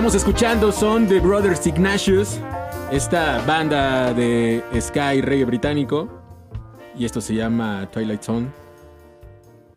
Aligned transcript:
Estamos 0.00 0.14
escuchando 0.14 0.72
son 0.72 1.06
The 1.06 1.20
Brothers 1.20 1.66
Ignatius, 1.66 2.38
esta 2.90 3.44
banda 3.44 4.14
de 4.14 4.64
sky 4.80 5.20
reggae 5.20 5.44
británico. 5.44 6.08
Y 6.96 7.04
esto 7.04 7.20
se 7.20 7.34
llama 7.34 7.86
Twilight 7.92 8.22
Zone. 8.22 8.46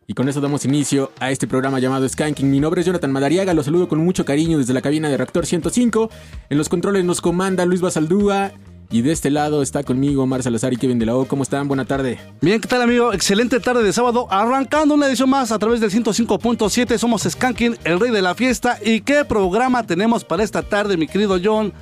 Y 0.07 0.13
con 0.13 0.29
eso 0.29 0.39
damos 0.39 0.63
inicio 0.63 1.11
a 1.19 1.29
este 1.29 1.45
programa 1.45 1.81
llamado 1.81 2.07
Skanking. 2.07 2.49
Mi 2.49 2.61
nombre 2.61 2.79
es 2.79 2.87
Jonathan 2.87 3.11
Madariaga, 3.11 3.53
los 3.53 3.65
saludo 3.65 3.89
con 3.89 3.99
mucho 3.99 4.23
cariño 4.23 4.57
desde 4.57 4.73
la 4.73 4.81
cabina 4.81 5.09
de 5.09 5.17
Reactor 5.17 5.45
105. 5.45 6.09
En 6.49 6.57
los 6.57 6.69
controles 6.69 7.03
nos 7.03 7.19
comanda 7.19 7.65
Luis 7.65 7.81
Basaldúa 7.81 8.53
y 8.93 9.01
de 9.01 9.11
este 9.11 9.31
lado 9.31 9.63
está 9.63 9.83
conmigo 9.83 10.21
Omar 10.21 10.43
Salazar 10.43 10.71
y 10.71 10.77
Kevin 10.77 10.99
de 10.99 11.07
la 11.07 11.15
O. 11.15 11.25
¿Cómo 11.25 11.41
están? 11.41 11.67
Buena 11.67 11.83
tarde. 11.83 12.19
Bien, 12.41 12.61
¿qué 12.61 12.67
tal 12.67 12.83
amigo? 12.83 13.11
Excelente 13.11 13.59
tarde 13.59 13.81
de 13.81 13.91
sábado, 13.91 14.27
arrancando 14.29 14.93
una 14.93 15.07
edición 15.07 15.31
más 15.31 15.51
a 15.51 15.57
través 15.57 15.81
del 15.81 15.89
105.7. 15.89 16.99
Somos 16.99 17.23
Skanking, 17.23 17.75
el 17.85 17.99
rey 17.99 18.11
de 18.11 18.21
la 18.21 18.35
fiesta. 18.35 18.77
¿Y 18.85 19.01
qué 19.01 19.25
programa 19.25 19.81
tenemos 19.81 20.23
para 20.23 20.43
esta 20.43 20.61
tarde, 20.61 20.95
mi 20.95 21.07
querido 21.07 21.39
John? 21.43 21.73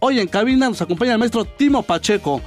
Hoy 0.00 0.18
en 0.18 0.26
cabina 0.26 0.70
nos 0.70 0.80
acompaña 0.80 1.12
el 1.12 1.18
maestro 1.18 1.44
Timo 1.44 1.82
Pacheco 1.82 2.40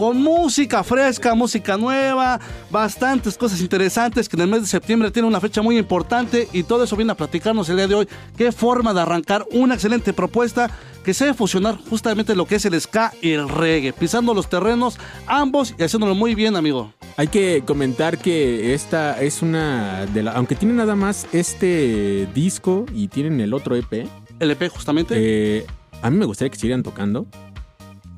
con 0.00 0.22
música 0.22 0.82
fresca, 0.82 1.34
música 1.34 1.76
nueva, 1.76 2.40
bastantes 2.70 3.36
cosas 3.36 3.60
interesantes 3.60 4.30
que 4.30 4.36
en 4.36 4.40
el 4.40 4.48
mes 4.48 4.62
de 4.62 4.66
septiembre 4.66 5.10
tiene 5.10 5.28
una 5.28 5.40
fecha 5.40 5.60
muy 5.60 5.76
importante 5.76 6.48
y 6.54 6.62
todo 6.62 6.84
eso 6.84 6.96
viene 6.96 7.12
a 7.12 7.14
platicarnos 7.14 7.68
el 7.68 7.76
día 7.76 7.86
de 7.86 7.94
hoy. 7.96 8.08
Qué 8.34 8.50
forma 8.50 8.94
de 8.94 9.02
arrancar 9.02 9.44
una 9.52 9.74
excelente 9.74 10.14
propuesta 10.14 10.70
que 11.04 11.12
se 11.12 11.24
debe 11.26 11.36
fusionar 11.36 11.76
justamente 11.90 12.34
lo 12.34 12.46
que 12.46 12.54
es 12.54 12.64
el 12.64 12.80
ska 12.80 13.12
y 13.20 13.32
el 13.32 13.46
reggae, 13.46 13.92
pisando 13.92 14.32
los 14.32 14.48
terrenos 14.48 14.98
ambos 15.26 15.74
y 15.78 15.82
haciéndolo 15.82 16.14
muy 16.14 16.34
bien, 16.34 16.56
amigo. 16.56 16.94
Hay 17.18 17.28
que 17.28 17.62
comentar 17.66 18.16
que 18.16 18.72
esta 18.72 19.20
es 19.20 19.42
una 19.42 20.06
de 20.06 20.22
la, 20.22 20.32
aunque 20.32 20.54
tiene 20.54 20.72
nada 20.72 20.94
más 20.94 21.26
este 21.32 22.26
disco 22.34 22.86
y 22.94 23.08
tienen 23.08 23.38
el 23.42 23.52
otro 23.52 23.76
EP. 23.76 24.08
El 24.38 24.50
EP 24.50 24.66
justamente. 24.70 25.14
Eh, 25.18 25.66
a 26.00 26.08
mí 26.08 26.16
me 26.16 26.24
gustaría 26.24 26.48
que 26.48 26.56
siguieran 26.56 26.82
tocando. 26.82 27.26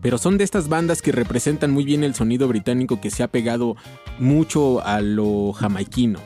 Pero 0.02 0.19
son 0.19 0.37
de 0.37 0.44
estas 0.44 0.69
bandas 0.69 1.00
que 1.00 1.12
representan 1.12 1.70
muy 1.70 1.84
bien 1.84 2.04
el 2.04 2.14
sonido 2.14 2.49
británico 2.49 3.00
que 3.00 3.10
se 3.10 3.22
ha 3.22 3.28
pegado 3.28 3.76
mucho 4.19 4.84
a 4.84 5.00
lo 5.00 5.52
jamaiquino. 5.52 6.19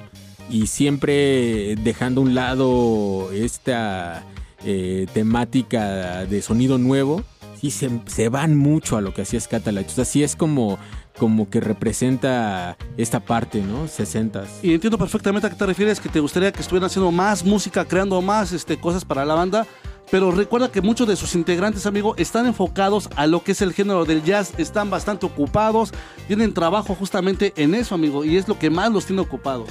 Y 0.48 0.66
siempre 0.66 1.76
dejando 1.76 2.20
a 2.20 2.24
un 2.24 2.34
lado 2.34 3.30
esta 3.32 4.24
eh, 4.64 5.06
temática 5.12 6.24
de 6.24 6.40
sonido 6.40 6.78
nuevo, 6.78 7.22
sí 7.60 7.70
se, 7.70 8.28
van 8.28 8.56
mucho 8.56 8.96
a 8.96 9.00
lo 9.00 9.12
que 9.12 9.22
hacía 9.22 9.40
Scatalites. 9.40 9.98
O 9.98 10.02
es 10.02 10.36
como, 10.36 10.78
como 11.18 11.50
que 11.50 11.60
representa 11.60 12.76
esta 12.96 13.20
parte, 13.20 13.60
¿no? 13.60 13.88
60 13.88 14.44
Y 14.62 14.74
entiendo 14.74 14.98
perfectamente 14.98 15.46
a 15.46 15.50
qué 15.50 15.56
te 15.56 15.66
refieres, 15.66 16.00
que 16.00 16.08
te 16.08 16.20
gustaría 16.20 16.52
que 16.52 16.60
estuvieran 16.60 16.86
haciendo 16.86 17.10
más 17.10 17.44
música, 17.44 17.84
creando 17.84 18.20
más 18.22 18.52
este, 18.52 18.78
cosas 18.78 19.04
para 19.04 19.24
la 19.24 19.34
banda. 19.34 19.66
Pero 20.10 20.30
recuerda 20.30 20.70
que 20.70 20.82
muchos 20.82 21.08
de 21.08 21.16
sus 21.16 21.34
integrantes, 21.34 21.86
amigo, 21.86 22.14
están 22.16 22.46
enfocados 22.46 23.08
a 23.16 23.26
lo 23.26 23.42
que 23.42 23.52
es 23.52 23.62
el 23.62 23.72
género 23.72 24.04
del 24.04 24.22
jazz, 24.22 24.52
están 24.56 24.88
bastante 24.88 25.26
ocupados, 25.26 25.92
tienen 26.28 26.54
trabajo 26.54 26.94
justamente 26.94 27.52
en 27.56 27.74
eso, 27.74 27.94
amigo, 27.94 28.24
y 28.24 28.36
es 28.36 28.46
lo 28.46 28.58
que 28.58 28.70
más 28.70 28.92
los 28.92 29.06
tiene 29.06 29.22
ocupados. 29.22 29.68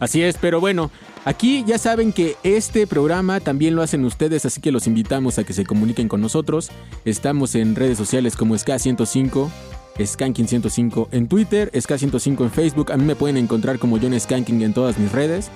Así 0.00 0.22
es, 0.22 0.36
pero 0.38 0.60
bueno, 0.60 0.90
aquí 1.24 1.62
ya 1.66 1.78
saben 1.78 2.12
que 2.12 2.36
este 2.42 2.86
programa 2.86 3.40
también 3.40 3.76
lo 3.76 3.82
hacen 3.82 4.04
ustedes, 4.04 4.46
así 4.46 4.60
que 4.60 4.72
los 4.72 4.86
invitamos 4.86 5.38
a 5.38 5.44
que 5.44 5.52
se 5.52 5.66
comuniquen 5.66 6.08
con 6.08 6.22
nosotros. 6.22 6.70
Estamos 7.04 7.54
en 7.54 7.74
redes 7.74 7.98
sociales 7.98 8.34
como 8.34 8.54
SK105, 8.54 9.50
Skanking105 9.98 11.08
en 11.12 11.28
Twitter, 11.28 11.70
SK105 11.72 12.42
en 12.42 12.50
Facebook. 12.50 12.92
A 12.92 12.96
mí 12.96 13.04
me 13.04 13.16
pueden 13.16 13.36
encontrar 13.36 13.78
como 13.78 13.98
John 13.98 14.18
Skanking 14.18 14.62
en 14.62 14.72
todas 14.72 14.98
mis 14.98 15.12
redes. 15.12 15.50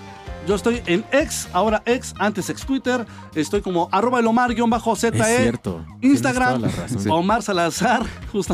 Yo 0.47 0.55
estoy 0.55 0.83
en 0.87 1.05
ex, 1.11 1.49
ahora 1.55 1.83
ex, 1.87 2.13
antes 2.19 2.51
ex 2.51 2.67
Twitter. 2.67 3.07
Estoy 3.35 3.63
como 3.63 3.89
arroba 3.91 4.21
el 4.21 4.27
Omar-ZE. 4.27 5.09
Es 5.09 5.39
cierto. 5.39 5.83
Instagram, 6.03 6.65
Omar 7.09 7.43
Salazar, 7.43 8.05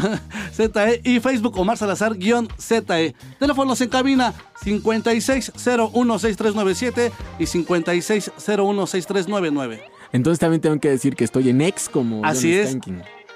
ZE. 0.55 1.01
Y 1.03 1.19
Facebook, 1.19 1.59
Omar 1.59 1.77
Salazar-ZE. 1.77 3.17
Teléfonos 3.41 3.81
en 3.81 3.89
cabina 3.89 4.33
56016397 4.63 7.11
y 7.41 7.45
56016399. 7.45 9.81
Entonces 10.13 10.39
también 10.39 10.61
tengo 10.61 10.79
que 10.79 10.91
decir 10.91 11.17
que 11.17 11.25
estoy 11.25 11.49
en 11.49 11.61
ex 11.61 11.89
como 11.89 12.25
Así 12.25 12.55
es. 12.55 12.79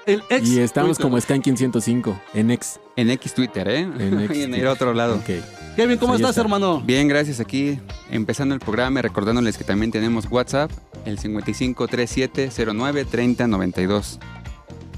El 0.05 0.21
ex 0.29 0.47
y 0.47 0.59
estamos 0.59 0.99
como 0.99 1.19
Skanking 1.19 1.57
105 1.57 2.21
en 2.35 2.51
ex. 2.51 2.79
En 2.95 3.09
X 3.09 3.33
Twitter, 3.33 3.67
¿eh? 3.67 3.79
En 3.79 4.21
X. 4.21 4.37
en 4.43 4.53
el 4.53 4.67
otro 4.67 4.93
lado. 4.93 5.15
Okay. 5.15 5.43
Kevin, 5.75 5.97
¿cómo 5.97 6.13
estás, 6.15 6.37
hermano? 6.37 6.81
Bien, 6.81 7.07
gracias. 7.07 7.39
Aquí 7.39 7.79
empezando 8.11 8.53
el 8.53 8.61
programa, 8.61 9.01
recordándoles 9.01 9.57
que 9.57 9.63
también 9.63 9.91
tenemos 9.91 10.27
WhatsApp, 10.29 10.69
el 11.05 11.17
5537093092. 11.19 14.19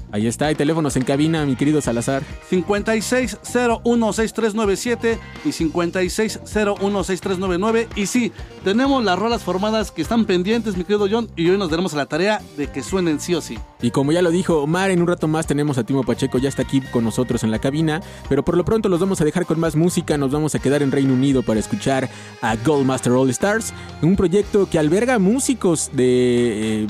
3092. 0.08 0.12
Ahí 0.12 0.26
está, 0.26 0.46
hay 0.46 0.54
teléfonos 0.54 0.96
en 0.96 1.04
cabina, 1.04 1.44
mi 1.44 1.56
querido 1.56 1.80
Salazar. 1.80 2.22
56016397 2.50 5.18
y 5.44 5.48
56016399. 5.50 7.88
Y 7.96 8.06
sí, 8.06 8.32
tenemos 8.64 9.04
las 9.04 9.18
rolas 9.18 9.42
formadas 9.42 9.90
que 9.90 10.02
están 10.02 10.24
pendientes, 10.24 10.76
mi 10.76 10.84
querido 10.84 11.08
John, 11.10 11.28
y 11.36 11.50
hoy 11.50 11.58
nos 11.58 11.70
daremos 11.70 11.94
a 11.94 11.96
la 11.98 12.06
tarea 12.06 12.40
de 12.56 12.68
que 12.68 12.82
suenen 12.82 13.20
sí 13.20 13.34
o 13.34 13.40
sí. 13.40 13.58
Y 13.80 13.90
como 13.90 14.12
ya 14.12 14.22
lo 14.22 14.30
dijo 14.30 14.62
Omar, 14.62 14.90
en 14.90 15.00
un 15.00 15.08
rato 15.08 15.28
más 15.28 15.46
tenemos 15.46 15.78
a 15.78 15.84
Timo 15.84 16.04
Pacheco, 16.04 16.38
ya 16.38 16.48
está 16.48 16.62
aquí 16.62 16.80
con 16.80 17.04
nosotros 17.04 17.44
en 17.44 17.50
la 17.50 17.58
cabina, 17.58 18.00
pero 18.28 18.44
por 18.44 18.56
lo 18.56 18.64
pronto 18.64 18.88
los 18.88 19.00
vamos 19.00 19.20
a 19.20 19.24
dejar 19.24 19.46
con 19.46 19.60
más 19.60 19.76
música, 19.76 20.16
nos 20.16 20.32
vamos 20.32 20.54
a 20.54 20.58
quedar 20.58 20.82
en 20.82 20.90
Reino 20.90 21.12
Unido 21.14 21.42
para 21.42 21.60
escuchar 21.60 22.08
a 22.42 22.56
Goldmaster 22.56 23.12
All 23.12 23.30
Stars, 23.30 23.72
un 24.02 24.16
proyecto 24.16 24.68
que 24.68 24.78
alberga 24.78 25.18
músicos 25.18 25.90
de... 25.92 26.84
Eh, 26.84 26.86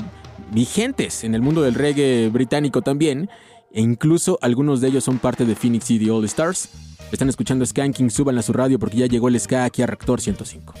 vigentes 0.51 1.23
en 1.23 1.35
el 1.35 1.41
mundo 1.41 1.61
del 1.61 1.75
reggae 1.75 2.29
británico 2.29 2.81
también, 2.81 3.29
e 3.71 3.81
incluso 3.81 4.39
algunos 4.41 4.81
de 4.81 4.87
ellos 4.87 5.03
son 5.03 5.19
parte 5.19 5.45
de 5.45 5.55
Phoenix 5.55 5.85
City 5.85 6.09
All 6.09 6.25
Stars. 6.25 6.69
Están 7.11 7.29
escuchando 7.29 7.65
Skanking, 7.65 8.09
suban 8.09 8.37
a 8.37 8.41
su 8.41 8.53
radio 8.53 8.79
porque 8.79 8.97
ya 8.97 9.05
llegó 9.07 9.27
el 9.27 9.39
ska 9.39 9.65
aquí 9.65 9.81
a 9.81 9.87
Reactor 9.87 10.21
105. 10.21 10.73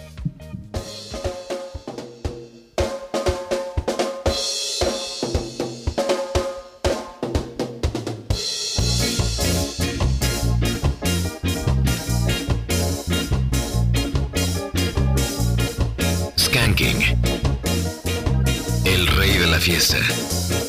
Fiesta. 19.79 20.68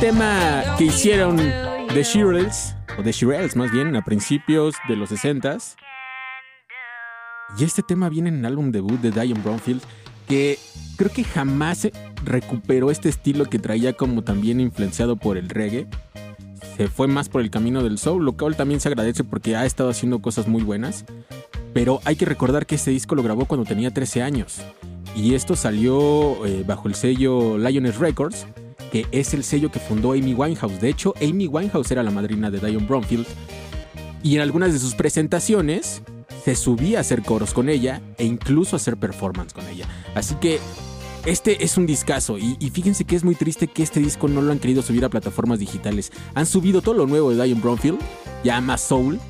Tema 0.00 0.62
que 0.78 0.84
hicieron 0.84 1.36
The 1.36 2.02
Shirelles, 2.04 2.74
o 2.96 3.02
The 3.02 3.10
Shirelles 3.10 3.56
más 3.56 3.72
bien, 3.72 3.96
a 3.96 4.04
principios 4.04 4.76
de 4.88 4.94
los 4.94 5.10
60s. 5.10 5.74
Y 7.58 7.64
este 7.64 7.82
tema 7.82 8.08
viene 8.08 8.28
en 8.28 8.38
el 8.38 8.46
álbum 8.46 8.70
debut 8.70 9.00
de 9.00 9.10
Diane 9.10 9.40
Brownfield, 9.42 9.82
que 10.28 10.58
creo 10.96 11.10
que 11.10 11.24
jamás 11.24 11.88
recuperó 12.24 12.92
este 12.92 13.08
estilo 13.08 13.46
que 13.46 13.58
traía 13.58 13.94
como 13.94 14.22
también 14.22 14.60
influenciado 14.60 15.16
por 15.16 15.36
el 15.36 15.48
reggae. 15.48 15.88
Se 16.76 16.86
fue 16.86 17.08
más 17.08 17.28
por 17.28 17.40
el 17.40 17.50
camino 17.50 17.82
del 17.82 17.98
soul, 17.98 18.24
lo 18.24 18.36
cual 18.36 18.54
también 18.54 18.80
se 18.80 18.88
agradece 18.88 19.24
porque 19.24 19.56
ha 19.56 19.66
estado 19.66 19.90
haciendo 19.90 20.20
cosas 20.20 20.46
muy 20.46 20.62
buenas. 20.62 21.06
Pero 21.74 22.00
hay 22.04 22.14
que 22.14 22.24
recordar 22.24 22.66
que 22.66 22.76
este 22.76 22.92
disco 22.92 23.16
lo 23.16 23.24
grabó 23.24 23.46
cuando 23.46 23.66
tenía 23.66 23.92
13 23.92 24.22
años. 24.22 24.60
Y 25.16 25.34
esto 25.34 25.56
salió 25.56 26.46
eh, 26.46 26.62
bajo 26.64 26.86
el 26.86 26.94
sello 26.94 27.58
Lioness 27.58 27.98
Records, 27.98 28.46
que 28.90 29.06
es 29.12 29.34
el 29.34 29.44
sello 29.44 29.70
que 29.70 29.78
fundó 29.78 30.12
Amy 30.12 30.34
Winehouse. 30.34 30.80
De 30.80 30.88
hecho, 30.88 31.14
Amy 31.20 31.46
Winehouse 31.46 31.90
era 31.90 32.02
la 32.02 32.10
madrina 32.10 32.50
de 32.50 32.58
Diane 32.58 32.86
Bromfield. 32.86 33.26
Y 34.22 34.36
en 34.36 34.42
algunas 34.42 34.72
de 34.72 34.78
sus 34.78 34.94
presentaciones 34.94 36.02
se 36.44 36.56
subía 36.56 36.98
a 36.98 37.00
hacer 37.02 37.22
coros 37.22 37.52
con 37.52 37.68
ella 37.68 38.00
e 38.16 38.24
incluso 38.24 38.76
a 38.76 38.78
hacer 38.78 38.96
performance 38.96 39.52
con 39.52 39.66
ella. 39.66 39.86
Así 40.14 40.34
que 40.36 40.58
este 41.26 41.64
es 41.64 41.76
un 41.76 41.86
discazo. 41.86 42.38
Y, 42.38 42.56
fíjense 42.72 43.04
que 43.04 43.16
es 43.16 43.24
muy 43.24 43.34
triste 43.34 43.68
que 43.68 43.82
este 43.82 44.00
disco 44.00 44.28
no 44.28 44.40
lo 44.40 44.52
han 44.52 44.58
querido 44.58 44.82
subir 44.82 45.04
a 45.04 45.08
plataformas 45.08 45.58
digitales. 45.58 46.10
Han 46.34 46.46
subido 46.46 46.80
todo 46.80 46.94
lo 46.94 47.06
nuevo 47.06 47.30
de 47.30 47.36
Diane 47.44 47.60
Bromfield, 47.60 47.98
ya 48.44 48.60
más 48.60 48.80
soul. 48.80 49.20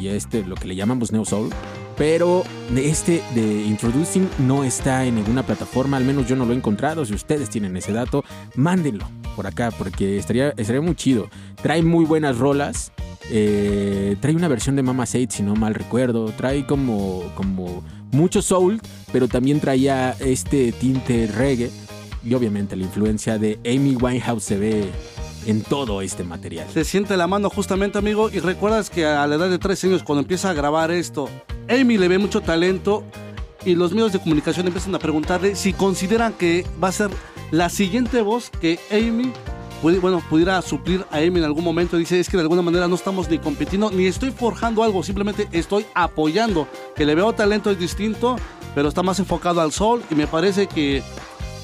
Y 0.00 0.08
este, 0.08 0.44
lo 0.44 0.54
que 0.54 0.68
le 0.68 0.76
llamamos 0.76 1.12
Neo 1.12 1.24
Soul. 1.24 1.50
Pero 1.96 2.42
este 2.76 3.22
de 3.34 3.64
Introducing 3.64 4.28
no 4.38 4.64
está 4.64 5.04
en 5.04 5.14
ninguna 5.14 5.44
plataforma, 5.44 5.96
al 5.96 6.04
menos 6.04 6.26
yo 6.28 6.34
no 6.34 6.44
lo 6.44 6.52
he 6.52 6.56
encontrado. 6.56 7.04
Si 7.04 7.14
ustedes 7.14 7.50
tienen 7.50 7.76
ese 7.76 7.92
dato, 7.92 8.24
mándenlo 8.56 9.08
por 9.36 9.46
acá, 9.46 9.70
porque 9.70 10.18
estaría, 10.18 10.50
estaría 10.56 10.80
muy 10.80 10.94
chido. 10.96 11.28
Trae 11.62 11.82
muy 11.82 12.04
buenas 12.04 12.38
rolas. 12.38 12.92
eh, 13.30 14.16
trae 14.20 14.34
una 14.34 14.48
versión 14.48 14.76
de 14.76 14.82
Mama 14.82 15.06
Said, 15.06 15.30
si 15.30 15.42
no 15.42 15.54
mal 15.54 15.74
recuerdo. 15.74 16.26
Trae 16.26 16.66
como, 16.66 17.22
como 17.34 17.82
mucho 18.12 18.42
soul, 18.42 18.80
pero 19.12 19.28
también 19.28 19.60
traía 19.60 20.16
este 20.20 20.72
tinte 20.72 21.26
reggae. 21.26 21.70
Y 22.24 22.34
obviamente 22.34 22.74
la 22.74 22.84
influencia 22.84 23.38
de 23.38 23.58
Amy 23.66 23.96
Winehouse 23.96 24.44
se 24.44 24.58
ve 24.58 24.90
en 25.46 25.62
todo 25.62 26.02
este 26.02 26.24
material. 26.24 26.66
Se 26.72 26.84
siente 26.84 27.16
la 27.16 27.26
mano 27.26 27.50
justamente, 27.50 27.98
amigo, 27.98 28.30
y 28.30 28.40
recuerdas 28.40 28.90
que 28.90 29.06
a 29.06 29.26
la 29.26 29.36
edad 29.36 29.50
de 29.50 29.58
13 29.58 29.88
años, 29.88 30.02
cuando 30.02 30.22
empieza 30.22 30.50
a 30.50 30.54
grabar 30.54 30.90
esto, 30.90 31.28
Amy 31.68 31.98
le 31.98 32.08
ve 32.08 32.18
mucho 32.18 32.40
talento 32.40 33.04
y 33.64 33.74
los 33.74 33.92
medios 33.92 34.12
de 34.12 34.18
comunicación 34.18 34.66
empiezan 34.66 34.94
a 34.94 34.98
preguntarle 34.98 35.56
si 35.56 35.72
consideran 35.72 36.32
que 36.34 36.66
va 36.82 36.88
a 36.88 36.92
ser 36.92 37.10
la 37.50 37.68
siguiente 37.68 38.20
voz 38.22 38.50
que 38.60 38.78
Amy 38.90 39.32
bueno, 40.00 40.22
pudiera 40.30 40.62
suplir 40.62 41.04
a 41.10 41.18
Amy 41.18 41.38
en 41.38 41.44
algún 41.44 41.64
momento. 41.64 41.96
Dice, 41.96 42.18
es 42.18 42.28
que 42.28 42.36
de 42.36 42.42
alguna 42.42 42.62
manera 42.62 42.88
no 42.88 42.94
estamos 42.94 43.28
ni 43.28 43.38
compitiendo, 43.38 43.90
ni 43.90 44.06
estoy 44.06 44.30
forjando 44.30 44.82
algo, 44.82 45.02
simplemente 45.02 45.48
estoy 45.52 45.84
apoyando. 45.94 46.66
Que 46.96 47.04
le 47.04 47.14
veo 47.14 47.32
talento 47.34 47.70
es 47.70 47.78
distinto, 47.78 48.36
pero 48.74 48.88
está 48.88 49.02
más 49.02 49.18
enfocado 49.18 49.60
al 49.60 49.72
sol 49.72 50.02
y 50.10 50.14
me 50.14 50.26
parece 50.26 50.66
que 50.66 51.02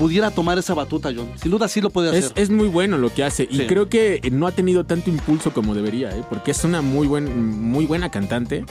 pudiera 0.00 0.30
tomar 0.30 0.58
esa 0.58 0.72
batuta, 0.74 1.12
John. 1.14 1.28
Sin 1.40 1.50
duda 1.50 1.68
sí 1.68 1.80
lo 1.80 1.90
puede 1.90 2.08
hacer. 2.08 2.24
Es, 2.24 2.32
es 2.34 2.50
muy 2.50 2.68
bueno 2.68 2.96
lo 2.98 3.12
que 3.12 3.22
hace 3.22 3.46
y 3.50 3.58
Sí. 3.58 3.66
creo 3.66 3.88
que 3.90 4.20
no 4.32 4.46
ha 4.46 4.52
tenido 4.52 4.84
tanto 4.84 5.10
impulso 5.10 5.52
como 5.52 5.74
debería, 5.74 6.08
¿eh? 6.10 6.24
porque 6.28 6.52
es 6.52 6.64
una 6.64 6.80
muy, 6.80 7.06
buen, 7.06 7.60
muy 7.70 7.84
buena 7.86 8.10
cantante. 8.10 8.64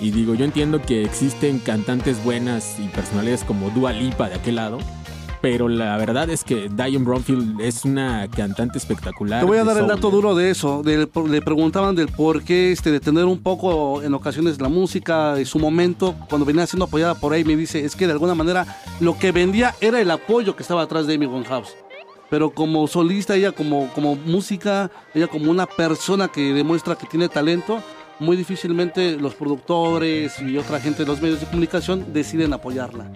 Y 0.00 0.10
digo, 0.10 0.34
yo 0.34 0.44
entiendo 0.44 0.82
que 0.82 1.04
existen 1.04 1.60
cantantes 1.60 2.22
buenas 2.24 2.76
y 2.80 2.88
personalidades 2.88 3.44
como 3.44 3.70
Dua 3.70 3.92
Lipa 3.92 4.28
de 4.28 4.34
aquel 4.34 4.56
lado, 4.56 4.78
pero 5.44 5.68
la 5.68 5.98
verdad 5.98 6.30
es 6.30 6.42
que 6.42 6.70
Diane 6.70 7.04
Bromfield 7.04 7.60
es 7.60 7.84
una 7.84 8.26
cantante 8.30 8.78
espectacular. 8.78 9.40
Te 9.40 9.46
voy 9.46 9.58
a 9.58 9.64
dar 9.64 9.76
el 9.76 9.86
dato 9.86 10.08
duro 10.08 10.34
de 10.34 10.48
eso. 10.48 10.82
le 10.82 11.42
preguntaban 11.42 11.94
del 11.94 12.08
por 12.08 12.42
qué 12.42 12.72
este, 12.72 12.90
detener 12.90 13.26
un 13.26 13.42
poco 13.42 14.02
en 14.02 14.14
ocasiones 14.14 14.58
la 14.58 14.70
música 14.70 15.38
y 15.38 15.44
su 15.44 15.58
momento 15.58 16.14
cuando 16.30 16.46
venía 16.46 16.66
siendo 16.66 16.86
apoyada 16.86 17.14
por 17.14 17.34
Amy. 17.34 17.56
Dice, 17.56 17.84
es 17.84 17.94
que 17.94 18.06
de 18.06 18.12
alguna 18.12 18.34
manera 18.34 18.80
lo 19.00 19.18
que 19.18 19.32
vendía 19.32 19.74
era 19.82 20.00
el 20.00 20.10
apoyo 20.10 20.56
que 20.56 20.62
estaba 20.62 20.80
atrás 20.80 21.06
de 21.06 21.16
Amy 21.16 21.26
Winehouse. 21.26 21.76
Pero 22.30 22.48
como 22.48 22.86
solista, 22.86 23.36
ella 23.36 23.52
como, 23.52 23.92
como 23.92 24.16
música, 24.16 24.90
ella 25.12 25.26
como 25.26 25.50
una 25.50 25.66
persona 25.66 26.28
que 26.28 26.54
demuestra 26.54 26.96
que 26.96 27.06
tiene 27.06 27.28
talento, 27.28 27.82
muy 28.18 28.36
difícilmente 28.36 29.16
los 29.16 29.34
productores 29.34 30.40
y 30.40 30.56
otra 30.58 30.80
gente 30.80 31.04
de 31.04 31.06
los 31.06 31.20
medios 31.20 31.40
de 31.40 31.46
comunicación 31.46 32.12
deciden 32.12 32.52
apoyarla. 32.52 33.10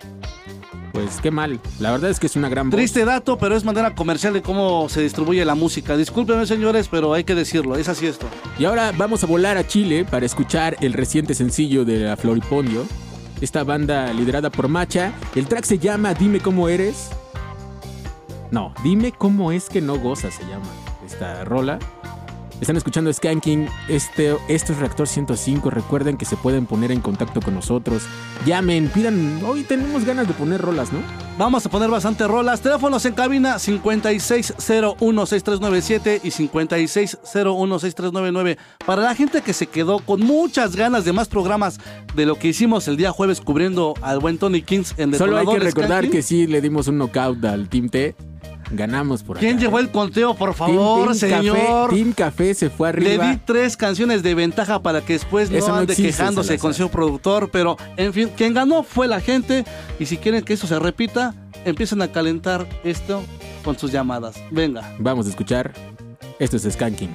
Pues 0.93 1.21
qué 1.21 1.31
mal. 1.31 1.61
La 1.79 1.93
verdad 1.93 2.11
es 2.11 2.19
que 2.19 2.27
es 2.27 2.35
una 2.35 2.49
gran 2.49 2.71
voz. 2.71 2.77
Triste 2.77 3.05
dato, 3.05 3.39
pero 3.39 3.57
es 3.57 3.65
manera 3.65 3.95
comercial 3.95 4.33
de 4.33 4.43
cómo 4.43 4.89
se 4.89 5.01
distribuye 5.03 5.45
la 5.45 5.55
música. 5.55 5.97
Discúlpenme, 5.97 6.47
señores, 6.47 6.89
pero 6.89 7.15
hay 7.15 7.25
que 7.25 7.35
decirlo. 7.35 7.77
Es 7.77 7.89
así 7.89 8.07
esto. 8.07 8.27
Y 8.59 8.65
ahora 8.65 8.93
vamos 8.97 9.23
a 9.23 9.27
volar 9.27 9.57
a 9.57 9.67
Chile 9.67 10.05
para 10.05 10.27
escuchar 10.27 10.77
el 10.81 10.93
reciente 10.93 11.35
sencillo 11.35 11.85
de 11.85 12.01
la 12.01 12.17
Floripondio. 12.17 12.85
Esta 13.41 13.63
banda 13.63 14.13
liderada 14.13 14.51
por 14.51 14.67
Macha. 14.67 15.13
El 15.37 15.47
track 15.47 15.65
se 15.65 15.79
llama 15.79 16.15
Dime 16.15 16.41
cómo 16.41 16.69
eres. 16.69 17.11
No, 18.51 18.75
dime 18.83 19.13
cómo 19.13 19.53
es 19.53 19.69
que 19.69 19.81
no 19.81 19.99
gozas, 19.99 20.35
se 20.35 20.43
llama 20.45 20.67
esta 21.07 21.45
rola. 21.45 21.79
Están 22.61 22.77
escuchando 22.77 23.13
Skanking, 23.13 23.69
este, 23.89 24.35
esto 24.49 24.73
es 24.73 24.81
Reactor 24.81 25.07
105. 25.07 25.71
Recuerden 25.71 26.17
que 26.17 26.25
se 26.25 26.37
pueden 26.37 26.67
poner 26.67 26.91
en 26.91 27.01
contacto 27.01 27.41
con 27.41 27.55
nosotros. 27.55 28.03
Llamen, 28.45 28.89
pidan. 28.89 29.41
Hoy 29.45 29.63
tenemos 29.63 30.05
ganas 30.05 30.27
de 30.27 30.35
poner 30.35 30.61
rolas, 30.61 30.93
¿no? 30.93 30.99
Vamos 31.39 31.65
a 31.67 31.69
poner 31.69 31.89
bastante 31.89 32.27
rolas. 32.27 32.61
Teléfonos 32.61 33.05
en 33.05 33.15
cabina 33.15 33.59
56016397 33.59 36.21
y 36.25 36.31
56016399. 36.31 38.57
Para 38.85 39.03
la 39.03 39.15
gente 39.15 39.41
que 39.41 39.53
se 39.53 39.69
quedó 39.69 40.01
con 40.01 40.19
muchas 40.21 40.75
ganas 40.75 41.05
de 41.05 41.13
más 41.13 41.29
programas 41.29 41.79
de 42.17 42.27
lo 42.27 42.35
que 42.35 42.49
hicimos 42.49 42.89
el 42.89 42.97
día 42.97 43.13
jueves 43.13 43.41
cubriendo 43.41 43.95
al 44.03 44.19
buen 44.19 44.37
Tony 44.37 44.63
Kings 44.63 44.95
en 44.97 45.15
Solo 45.15 45.39
hay 45.39 45.47
que 45.47 45.61
recordar 45.61 46.03
Skanking. 46.03 46.11
que 46.11 46.23
sí 46.23 46.49
le 46.49 46.61
dimos 46.61 46.89
un 46.89 46.99
knockout 46.99 47.45
al 47.45 47.69
Team 47.69 47.89
T. 47.89 48.17
Ganamos 48.71 49.23
por 49.23 49.37
acá. 49.37 49.41
¿Quién 49.47 49.57
¿eh? 49.59 49.61
llevó 49.63 49.79
el 49.79 49.91
conteo, 49.91 50.35
por 50.35 50.51
Team- 50.51 50.57
favor, 50.57 51.05
Team 51.07 51.15
señor? 51.15 51.57
Café, 51.89 51.95
Team 51.97 52.13
Café 52.13 52.55
se 52.55 52.71
fue 52.71 52.93
Le 52.93 53.15
arriba. 53.15 53.31
di 53.33 53.39
tres 53.45 53.77
canciones 53.77 54.23
de 54.23 54.35
ventaja 54.35 54.83
para 54.83 55.01
que 55.01 55.15
después 55.15 55.51
no 55.51 55.59
no 55.67 55.75
ande 55.75 55.93
existe, 55.95 56.13
quejándose 56.13 56.49
Salazar. 56.49 56.61
con 56.63 56.75
su 56.75 56.89
productor, 56.91 57.51
pero 57.51 57.77
en 57.97 58.13
fin, 58.13 58.31
quien 58.37 58.53
ganó 58.55 58.83
fue 58.83 59.09
la 59.09 59.21
gente 59.21 59.65
y 59.99 60.07
si 60.07 60.17
quieren 60.19 60.43
que 60.45 60.53
eso 60.53 60.67
se 60.67 60.79
repita, 60.79 61.35
empiecen 61.65 62.03
a 62.03 62.09
calentar 62.13 62.67
esto 62.85 63.23
con 63.65 63.79
sus 63.79 63.91
llamadas. 63.91 64.37
Venga. 64.51 64.95
Vamos 64.99 65.27
a 65.27 65.31
escuchar. 65.31 65.73
Esto 66.39 66.57
es 66.57 66.63
Skanking. 66.71 67.11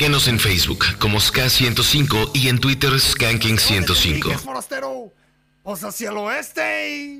Síguenos 0.00 0.28
en 0.28 0.40
Facebook 0.40 0.86
como 0.98 1.18
SK105 1.18 2.30
y 2.32 2.48
en 2.48 2.58
Twitter 2.58 2.90
Skanking105. 2.90 4.30
¿Qué 4.30 4.38
forastero? 4.38 5.12
Pues 5.62 5.84
hacia 5.84 6.08
el 6.08 6.16
oeste. 6.16 7.19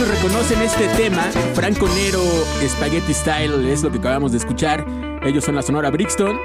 Muchos 0.00 0.16
reconocen 0.16 0.62
este 0.62 0.88
tema, 0.96 1.22
Franco 1.54 1.86
Nero, 1.88 2.22
Spaghetti 2.66 3.12
Style, 3.12 3.70
es 3.70 3.82
lo 3.82 3.90
que 3.90 3.98
acabamos 3.98 4.32
de 4.32 4.38
escuchar. 4.38 4.86
Ellos 5.22 5.44
son 5.44 5.56
la 5.56 5.62
Sonora 5.62 5.90
Brixton. 5.90 6.38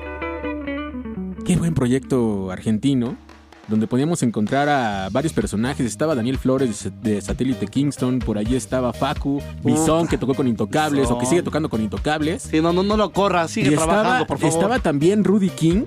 Qué 1.46 1.56
buen 1.56 1.74
proyecto 1.74 2.52
argentino, 2.52 3.16
donde 3.68 3.88
podíamos 3.88 4.24
encontrar 4.24 4.68
a 4.68 5.10
varios 5.10 5.32
personajes. 5.32 5.86
Estaba 5.86 6.16
Daniel 6.16 6.38
Flores 6.38 6.92
de 7.02 7.22
Satélite 7.22 7.68
Kingston, 7.68 8.20
por 8.20 8.38
allí 8.38 8.56
estaba 8.56 8.92
Facu, 8.92 9.42
Bison, 9.64 10.08
que 10.08 10.18
tocó 10.18 10.34
con 10.34 10.48
Intocables, 10.48 11.10
o 11.10 11.18
que 11.18 11.26
sigue 11.26 11.44
tocando 11.44 11.70
con 11.70 11.82
Intocables. 11.82 12.44
Sí, 12.44 12.62
no, 12.62 12.74
no, 12.74 12.84
no 12.84 12.98
lo 12.98 13.12
corra, 13.14 13.48
sigue 13.48 13.68
Y 13.68 13.76
trabajando, 13.76 14.04
estaba, 14.04 14.28
por 14.28 14.40
favor. 14.40 14.54
estaba 14.54 14.80
también 14.80 15.24
Rudy 15.24 15.50
King, 15.50 15.84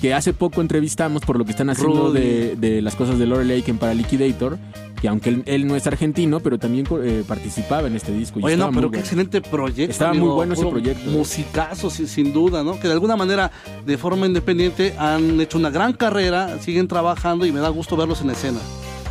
que 0.00 0.14
hace 0.14 0.32
poco 0.32 0.62
entrevistamos 0.62 1.22
por 1.22 1.36
lo 1.36 1.44
que 1.44 1.50
están 1.50 1.68
haciendo 1.68 2.12
de, 2.12 2.56
de 2.56 2.80
las 2.80 2.94
cosas 2.94 3.18
de 3.18 3.26
Lore 3.26 3.44
Lake 3.44 3.74
para 3.74 3.92
Liquidator, 3.92 4.58
que 5.00 5.08
aunque 5.08 5.30
él, 5.30 5.42
él 5.46 5.66
no 5.66 5.76
es 5.76 5.86
argentino, 5.86 6.40
pero 6.40 6.58
también 6.58 6.86
eh, 7.02 7.24
participaba 7.26 7.86
en 7.88 7.96
este 7.96 8.12
disco. 8.12 8.38
y 8.40 8.44
Oye, 8.44 8.56
no, 8.56 8.66
pero 8.68 8.72
muy 8.72 8.80
qué 8.82 8.86
bueno. 8.88 9.00
excelente 9.00 9.40
proyecto. 9.40 9.90
Estaba 9.92 10.10
amigo. 10.10 10.26
muy 10.26 10.34
bueno 10.34 10.54
ese 10.54 10.66
proyecto. 10.66 11.10
Musicazo, 11.10 11.90
sin, 11.90 12.06
sin 12.08 12.32
duda, 12.32 12.62
¿no? 12.62 12.78
Que 12.78 12.88
de 12.88 12.92
alguna 12.94 13.16
manera, 13.16 13.50
de 13.86 13.96
forma 13.98 14.26
independiente, 14.26 14.94
han 14.98 15.40
hecho 15.40 15.58
una 15.58 15.70
gran 15.70 15.92
carrera, 15.94 16.58
siguen 16.60 16.86
trabajando 16.88 17.46
y 17.46 17.52
me 17.52 17.60
da 17.60 17.68
gusto 17.70 17.96
verlos 17.96 18.20
en 18.20 18.30
escena. 18.30 18.58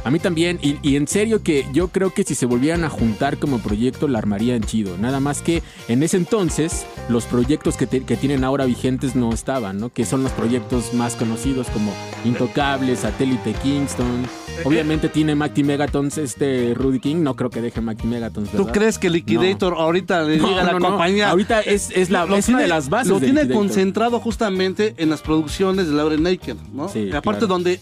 A 0.05 0.11
mí 0.11 0.19
también, 0.19 0.59
y, 0.61 0.77
y 0.81 0.95
en 0.95 1.07
serio 1.09 1.43
que 1.43 1.65
yo 1.73 1.89
creo 1.89 2.13
que 2.13 2.23
si 2.23 2.33
se 2.33 2.45
volvieran 2.45 2.85
a 2.85 2.89
juntar 2.89 3.37
como 3.37 3.59
proyecto 3.59 4.07
la 4.07 4.19
armarían 4.19 4.61
chido. 4.63 4.97
Nada 4.97 5.19
más 5.19 5.41
que 5.41 5.61
en 5.89 6.03
ese 6.03 6.15
entonces 6.15 6.85
los 7.09 7.25
proyectos 7.25 7.75
que, 7.75 7.85
te- 7.85 8.03
que 8.05 8.15
tienen 8.15 8.45
ahora 8.45 8.65
vigentes 8.65 9.15
no 9.17 9.33
estaban, 9.33 9.77
¿no? 9.77 9.89
Que 9.89 10.05
son 10.05 10.23
los 10.23 10.31
proyectos 10.31 10.93
más 10.93 11.15
conocidos 11.17 11.67
como 11.67 11.91
Intocables, 12.23 12.99
Satélite 12.99 13.53
Kingston. 13.61 14.25
Obviamente 14.65 15.09
tiene 15.09 15.35
Macti 15.35 15.63
Megatons 15.63 16.17
este 16.17 16.73
Rudy 16.75 16.99
King, 16.99 17.17
no 17.23 17.35
creo 17.35 17.49
que 17.49 17.61
deje 17.61 17.81
Macti 17.81 18.07
Megatons. 18.07 18.49
¿Tú 18.51 18.57
¿verdad? 18.57 18.73
crees 18.73 18.97
que 18.99 19.09
Liquidator 19.09 19.73
ahorita 19.75 20.23
le 20.23 20.37
No, 20.37 20.47
diga 20.49 20.61
a 20.61 20.65
la 20.65 20.79
no, 20.79 20.89
compañía? 20.89 21.29
Ahorita 21.29 21.61
es, 21.61 21.89
es, 21.95 22.09
la, 22.09 22.23
es 22.25 22.45
tiene- 22.45 22.55
una 22.55 22.61
de 22.63 22.67
las 22.67 22.89
bases 22.89 23.07
Lo 23.09 23.15
de 23.19 23.25
tiene 23.27 23.41
Liquidator. 23.41 23.65
concentrado 23.67 24.19
justamente 24.19 24.95
en 24.97 25.09
las 25.09 25.21
producciones 25.21 25.87
de 25.87 25.93
Lauren 25.93 26.23
Naked, 26.23 26.55
¿no? 26.73 26.89
Sí, 26.89 26.99
Y 26.99 27.11
aparte 27.11 27.39
claro. 27.39 27.47
donde 27.47 27.79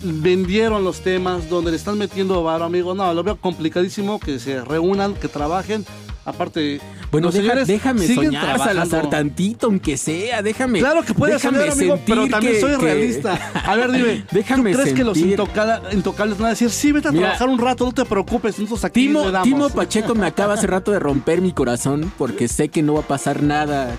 vendieron 0.00 0.84
los 0.84 1.00
temas, 1.00 1.48
donde 1.48 1.70
le 1.70 1.76
están 1.76 1.98
metiendo 1.98 2.42
varo, 2.42 2.64
amigo. 2.64 2.94
No, 2.94 3.12
lo 3.14 3.22
veo 3.22 3.36
complicadísimo 3.36 4.20
que 4.20 4.38
se 4.38 4.62
reúnan, 4.64 5.14
que 5.14 5.28
trabajen. 5.28 5.84
Aparte, 6.26 6.80
Bueno, 7.12 7.30
deja- 7.30 7.64
déjame 7.64 8.06
soñar. 8.06 8.58
Salazar, 8.58 9.08
tantito, 9.08 9.68
aunque 9.68 9.96
sea, 9.96 10.42
déjame. 10.42 10.80
Claro 10.80 11.04
que 11.04 11.14
puedes 11.14 11.40
soñar, 11.40 11.70
amigo, 11.70 11.98
pero 12.04 12.26
también 12.28 12.54
que- 12.54 12.60
soy 12.60 12.72
que- 12.72 12.84
realista. 12.84 13.38
A 13.64 13.76
ver, 13.76 13.92
dime, 13.92 14.24
Déjame 14.32 14.72
¿tú 14.72 14.78
crees 14.80 14.92
que 14.94 15.04
los 15.04 15.16
intocala- 15.16 15.82
intocables 15.92 16.36
van 16.36 16.46
a 16.46 16.50
decir, 16.50 16.68
sí, 16.70 16.90
vete 16.90 17.08
a 17.08 17.12
Mira, 17.12 17.26
trabajar 17.26 17.48
un 17.48 17.58
rato, 17.60 17.84
no 17.84 17.92
te 17.92 18.04
preocupes, 18.04 18.58
nosotros 18.58 18.84
aquí 18.84 19.06
Timo, 19.06 19.24
le 19.24 19.30
damos"? 19.30 19.44
Timo 19.48 19.70
Pacheco 19.70 20.14
me 20.16 20.26
acaba 20.26 20.54
hace 20.54 20.66
rato 20.66 20.90
de 20.90 20.98
romper 20.98 21.40
mi 21.40 21.52
corazón 21.52 22.12
porque 22.18 22.48
sé 22.48 22.68
que 22.70 22.82
no 22.82 22.94
va 22.94 23.00
a 23.00 23.06
pasar 23.06 23.42
nada 23.44 23.96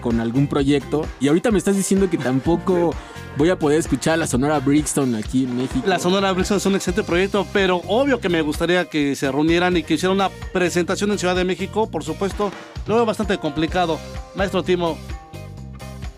con, 0.00 0.20
algún 0.20 0.46
proyecto. 0.46 1.06
Y 1.20 1.28
ahorita 1.28 1.50
me 1.50 1.58
estás 1.58 1.76
diciendo 1.76 2.08
que 2.10 2.18
tampoco 2.18 2.94
voy 3.36 3.50
a 3.50 3.58
poder 3.58 3.78
escuchar 3.78 4.18
la 4.18 4.26
Sonora 4.26 4.58
Brixton 4.60 5.14
aquí 5.14 5.44
en 5.44 5.56
México. 5.56 5.86
La 5.86 5.98
Sonora 5.98 6.32
Brixton 6.32 6.58
es 6.58 6.66
un 6.66 6.74
excelente 6.74 7.02
proyecto, 7.02 7.46
pero 7.52 7.82
obvio 7.86 8.20
que 8.20 8.28
me 8.28 8.42
gustaría 8.42 8.84
que 8.86 9.16
se 9.16 9.30
reunieran 9.30 9.76
y 9.76 9.82
que 9.82 9.94
hicieran 9.94 10.16
una 10.16 10.30
presentación 10.52 11.10
en 11.12 11.18
Ciudad 11.18 11.36
de 11.36 11.44
México, 11.44 11.88
por 11.88 12.04
supuesto. 12.04 12.50
Lo 12.86 12.96
veo 12.96 13.06
bastante 13.06 13.38
complicado. 13.38 13.98
Maestro 14.34 14.62
Timo, 14.62 14.98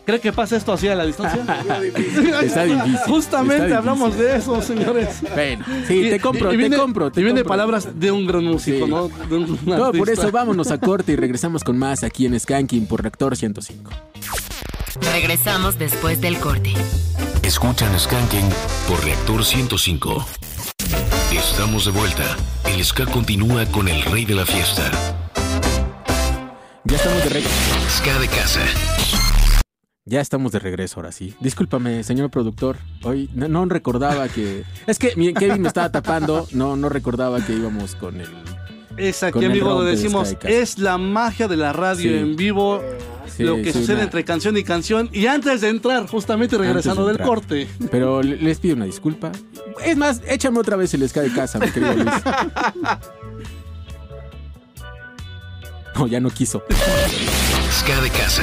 ¿cree 0.04 0.20
que 0.20 0.32
pasa 0.32 0.56
esto 0.56 0.72
así 0.72 0.88
a 0.88 0.94
la 0.94 1.04
distancia? 1.06 1.42
Está 2.42 2.64
difícil, 2.64 2.96
Justamente 3.06 3.64
está 3.64 3.78
hablamos 3.78 4.16
de 4.16 4.36
eso, 4.36 4.60
señores. 4.62 5.20
Bueno, 5.34 5.64
sí, 5.86 6.10
te 6.10 6.20
compro, 6.20 6.52
y 6.52 6.56
viene, 6.56 6.76
te 6.76 6.82
compro. 6.82 7.10
Te 7.10 7.20
y 7.20 7.24
viene 7.24 7.40
compro. 7.40 7.48
palabras 7.48 7.88
de 7.98 8.10
un 8.12 8.26
gran 8.26 8.44
músico, 8.44 8.84
Sí. 8.86 8.90
¿no? 8.90 9.08
De 9.08 9.36
un 9.36 9.58
No, 9.64 9.92
por 9.92 10.10
eso 10.10 10.30
vámonos 10.30 10.70
a 10.70 10.78
corte 10.78 11.12
y 11.12 11.16
regresamos 11.24 11.64
con 11.64 11.78
más 11.78 12.02
aquí 12.04 12.26
en 12.26 12.38
Skanking 12.38 12.86
por 12.86 13.02
Reactor 13.02 13.36
105. 13.36 13.90
Regresamos 15.12 15.78
después 15.78 16.20
del 16.20 16.38
corte. 16.38 16.72
Escuchan 17.42 17.98
Skanking 17.98 18.48
por 18.88 19.02
Reactor 19.04 19.44
105. 19.44 20.26
Estamos 21.32 21.84
de 21.86 21.90
vuelta. 21.90 22.36
El 22.66 22.84
ska 22.84 23.04
continúa 23.06 23.66
con 23.66 23.88
el 23.88 24.02
rey 24.02 24.24
de 24.24 24.34
la 24.34 24.46
fiesta. 24.46 24.90
Ya 26.84 26.96
estamos 26.96 27.22
de 27.24 27.28
regreso. 27.30 27.54
Ska 27.98 28.18
de 28.18 28.28
casa. 28.28 28.60
Ya 30.06 30.20
estamos 30.20 30.52
de 30.52 30.58
regreso 30.58 30.96
ahora 31.00 31.12
sí. 31.12 31.34
Discúlpame, 31.40 32.02
señor 32.04 32.28
productor. 32.30 32.76
Hoy 33.04 33.30
no, 33.32 33.48
no 33.48 33.64
recordaba 33.64 34.28
que. 34.28 34.62
Es 34.86 34.98
que 34.98 35.16
mi 35.16 35.32
Kevin 35.32 35.62
me 35.62 35.68
estaba 35.68 35.90
tapando. 35.90 36.46
No, 36.52 36.76
no 36.76 36.90
recordaba 36.90 37.40
que 37.44 37.54
íbamos 37.54 37.94
con 37.94 38.20
el. 38.20 38.28
Es 38.98 39.22
aquí, 39.22 39.44
amigo, 39.44 39.82
de 39.82 39.92
decimos, 39.92 40.28
Sky 40.28 40.46
es 40.46 40.78
la 40.78 40.98
magia 40.98 41.48
de 41.48 41.56
la 41.56 41.72
radio 41.72 42.10
Sí. 42.10 42.16
en 42.16 42.36
vivo, 42.36 42.80
Sí, 43.34 43.42
lo 43.42 43.56
que 43.56 43.72
sí, 43.72 43.80
sucede 43.80 43.96
una- 43.96 44.04
entre 44.04 44.24
canción 44.24 44.56
y 44.58 44.62
canción. 44.62 45.08
Y 45.10 45.26
antes 45.26 45.62
de 45.62 45.70
entrar, 45.70 46.06
justamente 46.06 46.56
regresando 46.58 47.06
del 47.06 47.18
corte. 47.18 47.66
Pero 47.90 48.22
le- 48.22 48.36
les 48.36 48.58
pido 48.60 48.76
una 48.76 48.84
disculpa. 48.84 49.32
Es 49.84 49.96
más, 49.96 50.20
échame 50.28 50.60
otra 50.60 50.76
vez 50.76 50.92
el 50.94 51.08
ska 51.08 51.22
de 51.22 51.32
casa, 51.32 51.58
mi 51.58 51.68
querido 51.70 51.94
Luis. 51.94 52.08
No, 55.96 56.08
ya 56.08 56.18
no 56.18 56.28
quiso. 56.28 56.60
Ska 57.70 58.00
de 58.00 58.10
casa. 58.10 58.42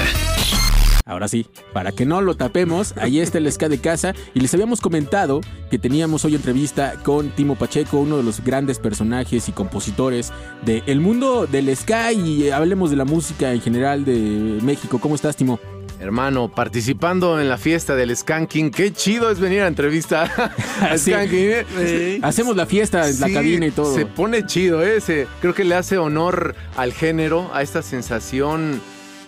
Ahora 1.11 1.27
sí, 1.27 1.45
para 1.73 1.91
que 1.91 2.05
no 2.05 2.21
lo 2.21 2.35
tapemos, 2.35 2.93
ahí 2.97 3.19
está 3.19 3.37
el 3.37 3.51
ska 3.51 3.67
de 3.67 3.79
casa 3.79 4.13
y 4.33 4.39
les 4.39 4.53
habíamos 4.53 4.79
comentado 4.79 5.41
que 5.69 5.77
teníamos 5.77 6.23
hoy 6.23 6.35
entrevista 6.35 6.93
con 7.03 7.31
Timo 7.31 7.55
Pacheco, 7.55 7.99
uno 7.99 8.15
de 8.15 8.23
los 8.23 8.41
grandes 8.41 8.79
personajes 8.79 9.49
y 9.49 9.51
compositores 9.51 10.31
del 10.65 11.01
mundo 11.01 11.47
del 11.47 11.75
ska 11.75 12.13
y 12.13 12.45
eh, 12.45 12.53
hablemos 12.53 12.89
de 12.91 12.95
la 12.95 13.03
música 13.03 13.51
en 13.51 13.59
general 13.61 14.05
de 14.05 14.59
México. 14.63 14.99
¿Cómo 14.99 15.15
estás, 15.15 15.35
Timo? 15.35 15.59
Hermano, 15.99 16.49
participando 16.49 17.39
en 17.41 17.49
la 17.49 17.57
fiesta 17.57 17.93
del 17.95 18.15
Skanking. 18.15 18.71
Qué 18.71 18.91
chido 18.93 19.29
es 19.29 19.39
venir 19.39 19.61
a 19.63 19.67
entrevista 19.67 20.23
a 20.81 20.97
Sí. 20.97 21.11
Skanking. 21.11 21.39
¿eh? 21.77 22.19
Hacemos 22.23 22.55
la 22.55 22.65
fiesta 22.65 23.07
en 23.09 23.19
la 23.19 23.27
Sí, 23.27 23.33
cabina 23.33 23.67
y 23.67 23.71
todo. 23.71 23.93
Se 23.93 24.05
pone 24.05 24.45
chido, 24.45 24.81
¿eh? 24.81 25.01
Se- 25.01 25.27
creo 25.41 25.53
que 25.53 25.65
le 25.65 25.75
hace 25.75 25.97
honor 25.97 26.55
al 26.77 26.93
género, 26.93 27.51
a 27.53 27.61
esta 27.61 27.81
sensación 27.83 28.81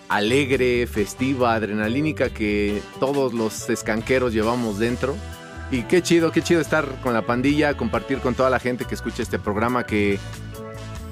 alegre, 0.08 0.86
festiva, 0.86 1.54
adrenalínica 1.54 2.30
que 2.30 2.80
todos 3.00 3.32
los 3.32 3.68
escanqueros 3.70 4.32
llevamos 4.32 4.78
dentro. 4.78 5.16
Y 5.70 5.82
qué 5.84 6.02
chido, 6.02 6.30
qué 6.30 6.42
chido 6.42 6.60
estar 6.60 6.86
con 7.02 7.14
la 7.14 7.22
pandilla, 7.22 7.76
compartir 7.76 8.18
con 8.18 8.34
toda 8.34 8.50
la 8.50 8.60
gente 8.60 8.84
que 8.84 8.94
escucha 8.94 9.22
este 9.22 9.38
programa 9.38 9.84
que, 9.84 10.18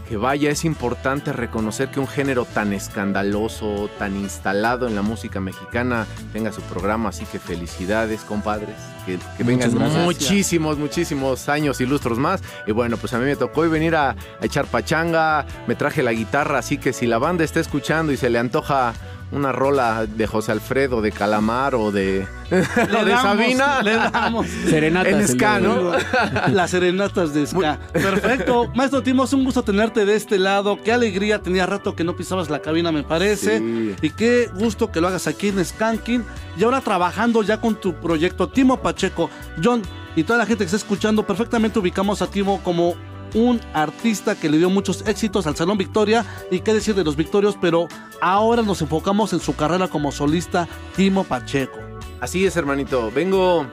que 0.09 0.17
vaya, 0.17 0.51
es 0.51 0.65
importante 0.65 1.33
reconocer 1.33 1.89
que 1.91 2.01
un 2.01 2.09
género 2.09 2.45
tan 2.45 2.73
escandaloso, 2.73 3.89
tan 3.99 4.17
instalado 4.17 4.87
en 4.87 4.95
la 4.95 5.03
música 5.03 5.41
mexicana 5.41 6.07
tenga 6.33 6.53
su 6.53 6.61
programa, 6.63 7.11
así 7.11 7.25
que 7.25 7.39
felicidades, 7.39 8.23
compadres, 8.23 8.77
que, 9.07 9.19
que 9.37 9.45
vengan 9.45 9.75
gracias. 9.75 10.05
muchísimos, 10.05 10.79
muchísimos 10.79 11.49
años 11.49 11.81
y 11.81 11.87
lustros 11.87 12.19
más. 12.19 12.43
Y 12.67 12.73
bueno, 12.73 12.97
pues 12.97 13.13
a 13.15 13.19
mí 13.19 13.25
me 13.25 13.37
tocó 13.37 13.63
hoy 13.63 13.69
venir 13.69 13.97
a, 13.97 14.11
a 14.11 14.17
echar 14.43 14.67
pachanga, 14.67 15.47
me 15.67 15.75
traje 15.75 16.03
la 16.03 16.13
guitarra, 16.13 16.59
así 16.59 16.79
que 16.79 16.93
si 16.93 17.07
la 17.07 17.19
banda 17.19 17.45
está 17.45 17.61
escuchando 17.61 18.13
y 18.13 18.17
se 18.17 18.31
le 18.31 18.39
antoja 18.39 18.95
una 19.33 19.51
rola 19.51 20.07
de 20.07 20.27
José 20.27 20.53
Alfredo, 20.53 21.01
de 21.01 21.11
Calamar 21.11 21.75
o 21.75 21.91
de, 21.91 22.27
o 22.51 23.05
de 23.05 23.11
damos, 23.11 23.23
Sabina, 23.23 23.83
Le 23.83 23.95
damos. 23.95 24.47
Serenatas. 24.69 25.13
en 25.13 25.29
ska. 25.29 25.59
¿no? 25.59 25.93
Las 26.53 26.71
serenatas 26.71 27.35
de 27.35 27.47
Ska. 27.47 27.79
Perfecto. 27.93 28.71
Maestro 28.75 29.03
Timo, 29.03 29.25
es 29.25 29.33
un 29.33 29.45
gusto 29.45 29.63
tenerte 29.63 30.05
de 30.05 30.15
este 30.15 30.39
lado. 30.39 30.79
Qué 30.83 30.93
alegría. 30.93 31.41
Tenía 31.41 31.67
rato 31.67 31.97
que 31.97 32.05
no 32.05 32.15
pisabas 32.15 32.51
la 32.51 32.61
cabina, 32.61 32.93
me 32.93 33.03
parece. 33.03 33.59
Sí. 33.59 33.97
Y 34.03 34.11
qué 34.11 34.51
gusto 34.55 34.93
que 34.93 35.01
lo 35.01 35.09
hagas 35.09 35.27
aquí 35.27 35.49
en 35.49 35.65
Skanking. 35.65 36.25
Y 36.57 36.65
ahora 36.65 36.81
trabajando 36.81 37.43
ya 37.43 37.61
con 37.61 37.75
tu 37.75 37.95
proyecto 37.95 38.49
Timo 38.49 38.81
Pacheco. 38.81 39.31
John 39.63 39.83
y 40.15 40.25
toda 40.25 40.39
la 40.39 40.47
gente 40.47 40.65
que 40.65 40.67
está 40.67 40.77
escuchando, 40.77 41.27
perfectamente 41.27 41.79
ubicamos 41.79 42.21
a 42.21 42.27
Timo 42.27 42.63
como 42.63 42.95
un 43.35 43.61
artista 43.73 44.35
que 44.35 44.49
le 44.49 44.59
dio 44.59 44.71
muchos 44.71 45.07
éxitos 45.07 45.47
al 45.47 45.57
Salón 45.57 45.79
Victoria 45.79 46.25
y 46.51 46.61
qué 46.61 46.75
decir 46.75 46.95
de 46.95 47.05
los 47.05 47.17
Victorios, 47.17 47.57
pero 47.61 47.89
ahora 48.21 48.63
nos 48.63 48.83
enfocamos 48.83 49.33
en 49.33 49.41
su 49.41 49.55
carrera 49.57 49.89
como 49.89 50.13
solista 50.13 50.69
Timo 50.97 51.25
Pacheco. 51.25 51.79
Así 52.21 52.47
es, 52.47 52.57
hermanito. 52.57 53.11
Vengo, 53.11 53.67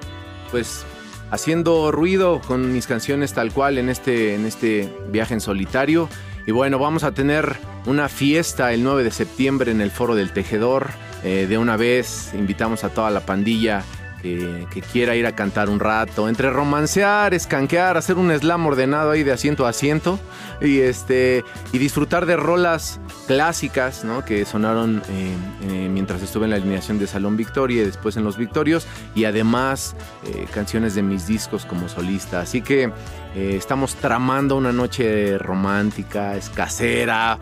pues, 0.51 0.85
haciendo 1.31 1.91
ruido 1.91 2.41
con 2.47 2.73
mis 2.73 2.87
canciones 2.87 3.33
tal 3.33 3.51
cual 3.51 3.77
en 3.77 3.89
este, 3.89 4.35
en 4.35 4.45
este 4.45 4.91
viaje 5.09 5.33
en 5.33 5.41
solitario. 5.41 6.09
Y 6.47 6.51
bueno, 6.51 6.79
vamos 6.79 7.03
a 7.03 7.11
tener 7.11 7.57
una 7.85 8.09
fiesta 8.09 8.73
el 8.73 8.83
9 8.83 9.03
de 9.03 9.11
septiembre 9.11 9.71
en 9.71 9.81
el 9.81 9.91
Foro 9.91 10.15
del 10.15 10.31
Tejedor. 10.33 10.89
Eh, 11.23 11.47
de 11.47 11.57
una 11.57 11.77
vez 11.77 12.31
invitamos 12.33 12.83
a 12.83 12.89
toda 12.89 13.11
la 13.11 13.19
pandilla 13.19 13.83
que, 14.21 14.83
quiera 14.91 15.15
ir 15.15 15.25
a 15.25 15.35
cantar 15.35 15.69
un 15.69 15.79
rato, 15.79 16.29
entre 16.29 16.49
romancear, 16.49 17.33
escanquear, 17.33 17.97
hacer 17.97 18.17
un 18.17 18.31
slam 18.31 18.65
ordenado 18.65 19.11
ahí 19.11 19.23
de 19.23 19.31
asiento 19.31 19.65
a 19.65 19.69
asiento 19.69 20.19
y 20.61 20.79
este 20.79 21.43
y 21.71 21.77
disfrutar 21.77 22.25
de 22.25 22.35
rolas 22.35 22.99
clásicas, 23.27 24.03
¿no? 24.03 24.25
Que 24.25 24.45
sonaron 24.45 25.01
eh, 25.09 25.35
eh, 25.63 25.89
mientras 25.91 26.21
estuve 26.21 26.45
en 26.45 26.51
la 26.51 26.57
alineación 26.57 26.99
de 26.99 27.07
Salón 27.07 27.37
Victoria 27.37 27.81
y 27.81 27.85
después 27.85 28.17
en 28.17 28.23
Los 28.23 28.37
Victorios 28.37 28.87
y 29.15 29.25
además 29.25 29.95
eh, 30.25 30.47
canciones 30.53 30.95
de 30.95 31.03
mis 31.03 31.27
discos 31.27 31.65
como 31.65 31.89
solista. 31.89 32.41
Así 32.41 32.61
que 32.61 32.91
estamos 33.35 33.95
tramando 33.95 34.57
una 34.57 34.71
noche 34.71 35.37
romántica, 35.37 36.35
escasera, 36.35 37.37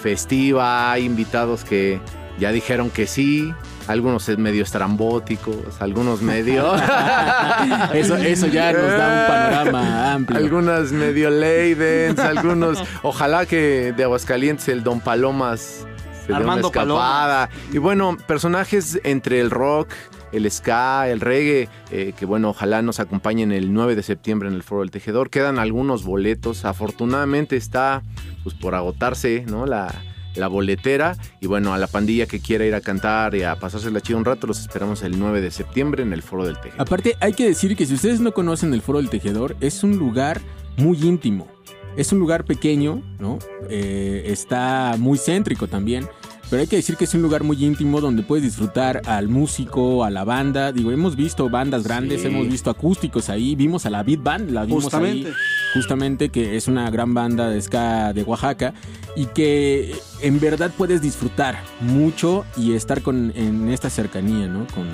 festiva, 0.00 0.92
hay 0.92 1.04
invitados 1.04 1.64
que 1.64 2.00
ya 2.38 2.52
dijeron 2.52 2.88
que 2.88 3.06
sí, 3.06 3.52
algunos 3.88 4.28
medio 4.38 4.62
estrambóticos, 4.62 5.80
algunos 5.80 6.22
medio... 6.22 6.74
Eso, 7.92 8.16
eso 8.16 8.46
ya 8.46 8.72
nos 8.72 8.90
da 8.90 9.08
un 9.08 9.28
panorama 9.28 10.12
amplio. 10.14 10.38
Algunas 10.38 10.92
medio 10.92 11.30
Leidens, 11.30 12.18
algunos. 12.18 12.82
Ojalá 13.02 13.46
que 13.46 13.92
de 13.96 14.04
Aguascalientes 14.04 14.68
el 14.68 14.82
Don 14.82 15.00
Palomas 15.00 15.86
se 16.24 16.28
dé 16.28 16.34
Armando 16.34 16.68
una 16.68 16.82
escapada. 16.82 17.50
Y 17.72 17.78
bueno, 17.78 18.16
personajes 18.26 19.00
entre 19.04 19.40
el 19.40 19.50
rock, 19.50 19.90
el 20.32 20.50
ska, 20.50 21.08
el 21.08 21.20
reggae, 21.20 21.68
eh, 21.90 22.12
que 22.16 22.26
bueno, 22.26 22.50
ojalá 22.50 22.82
nos 22.82 23.00
acompañen 23.00 23.52
el 23.52 23.72
9 23.72 23.94
de 23.94 24.02
septiembre 24.02 24.48
en 24.48 24.54
el 24.54 24.62
Foro 24.62 24.80
del 24.80 24.90
Tejedor. 24.90 25.30
Quedan 25.30 25.58
algunos 25.58 26.04
boletos. 26.04 26.64
Afortunadamente 26.64 27.56
está 27.56 28.02
pues 28.42 28.54
por 28.54 28.74
agotarse, 28.74 29.44
¿no? 29.46 29.66
La, 29.66 29.94
la 30.34 30.48
boletera. 30.48 31.16
Y 31.40 31.46
bueno, 31.46 31.74
a 31.74 31.78
la 31.78 31.86
pandilla 31.86 32.26
que 32.26 32.40
quiera 32.40 32.64
ir 32.64 32.74
a 32.74 32.80
cantar 32.80 33.34
y 33.34 33.42
a 33.42 33.56
pasársela 33.56 34.00
chido 34.00 34.18
un 34.18 34.24
rato, 34.24 34.46
los 34.46 34.60
esperamos 34.60 35.02
el 35.02 35.18
9 35.18 35.40
de 35.40 35.50
septiembre 35.50 36.02
en 36.02 36.12
el 36.12 36.22
Foro 36.22 36.44
del 36.44 36.56
Tejedor. 36.56 36.80
Aparte, 36.80 37.16
hay 37.20 37.32
que 37.32 37.46
decir 37.46 37.76
que 37.76 37.86
si 37.86 37.94
ustedes 37.94 38.20
no 38.20 38.32
conocen 38.32 38.72
el 38.74 38.82
Foro 38.82 38.98
del 38.98 39.10
Tejedor, 39.10 39.56
es 39.60 39.82
un 39.82 39.96
lugar 39.96 40.40
muy 40.76 40.98
íntimo. 41.02 41.48
Es 41.96 42.12
un 42.12 42.18
lugar 42.18 42.44
pequeño, 42.44 43.02
¿no? 43.20 43.38
Eh, 43.70 44.24
está 44.26 44.96
muy 44.98 45.16
céntrico 45.18 45.68
también. 45.68 46.08
Pero 46.54 46.62
hay 46.62 46.68
que 46.68 46.76
decir 46.76 46.96
que 46.96 47.02
es 47.02 47.12
un 47.14 47.22
lugar 47.22 47.42
muy 47.42 47.64
íntimo 47.64 48.00
donde 48.00 48.22
puedes 48.22 48.44
disfrutar 48.44 49.02
al 49.06 49.26
músico, 49.28 50.04
a 50.04 50.10
la 50.10 50.22
banda. 50.22 50.70
Digo, 50.70 50.92
hemos 50.92 51.16
visto 51.16 51.50
bandas 51.50 51.82
grandes, 51.82 52.20
Sí. 52.20 52.28
hemos 52.28 52.46
visto 52.48 52.70
acústicos 52.70 53.28
ahí. 53.28 53.56
Vimos 53.56 53.86
a 53.86 53.90
la 53.90 54.04
Beat 54.04 54.22
Band, 54.22 54.50
la 54.52 54.64
vimos 54.64 54.84
Justamente. 54.84 55.30
ahí. 55.30 55.34
Justamente, 55.74 56.28
que 56.28 56.54
es 56.54 56.68
una 56.68 56.88
gran 56.92 57.12
banda 57.12 57.48
de 57.48 57.60
ska 57.60 58.12
de 58.12 58.22
Oaxaca. 58.22 58.72
Y 59.16 59.26
que 59.26 59.96
en 60.20 60.38
verdad 60.38 60.70
puedes 60.78 61.02
disfrutar 61.02 61.60
mucho 61.80 62.44
y 62.56 62.74
estar 62.74 63.02
con, 63.02 63.32
en 63.34 63.68
esta 63.70 63.90
cercanía, 63.90 64.46
¿no? 64.46 64.64
Con, 64.76 64.86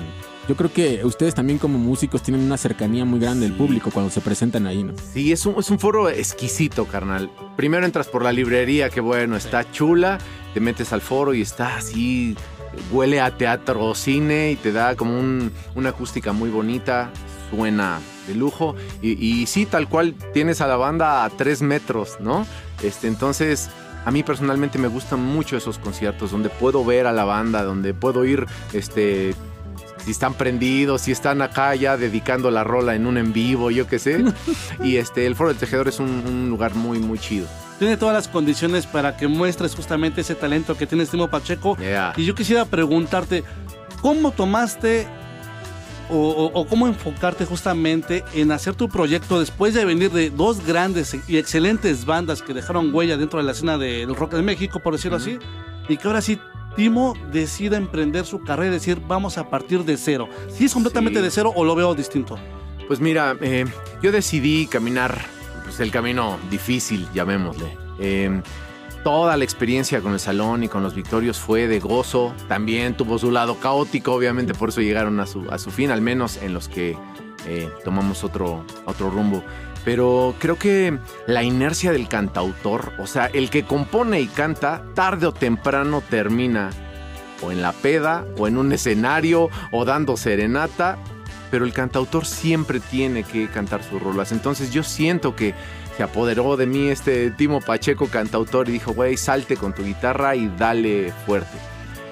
yo 0.49 0.55
creo 0.55 0.73
que 0.73 1.05
ustedes 1.05 1.35
también 1.35 1.59
como 1.59 1.77
músicos 1.77 2.23
tienen 2.23 2.43
una 2.43 2.57
cercanía 2.57 3.05
muy 3.05 3.19
grande 3.19 3.47
del 3.47 3.55
público 3.55 3.91
cuando 3.93 4.11
se 4.11 4.19
presentan 4.21 4.65
ahí, 4.65 4.83
¿no? 4.83 4.93
Sí, 5.13 5.31
es 5.31 5.45
un, 5.45 5.53
es 5.59 5.69
un 5.69 5.77
foro 5.77 6.09
exquisito, 6.09 6.85
carnal. 6.85 7.29
Primero 7.55 7.85
entras 7.85 8.07
por 8.07 8.23
la 8.23 8.31
librería, 8.31 8.89
que 8.89 8.99
bueno, 8.99 9.35
está 9.37 9.71
chula. 9.71 10.17
Te 10.53 10.59
metes 10.59 10.91
al 10.93 11.01
foro 11.01 11.33
y 11.33 11.41
está 11.41 11.75
así, 11.77 12.35
huele 12.91 13.21
a 13.21 13.35
teatro 13.37 13.85
o 13.85 13.95
cine 13.95 14.51
y 14.51 14.55
te 14.55 14.71
da 14.71 14.95
como 14.95 15.17
un- 15.19 15.51
una 15.75 15.89
acústica 15.89 16.33
muy 16.33 16.49
bonita. 16.49 17.09
Suena 17.49 17.99
de 18.27 18.35
lujo. 18.35 18.75
Y, 19.01 19.11
y 19.25 19.45
sí, 19.45 19.65
tal 19.65 19.89
cual, 19.89 20.15
tienes 20.33 20.61
a 20.61 20.67
la 20.67 20.77
banda 20.77 21.25
a 21.25 21.29
tres 21.29 21.61
metros, 21.61 22.17
¿no? 22.21 22.45
Este, 22.81 23.07
entonces, 23.07 23.69
a 24.05 24.11
mí 24.11 24.23
personalmente 24.23 24.77
me 24.79 24.87
gustan 24.87 25.21
mucho 25.21 25.57
esos 25.57 25.77
conciertos 25.77 26.31
donde 26.31 26.49
puedo 26.49 26.83
ver 26.85 27.07
a 27.07 27.11
la 27.11 27.25
banda, 27.25 27.63
donde 27.63 27.93
puedo 27.93 28.23
ir, 28.25 28.45
este, 28.73 29.35
si 30.05 30.11
están 30.11 30.33
prendidos, 30.35 31.01
si 31.01 31.11
están 31.11 31.41
acá 31.41 31.75
ya 31.75 31.97
dedicando 31.97 32.49
la 32.51 32.63
rola 32.63 32.95
en 32.95 33.05
un 33.05 33.17
en 33.17 33.33
vivo, 33.33 33.69
yo 33.69 33.85
qué 33.85 33.99
sé. 33.99 34.23
y 34.83 34.95
este, 34.95 35.25
el 35.27 35.35
Foro 35.35 35.49
del 35.49 35.57
Tejedor 35.57 35.89
es 35.89 35.99
un, 35.99 36.09
un 36.25 36.49
lugar 36.49 36.73
muy, 36.73 36.99
muy 36.99 37.19
chido. 37.19 37.47
Tiene 37.81 37.97
todas 37.97 38.13
las 38.13 38.27
condiciones 38.27 38.85
para 38.85 39.17
que 39.17 39.27
muestres 39.27 39.73
justamente 39.73 40.21
ese 40.21 40.35
talento 40.35 40.77
que 40.77 40.85
tiene 40.85 41.03
Timo 41.07 41.29
Pacheco. 41.31 41.75
Yeah. 41.77 42.13
Y 42.15 42.25
yo 42.25 42.35
quisiera 42.35 42.63
preguntarte, 42.65 43.43
¿cómo 44.03 44.29
tomaste 44.29 45.07
o, 46.07 46.15
o- 46.15 46.51
o 46.61 46.67
cómo 46.67 46.85
enfocarte 46.85 47.43
justamente 47.43 48.23
en 48.35 48.51
hacer 48.51 48.75
tu 48.75 48.87
proyecto 48.87 49.39
después 49.39 49.73
de 49.73 49.83
venir 49.83 50.11
de 50.11 50.29
dos 50.29 50.63
grandes 50.63 51.17
y 51.27 51.37
excelentes 51.37 52.05
bandas 52.05 52.43
que 52.43 52.53
dejaron 52.53 52.93
huella 52.93 53.17
dentro 53.17 53.39
de 53.39 53.45
la 53.45 53.53
escena 53.53 53.79
del 53.79 54.15
rock 54.15 54.33
de 54.33 54.43
México, 54.43 54.79
por 54.79 54.93
decirlo 54.93 55.17
así? 55.17 55.39
Y 55.89 55.97
que 55.97 56.07
ahora 56.07 56.21
sí, 56.21 56.37
Timo 56.75 57.15
decida 57.31 57.77
emprender 57.77 58.27
su 58.27 58.41
carrera 58.43 58.69
y 58.69 58.73
decir, 58.75 59.01
vamos 59.07 59.39
a 59.39 59.49
partir 59.49 59.85
de 59.85 59.97
cero. 59.97 60.29
¿Si 60.55 60.65
es 60.65 60.73
completamente 60.75 61.17
Sí. 61.19 61.23
de 61.25 61.31
cero 61.31 61.51
o 61.55 61.65
lo 61.65 61.73
veo 61.73 61.95
distinto? 61.95 62.37
Pues 62.87 62.99
mira, 62.99 63.35
eh, 63.41 63.65
yo 64.03 64.11
decidí 64.11 64.67
caminar 64.67 65.19
pues, 65.71 65.79
el 65.79 65.91
camino 65.91 66.37
difícil, 66.49 67.07
llamémosle. 67.13 67.77
Eh, 67.97 68.41
toda 69.05 69.37
la 69.37 69.45
experiencia 69.45 70.01
con 70.01 70.11
el 70.11 70.19
salón 70.19 70.63
y 70.65 70.67
con 70.67 70.83
los 70.83 70.93
victorios 70.93 71.39
fue 71.39 71.67
de 71.67 71.79
gozo. 71.79 72.33
También 72.49 72.97
tuvo 72.97 73.17
su 73.17 73.31
lado 73.31 73.55
caótico, 73.55 74.13
obviamente 74.13 74.53
por 74.53 74.67
eso 74.67 74.81
llegaron 74.81 75.21
a 75.21 75.25
su, 75.25 75.49
a 75.49 75.57
su 75.57 75.71
fin, 75.71 75.89
al 75.89 76.01
menos 76.01 76.35
en 76.35 76.53
los 76.53 76.67
que 76.67 76.97
eh, 77.45 77.71
tomamos 77.85 78.25
otro, 78.25 78.65
otro 78.85 79.09
rumbo. 79.09 79.45
Pero 79.85 80.35
creo 80.39 80.57
que 80.57 80.99
la 81.25 81.41
inercia 81.41 81.93
del 81.93 82.09
cantautor, 82.09 82.91
o 82.99 83.07
sea, 83.07 83.27
el 83.27 83.49
que 83.49 83.63
compone 83.63 84.19
y 84.19 84.27
canta, 84.27 84.83
tarde 84.93 85.27
o 85.27 85.31
temprano 85.31 86.03
termina 86.09 86.69
o 87.41 87.53
en 87.53 87.61
la 87.61 87.71
peda, 87.71 88.25
o 88.37 88.47
en 88.47 88.57
un 88.57 88.73
escenario, 88.73 89.49
o 89.71 89.85
dando 89.85 90.17
serenata, 90.17 90.99
pero 91.51 91.65
el 91.65 91.73
cantautor 91.73 92.25
siempre 92.25 92.79
tiene 92.79 93.23
que 93.23 93.47
cantar 93.49 93.83
sus 93.83 94.01
rolas. 94.01 94.31
Entonces 94.31 94.71
yo 94.71 94.81
siento 94.81 95.35
que 95.35 95.53
se 95.97 96.03
apoderó 96.03 96.55
de 96.57 96.65
mí 96.65 96.87
este 96.87 97.29
Timo 97.29 97.59
Pacheco 97.59 98.07
cantautor 98.07 98.69
y 98.69 98.71
dijo, 98.71 98.93
güey, 98.93 99.17
salte 99.17 99.57
con 99.57 99.75
tu 99.75 99.83
guitarra 99.83 100.35
y 100.35 100.47
dale 100.57 101.13
fuerte. 101.25 101.57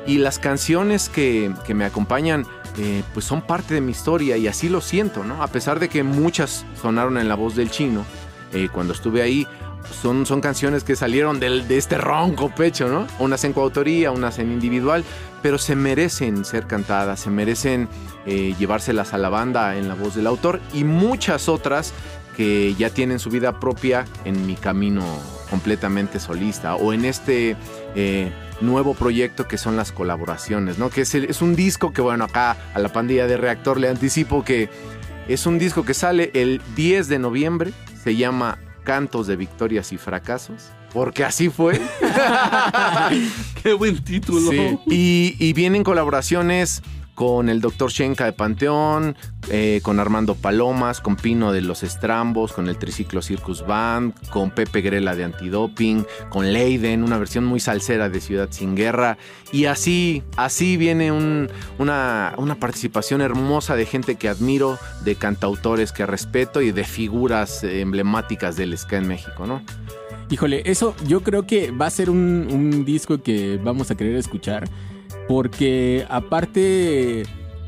Y 0.06 0.18
las 0.18 0.38
canciones 0.38 1.08
que, 1.08 1.52
que 1.66 1.74
me 1.74 1.86
acompañan, 1.86 2.46
eh, 2.78 3.04
pues 3.14 3.26
son 3.26 3.42
parte 3.42 3.74
de 3.74 3.82
mi 3.82 3.92
historia 3.92 4.38
y 4.38 4.48
así 4.48 4.68
lo 4.68 4.82
siento, 4.82 5.24
¿no? 5.24 5.42
A 5.42 5.48
pesar 5.48 5.80
de 5.80 5.88
que 5.88 6.04
muchas 6.04 6.66
sonaron 6.82 7.18
en 7.18 7.30
la 7.30 7.36
voz 7.36 7.56
del 7.56 7.72
chino, 7.72 8.06
eh, 8.54 8.70
cuando 8.72 8.94
estuve 8.94 9.22
ahí, 9.22 9.48
son, 10.02 10.26
son 10.26 10.42
canciones 10.42 10.84
que 10.84 10.96
salieron 10.96 11.40
del- 11.40 11.68
de 11.68 11.78
este 11.78 11.98
ronco 11.98 12.54
pecho, 12.54 12.88
¿no? 12.88 13.08
Unas 13.20 13.44
en 13.44 13.54
coautoría, 13.54 14.12
unas 14.12 14.40
en 14.40 14.52
individual, 14.52 15.04
pero 15.42 15.58
se 15.58 15.76
merecen 15.76 16.46
ser 16.46 16.68
cantadas, 16.68 17.20
se 17.22 17.30
merecen 17.30 17.88
eh, 18.26 18.54
llevárselas 18.60 19.14
a 19.14 19.18
la 19.18 19.30
banda 19.30 19.78
en 19.78 19.88
la 19.88 19.96
voz 19.96 20.16
del 20.16 20.28
autor 20.28 20.60
y 20.74 20.84
muchas 20.84 21.50
otras 21.50 21.94
que 22.38 22.76
ya 22.76 22.90
tienen 22.90 23.20
su 23.20 23.30
vida 23.30 23.60
propia 23.60 24.06
en 24.26 24.46
mi 24.46 24.56
camino 24.56 25.04
completamente 25.50 26.20
solista 26.20 26.76
o 26.76 26.94
en 26.94 27.04
este 27.06 27.56
eh, 27.96 28.32
nuevo 28.62 28.94
proyecto 28.94 29.48
que 29.48 29.58
son 29.58 29.76
las 29.76 29.92
colaboraciones, 29.92 30.78
¿no? 30.78 30.90
Que 30.90 31.02
es, 31.02 31.16
es 31.16 31.42
un 31.42 31.56
disco 31.56 31.92
que, 31.92 32.02
bueno, 32.02 32.26
acá 32.26 32.56
a 32.74 32.80
la 32.80 32.90
pandilla 32.90 33.26
de 33.28 33.36
Reactor 33.38 33.80
le 33.80 33.90
anticipo 33.90 34.44
que 34.46 34.70
es 35.28 35.46
un 35.46 35.58
disco 35.60 35.84
que 35.86 35.94
sale 35.94 36.32
el 36.34 36.62
10 36.76 37.08
de 37.08 37.20
noviembre, 37.20 37.72
se 38.04 38.16
llama 38.16 38.58
Cantos 38.84 39.28
de 39.28 39.36
Victorias 39.36 39.92
y 39.92 39.98
Fracasos, 39.98 40.72
porque 40.94 41.24
así 41.24 41.50
fue. 41.50 41.80
Qué 43.64 43.74
buen 43.74 44.04
título. 44.04 44.52
Sí. 44.52 44.80
Y, 44.88 45.36
y 45.40 45.54
vienen 45.54 45.84
colaboraciones 45.84 46.82
con 47.20 47.50
el 47.50 47.60
Dr. 47.60 47.92
Shenka 47.92 48.24
de 48.24 48.32
Panteón, 48.32 49.14
eh, 49.50 49.82
con 49.84 50.00
Armando 50.00 50.36
Palomas, 50.36 51.02
con 51.02 51.18
Pino 51.18 51.52
de 51.52 51.60
los 51.60 51.84
Estrambos, 51.84 52.54
con 52.54 52.70
el 52.70 52.78
Triciclo 52.78 53.22
Circus 53.22 53.68
Band, 53.68 54.14
con 54.30 54.52
Pepe 54.52 54.80
Grela 54.80 55.18
de 55.18 55.26
Antidoping, 55.26 56.06
con 56.30 56.54
Leiden, 56.54 57.04
una 57.04 57.18
versión 57.18 57.44
muy 57.44 57.60
salsera 57.60 58.08
de 58.08 58.22
Ciudad 58.22 58.48
Sin 58.52 58.74
Guerra. 58.74 59.18
Y 59.52 59.66
así, 59.66 60.24
así 60.38 60.78
viene 60.78 61.12
un- 61.12 61.50
una, 61.78 62.36
una 62.38 62.56
participación 62.56 63.20
hermosa 63.20 63.76
de 63.76 63.86
gente 63.86 64.16
que 64.16 64.30
admiro, 64.30 64.80
de 65.04 65.16
cantautores 65.16 65.92
que 65.92 66.06
respeto 66.06 66.62
y 66.62 66.72
de 66.72 66.86
figuras 66.86 67.66
emblemáticas 67.66 68.56
del 68.56 68.78
ska 68.78 68.96
en 68.96 69.10
México, 69.10 69.46
¿no? 69.46 69.62
Híjole, 70.30 70.62
eso 70.64 70.96
yo 71.06 71.22
creo 71.22 71.46
que 71.46 71.72
va 71.72 71.88
a 71.88 71.90
ser 71.90 72.10
un 72.10 72.86
disco 72.86 73.22
que 73.22 73.60
vamos 73.62 73.92
a 73.92 73.96
querer 73.96 74.16
escuchar. 74.16 74.70
Porque 75.28 76.06
aparte, 76.10 77.24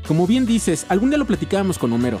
como 0.06 0.26
bien 0.26 0.46
dices, 0.46 0.86
algún 0.88 1.10
día 1.10 1.18
lo 1.18 1.26
platicábamos 1.26 1.78
con 1.78 1.92
Homero. 1.92 2.20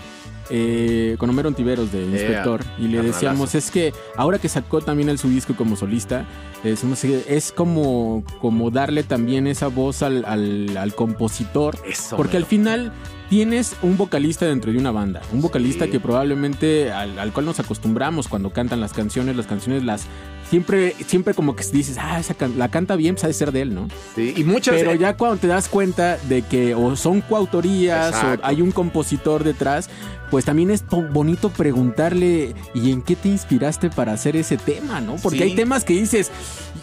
eh, 0.54 1.14
con 1.18 1.30
Homero 1.30 1.48
Ontiveros 1.48 1.92
de 1.92 2.02
Inspector. 2.04 2.62
y 2.76 2.88
le 2.88 3.00
decíamos, 3.00 3.54
es 3.54 3.70
que 3.70 3.94
ahora 4.16 4.38
que 4.38 4.48
sacó 4.50 4.82
también 4.82 5.08
él 5.08 5.16
su 5.18 5.30
disco 5.30 5.54
como 5.56 5.76
solista, 5.76 6.26
es 6.62 7.52
como, 7.52 8.22
como 8.40 8.70
darle 8.70 9.02
también 9.02 9.46
esa 9.46 9.68
voz 9.68 10.02
al, 10.02 10.24
al- 10.26 10.76
al 10.76 10.94
compositor. 10.94 11.78
Eso. 11.88 12.16
Porque 12.16 12.36
al 12.36 12.44
final 12.44 12.92
tienes 13.30 13.76
un 13.82 13.96
vocalista 13.96 14.44
dentro 14.44 14.72
de 14.72 14.78
una 14.78 14.90
banda. 14.90 15.22
Un 15.32 15.40
vocalista 15.40 15.86
Sí. 15.86 15.92
que 15.92 16.00
probablemente 16.00 16.92
al, 16.92 17.18
al 17.18 17.32
cual 17.32 17.46
nos 17.46 17.58
acostumbramos 17.60 18.28
cuando 18.28 18.50
cantan 18.52 18.80
las 18.80 18.92
canciones, 18.92 19.36
las 19.36 19.46
canciones 19.46 19.84
las 19.84 20.04
siempre, 20.52 20.94
siempre 21.06 21.32
como 21.32 21.56
que 21.56 21.64
dices, 21.72 21.96
ah, 21.98 22.20
esa 22.20 22.34
can- 22.34 22.58
la 22.58 22.68
canta 22.70 22.94
bien, 22.94 23.14
pues 23.14 23.24
ha 23.24 23.28
de 23.28 23.32
ser 23.32 23.52
de 23.52 23.62
él, 23.62 23.74
¿no? 23.74 23.88
Sí, 24.14 24.34
y 24.36 24.44
muchas 24.44 24.74
Pero 24.74 24.94
ya 24.94 25.16
cuando 25.16 25.38
te 25.38 25.46
das 25.46 25.66
cuenta 25.66 26.18
de 26.28 26.42
que 26.42 26.74
o 26.74 26.94
son 26.94 27.22
coautorías 27.22 28.08
Exacto. 28.08 28.42
o 28.44 28.46
hay 28.46 28.60
un 28.60 28.70
compositor 28.70 29.44
detrás, 29.44 29.88
pues 30.30 30.44
también 30.44 30.70
es 30.70 30.84
bonito 31.10 31.48
preguntarle 31.48 32.54
y 32.74 32.90
en 32.92 33.00
qué 33.00 33.16
te 33.16 33.30
inspiraste 33.30 33.88
para 33.88 34.12
hacer 34.12 34.36
ese 34.36 34.58
tema, 34.58 35.00
¿no? 35.00 35.16
Porque 35.16 35.38
Sí. 35.38 35.44
hay 35.44 35.54
temas 35.54 35.84
que 35.84 35.94
dices, 35.94 36.30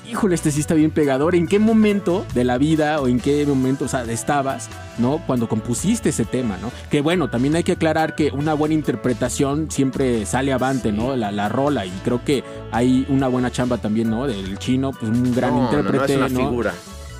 híjole, 0.09 0.35
este 0.35 0.51
sí 0.51 0.59
está 0.59 0.73
bien 0.73 0.91
pegador. 0.91 1.35
¿En 1.35 1.47
qué 1.47 1.59
momento 1.59 2.25
de 2.33 2.43
la 2.43 2.57
vida 2.57 2.99
o 3.01 3.07
en 3.07 3.19
qué 3.19 3.45
momento 3.45 3.85
o 3.85 3.87
sea, 3.87 4.03
estabas, 4.03 4.69
¿no? 4.97 5.21
Cuando 5.25 5.47
compusiste 5.47 6.09
ese 6.09 6.25
tema, 6.25 6.57
¿no? 6.57 6.71
Que 6.89 7.01
bueno, 7.01 7.29
también 7.29 7.55
hay 7.55 7.63
que 7.63 7.73
aclarar 7.73 8.15
que 8.15 8.31
una 8.31 8.53
buena 8.53 8.73
interpretación 8.73 9.69
siempre 9.69 10.25
sale 10.25 10.51
avante, 10.51 10.91
¿no? 10.91 11.15
La, 11.15 11.31
la 11.31 11.49
rola 11.49 11.85
y 11.85 11.91
creo 12.03 12.23
que 12.23 12.43
hay 12.71 13.05
una 13.09 13.27
buena 13.27 13.51
chamba 13.51 13.77
también, 13.77 14.09
¿no? 14.09 14.25
Del 14.27 14.57
chino, 14.57 14.91
pues 14.91 15.11
un 15.11 15.33
gran 15.35 15.51
no, 15.51 15.57
no, 15.57 15.71
no, 15.71 15.77
intérprete, 15.77 16.13
es 16.13 16.17
una 16.17 16.29
¿no? 16.29 16.49
figura. 16.49 16.73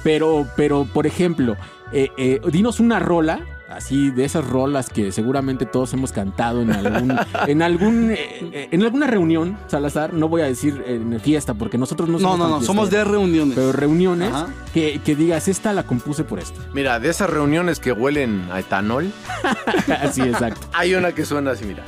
Pero, 0.04 0.48
pero, 0.56 0.86
por 0.86 1.06
ejemplo, 1.06 1.58
eh, 1.92 2.10
eh, 2.18 2.42
dinos 2.52 2.80
una 2.80 3.00
rola, 3.00 3.40
así 3.70 4.12
de 4.12 4.26
esas 4.26 4.46
rolas 4.46 4.90
que 4.90 5.12
seguramente 5.12 5.66
todos 5.66 5.94
hemos 5.94 6.12
cantado 6.12 6.62
en 6.62 6.72
algún, 6.72 7.18
en 7.48 7.62
algún, 7.62 8.12
eh, 8.12 8.18
eh, 8.52 8.68
en 8.72 8.84
alguna 8.84 9.08
reunión, 9.08 9.58
Salazar. 9.68 10.14
No 10.14 10.28
voy 10.28 10.42
a 10.42 10.46
decir 10.46 10.84
en 10.88 11.20
fiesta, 11.20 11.54
porque 11.54 11.78
nosotros 11.78 12.10
no 12.10 12.20
No, 12.20 12.20
somos 12.20 12.38
no, 12.40 12.44
tan 12.46 12.60
no, 12.60 12.66
somos 12.66 12.90
de 12.90 13.04
reuniones. 13.04 13.56
pero 13.56 13.72
reuniones 13.72 14.34
Ajá. 14.34 14.48
que, 14.74 15.00
que 15.04 15.16
digas 15.16 15.48
esta 15.48 15.74
la 15.74 15.84
compuse 15.84 16.24
por 16.24 16.40
esto. 16.40 16.60
Mira, 16.74 17.00
de 17.00 17.10
esas 17.10 17.30
reuniones 17.30 17.80
que 17.80 17.92
huelen 17.92 18.44
a 18.52 18.60
etanol, 18.60 19.12
así 20.02 20.22
exacto. 20.22 20.68
hay 20.74 20.96
una 20.96 21.12
que 21.14 21.26
suena 21.26 21.52
así, 21.52 21.66
mira. 21.66 21.84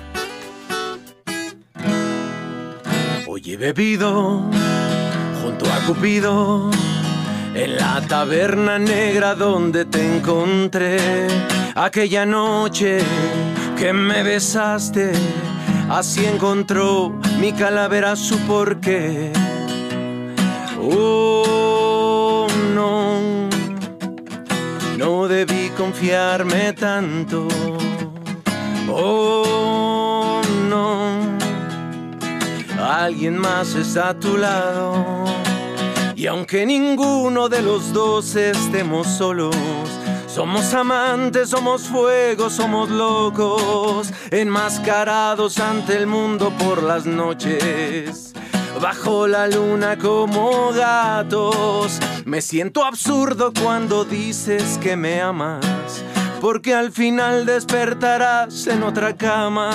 Hoy 3.28 3.42
he 3.46 3.58
bebido 3.58 4.42
junto 5.42 5.66
a 5.72 5.80
Cupido 5.88 6.70
en 7.54 7.76
la 7.76 8.02
taberna 8.08 8.80
negra 8.80 9.36
donde 9.36 9.86
te 9.86 10.18
encontré 10.18 11.28
aquella 11.76 12.26
noche 12.26 13.00
que 13.78 13.94
me 13.94 14.24
besaste. 14.24 15.12
Así 15.90 16.26
encontró 16.26 17.14
mi 17.40 17.52
calavera 17.52 18.16
su 18.16 18.38
porqué. 18.40 19.34
Oh, 20.80 22.48
no, 22.74 23.20
no 24.98 25.28
debí 25.28 25.70
confiarme 25.78 26.74
tanto. 26.74 27.48
Oh, 28.90 30.42
no, 30.70 31.18
alguien 32.80 33.38
más 33.38 33.76
está 33.76 34.10
a 34.10 34.14
tu 34.14 34.38
lado. 34.38 35.26
Y 36.22 36.28
aunque 36.28 36.68
ninguno 36.68 37.50
de 37.50 37.64
los 37.64 37.94
dos 37.94 38.36
estemos 38.36 39.08
solos, 39.08 39.56
somos 40.28 40.72
amantes, 40.76 41.50
somos 41.50 41.88
fuego, 41.88 42.52
somos 42.52 42.92
locos, 42.92 44.14
enmascarados 44.30 45.58
ante 45.58 45.98
el 45.98 46.06
mundo 46.06 46.54
por 46.60 46.84
las 46.84 47.08
noches. 47.08 48.34
Bajo 48.80 49.26
la 49.26 49.48
luna 49.48 49.98
como 49.98 50.72
gatos, 50.74 51.98
me 52.26 52.44
siento 52.44 52.86
absurdo 52.86 53.52
cuando 53.60 54.06
dices 54.06 54.78
que 54.78 54.96
me 54.96 55.22
amas, 55.22 56.06
porque 56.40 56.76
al 56.76 56.92
final 56.92 57.48
despertarás 57.48 58.68
en 58.68 58.84
otra 58.84 59.18
cama. 59.18 59.72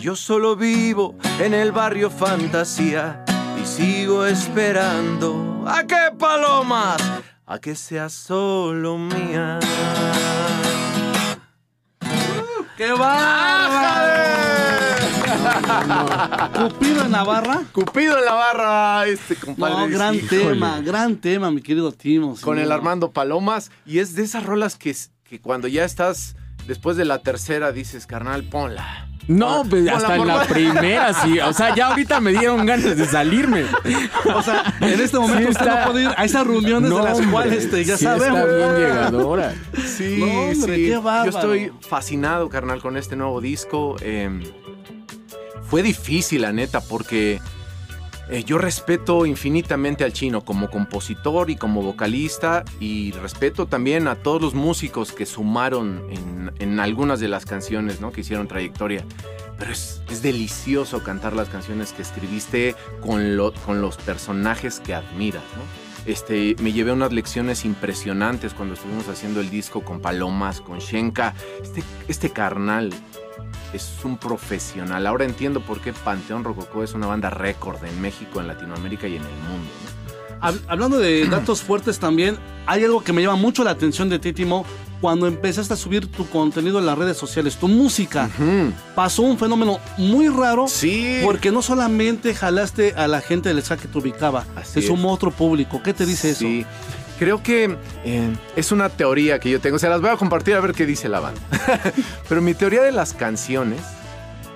Yo 0.00 0.16
solo 0.16 0.56
vivo 0.56 1.16
en 1.38 1.52
el 1.52 1.70
barrio 1.70 2.08
fantasía 2.08 3.26
sigo 3.66 4.24
esperando 4.24 5.64
a 5.66 5.84
que 5.86 6.16
palomas, 6.18 7.02
a 7.44 7.58
que 7.58 7.74
seas 7.74 8.12
solo 8.12 8.96
mía. 8.96 9.58
¡Qué 12.76 12.92
bárbaro! 12.92 14.26
Cupido 16.68 17.04
en 17.04 17.10
Navarra. 17.10 17.62
Cupido 17.72 18.18
en 18.18 18.24
la 18.24 18.34
barra, 18.34 19.06
este 19.06 19.34
compadre. 19.36 19.74
No, 19.74 19.88
gran 19.88 20.14
Híjole. 20.14 20.28
tema, 20.42 20.80
gran 20.80 21.16
tema, 21.16 21.50
mi 21.50 21.62
querido 21.62 21.92
Timo. 21.92 22.36
Con 22.40 22.58
el. 22.58 22.70
Armando 22.70 23.10
Palomas. 23.12 23.70
Y 23.86 23.98
es 23.98 24.14
de 24.14 24.22
esas 24.24 24.44
rolas 24.44 24.76
que, 24.76 24.94
que 25.24 25.40
cuando 25.40 25.68
ya 25.68 25.84
estás 25.84 26.36
después 26.66 26.96
de 26.96 27.04
la 27.04 27.20
tercera 27.20 27.72
dices, 27.72 28.06
carnal, 28.06 28.44
ponla. 28.44 29.08
No, 29.28 29.64
pues 29.68 29.88
hasta 29.88 30.12
en 30.14 30.18
por 30.18 30.26
la 30.28 30.44
primera, 30.44 31.12
sí. 31.14 31.40
O 31.40 31.52
sea, 31.52 31.74
ya 31.74 31.88
ahorita 31.88 32.20
me 32.20 32.30
dieron 32.32 32.64
ganas 32.64 32.96
de 32.96 33.06
salirme. 33.06 33.64
O 34.34 34.42
sea, 34.42 34.74
en 34.80 35.00
este 35.00 35.18
momento 35.18 35.42
Sí 35.42 35.48
usted 35.50 35.66
está- 35.66 35.84
no 35.86 35.90
puede 35.92 36.04
ir 36.04 36.10
a 36.16 36.24
esas 36.24 36.46
reuniones 36.46 36.90
de 36.90 36.96
las 37.02 37.14
hombre, 37.18 37.30
cuales 37.32 37.64
este, 37.64 37.84
ya 37.84 37.96
sí 37.96 38.04
sabemos. 38.04 38.38
Está 38.40 38.56
bien 38.56 38.76
llegadora. 38.76 39.54
Sí, 39.84 40.16
No, 40.20 40.26
hombre, 40.50 40.76
sí. 40.76 40.86
qué 40.86 40.96
bárbaro. 40.98 41.30
Yo 41.32 41.38
estoy 41.38 41.72
fascinado, 41.88 42.48
carnal, 42.48 42.80
con 42.80 42.96
este 42.96 43.16
nuevo 43.16 43.40
disco. 43.40 43.96
Eh, 44.00 44.30
fue 45.68 45.82
difícil, 45.82 46.42
la 46.42 46.52
neta, 46.52 46.80
porque 46.80 47.40
eh, 48.30 48.42
yo 48.44 48.58
respeto 48.58 49.24
infinitamente 49.26 50.04
al 50.04 50.12
chino 50.12 50.44
como 50.44 50.68
compositor 50.70 51.50
y 51.50 51.56
como 51.56 51.82
vocalista 51.82 52.64
y 52.80 53.12
respeto 53.12 53.66
también 53.66 54.08
a 54.08 54.16
todos 54.16 54.42
los 54.42 54.54
músicos 54.54 55.12
que 55.12 55.26
sumaron 55.26 56.02
en, 56.58 56.80
algunas 56.80 57.20
de 57.20 57.28
las 57.28 57.46
canciones, 57.46 58.00
¿no? 58.00 58.12
Que 58.12 58.20
hicieron 58.22 58.48
trayectoria. 58.48 59.04
Pero 59.58 59.72
es, 59.72 60.02
delicioso 60.22 61.02
cantar 61.02 61.32
las 61.34 61.48
canciones 61.48 61.92
que 61.92 62.02
escribiste 62.02 62.74
con, 63.00 63.36
lo- 63.36 63.52
con 63.52 63.80
los 63.80 63.96
personajes 63.96 64.80
que 64.80 64.94
admiras. 64.94 65.42
Este, 66.04 66.54
me 66.60 66.72
llevé 66.72 66.92
unas 66.92 67.12
lecciones 67.12 67.64
impresionantes 67.64 68.54
cuando 68.54 68.74
estuvimos 68.74 69.08
haciendo 69.08 69.40
el 69.40 69.50
disco 69.50 69.82
con 69.82 70.00
Palomas, 70.00 70.60
con 70.60 70.78
Shenka. 70.78 71.34
Este, 71.62 71.82
este 72.08 72.30
carnal 72.30 72.92
es 73.72 73.90
un 74.04 74.16
profesional. 74.18 75.06
Ahora 75.06 75.24
entiendo 75.24 75.60
por 75.60 75.80
qué 75.80 75.92
Panteón 75.92 76.44
Rococó 76.44 76.82
es 76.82 76.94
una 76.94 77.06
banda 77.06 77.30
récord 77.30 77.82
en 77.84 78.00
México, 78.00 78.40
en 78.40 78.46
Latinoamérica 78.48 79.06
y 79.08 79.16
en 79.16 79.22
el 79.22 79.28
mundo. 79.28 79.70
Hablando 80.68 80.98
de 80.98 81.26
datos 81.30 81.62
fuertes 81.62 81.98
también, 81.98 82.36
hay 82.66 82.84
algo 82.84 83.02
que 83.02 83.12
me 83.12 83.22
llama 83.22 83.36
mucho 83.36 83.64
la 83.64 83.70
atención 83.72 84.08
de 84.08 84.18
ti, 84.18 84.32
Timo. 84.32 84.64
Cuando 85.00 85.26
empezaste 85.26 85.74
a 85.74 85.76
subir 85.76 86.10
tu 86.10 86.26
contenido 86.30 86.78
en 86.78 86.86
las 86.86 86.96
redes 86.96 87.18
sociales, 87.18 87.56
tu 87.56 87.68
música, 87.68 88.30
pasó 88.94 89.22
un 89.22 89.38
fenómeno 89.38 89.78
muy 89.98 90.28
raro. 90.28 90.68
Sí. 90.68 91.20
Porque 91.22 91.52
no 91.52 91.60
solamente 91.60 92.34
jalaste 92.34 92.94
a 92.96 93.06
la 93.06 93.20
gente 93.20 93.50
del 93.50 93.62
ska 93.62 93.76
que 93.76 93.88
te 93.88 93.98
ubicaba, 93.98 94.46
Así 94.56 94.72
se 94.72 94.80
es. 94.80 94.86
sumó 94.86 95.12
otro 95.12 95.30
público. 95.30 95.82
¿Qué 95.82 95.92
te 95.92 96.06
dice 96.06 96.34
Sí. 96.34 96.60
eso? 96.60 96.68
Creo 97.18 97.42
que 97.42 97.76
eh, 98.04 98.36
es 98.56 98.72
una 98.72 98.88
teoría 98.90 99.38
que 99.38 99.50
yo 99.50 99.60
tengo. 99.60 99.78
Se 99.78 99.88
las 99.88 100.00
voy 100.00 100.10
a 100.10 100.16
compartir 100.16 100.54
a 100.54 100.60
ver 100.60 100.72
qué 100.72 100.84
dice 100.84 101.08
la 101.08 101.20
banda. 101.20 101.40
Pero 102.28 102.42
mi 102.42 102.54
teoría 102.54 102.82
de 102.82 102.92
las 102.92 103.14
canciones 103.14 103.80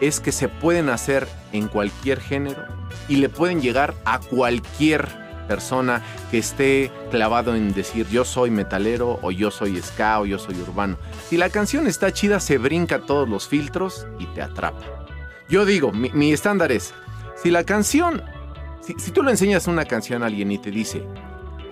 es 0.01 0.21
que 0.21 0.33
se 0.33 0.49
pueden 0.49 0.89
hacer 0.89 1.27
en 1.53 1.69
cualquier 1.69 2.21
género 2.21 2.63
y 3.09 3.17
le 3.17 3.29
pueden 3.29 3.61
llegar 3.61 3.95
a 4.05 4.19
cualquier 4.19 5.09
persona 5.49 6.03
que 6.31 6.39
esté 6.39 6.93
clavado 7.11 7.57
en 7.57 7.73
decir 7.73 8.07
yo 8.09 8.25
soy 8.25 8.51
metalero 8.51 9.19
o 9.21 9.33
yo 9.33 9.51
soy 9.51 9.81
ska 9.83 10.21
o 10.21 10.27
yo 10.27 10.39
soy 10.39 10.61
urbano. 10.61 10.97
Si 11.29 11.37
la 11.37 11.51
canción 11.51 11.87
está 11.87 12.13
chida, 12.13 12.41
se 12.41 12.59
brinca 12.59 13.01
todos 13.01 13.29
los 13.29 13.49
filtros 13.49 14.07
y 14.19 14.27
te 14.27 14.43
atrapa. 14.43 15.07
Yo 15.49 15.65
digo, 15.65 15.91
mi, 15.93 16.33
estándar 16.33 16.71
es, 16.71 16.95
si 17.43 17.51
la 17.51 17.65
canción, 17.65 18.23
si, 18.81 18.95
si 19.01 19.11
tú 19.11 19.25
le 19.25 19.33
enseñas 19.33 19.67
una 19.67 19.87
canción 19.87 20.23
a 20.23 20.27
alguien 20.27 20.53
y 20.53 20.59
te 20.59 20.71
dice, 20.71 21.05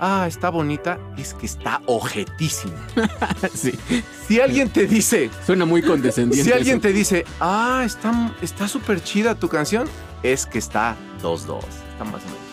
ah, 0.01 0.27
está 0.27 0.51
bonita, 0.51 0.99
es 1.17 1.35
que 1.35 1.47
está 1.47 1.81
ojetísima. 1.87 2.75
Sí. 3.55 3.79
Si 4.27 4.41
alguien 4.41 4.69
te 4.69 4.87
dice, 4.87 5.31
Suena 5.47 5.65
muy 5.65 5.83
condescendiente. 5.83 6.45
si 6.45 6.53
alguien 6.53 6.77
eso. 6.77 6.83
te 6.83 6.93
dice, 6.93 7.25
ah, 7.41 7.83
está 7.85 8.35
está 8.43 8.69
súper 8.69 9.03
chida 9.03 9.35
tu 9.35 9.49
canción, 9.49 9.89
es 10.23 10.47
que 10.47 10.59
está 10.59 10.97
2-2, 11.23 11.59
está 11.93 12.05
más 12.05 12.23
o 12.23 12.27
menos. 12.27 12.49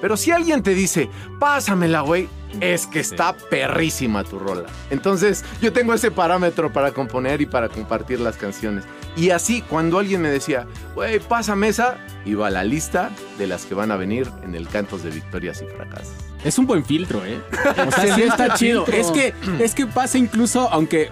Pero 0.00 0.16
si 0.16 0.30
alguien 0.30 0.62
te 0.62 0.74
dice, 0.74 1.08
pásamela, 1.40 2.02
güey, 2.02 2.28
es 2.60 2.86
que 2.86 3.00
está 3.00 3.34
perrísima 3.34 4.24
tu 4.24 4.38
rola. 4.38 4.66
Entonces, 4.90 5.44
yo 5.60 5.72
tengo 5.72 5.94
ese 5.94 6.10
parámetro 6.10 6.72
para 6.72 6.92
componer 6.92 7.40
y 7.40 7.46
para 7.46 7.68
compartir 7.68 8.20
las 8.20 8.36
canciones. 8.36 8.84
Y 9.16 9.30
así, 9.30 9.62
cuando 9.62 9.98
alguien 9.98 10.20
me 10.20 10.28
decía, 10.28 10.66
güey, 10.94 11.18
pásame 11.18 11.68
esa, 11.68 11.96
iba 12.24 12.46
a 12.46 12.50
la 12.50 12.64
lista 12.64 13.10
de 13.38 13.46
las 13.46 13.64
que 13.64 13.74
van 13.74 13.90
a 13.90 13.96
venir 13.96 14.30
en 14.42 14.54
el 14.54 14.68
Cantos 14.68 15.02
de 15.02 15.10
Victorias 15.10 15.62
y 15.62 15.66
Fracasos. 15.66 16.25
Es 16.46 16.58
un 16.58 16.66
buen 16.66 16.84
filtro, 16.84 17.24
¿eh? 17.26 17.40
O 17.86 17.90
sea, 17.90 18.14
sí 18.14 18.22
está 18.22 18.54
chido. 18.54 18.84
filtro. 18.86 19.00
Es 19.02 19.10
que, 19.10 19.34
es 19.64 19.74
que 19.74 19.86
pasa 19.86 20.16
incluso, 20.18 20.68
aunque 20.70 21.10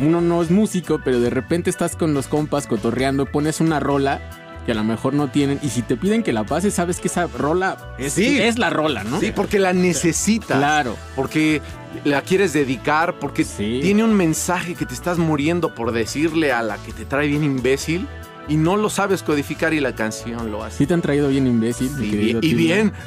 uno 0.00 0.20
no 0.20 0.40
es 0.42 0.50
músico, 0.50 1.00
pero 1.04 1.20
de 1.20 1.30
repente 1.30 1.68
estás 1.70 1.96
con 1.96 2.14
los 2.14 2.26
compas 2.28 2.66
cotorreando, 2.66 3.26
pones 3.26 3.60
una 3.60 3.80
rola 3.80 4.20
que 4.64 4.72
a 4.72 4.74
lo 4.74 4.84
mejor 4.84 5.14
no 5.14 5.28
tienen, 5.28 5.58
y 5.62 5.70
si 5.70 5.80
te 5.80 5.96
piden 5.96 6.22
que 6.22 6.32
la 6.34 6.44
pases, 6.44 6.74
sabes 6.74 7.00
que 7.00 7.08
esa 7.08 7.26
rola 7.26 7.78
es, 7.98 8.12
Sí. 8.12 8.38
es 8.38 8.58
la 8.58 8.68
rola, 8.68 9.02
¿no? 9.02 9.18
Sí, 9.18 9.32
porque 9.34 9.58
la 9.58 9.72
necesitas. 9.72 10.58
Claro. 10.58 10.94
Porque 11.16 11.62
la 12.04 12.20
quieres 12.20 12.52
dedicar, 12.52 13.18
porque 13.18 13.44
Sí. 13.44 13.80
tiene 13.82 14.04
un 14.04 14.12
mensaje 14.14 14.74
que 14.74 14.84
te 14.84 14.92
estás 14.92 15.16
muriendo 15.16 15.74
por 15.74 15.92
decirle 15.92 16.52
a 16.52 16.62
la 16.62 16.76
que 16.76 16.92
te 16.92 17.06
trae 17.06 17.28
bien 17.28 17.44
imbécil. 17.44 18.06
Y 18.48 18.56
no 18.56 18.76
lo 18.76 18.88
sabes 18.90 19.22
codificar 19.22 19.74
y 19.74 19.80
la 19.80 19.94
canción 19.94 20.50
lo 20.50 20.64
hace. 20.64 20.78
Sí 20.78 20.86
te 20.86 20.94
han 20.94 21.02
traído 21.02 21.28
bien 21.28 21.46
imbécil. 21.46 21.90
Y, 22.02 22.16
bien- 22.16 22.36
y 22.38 22.40
Timo. 22.40 22.56
bien. 22.58 22.92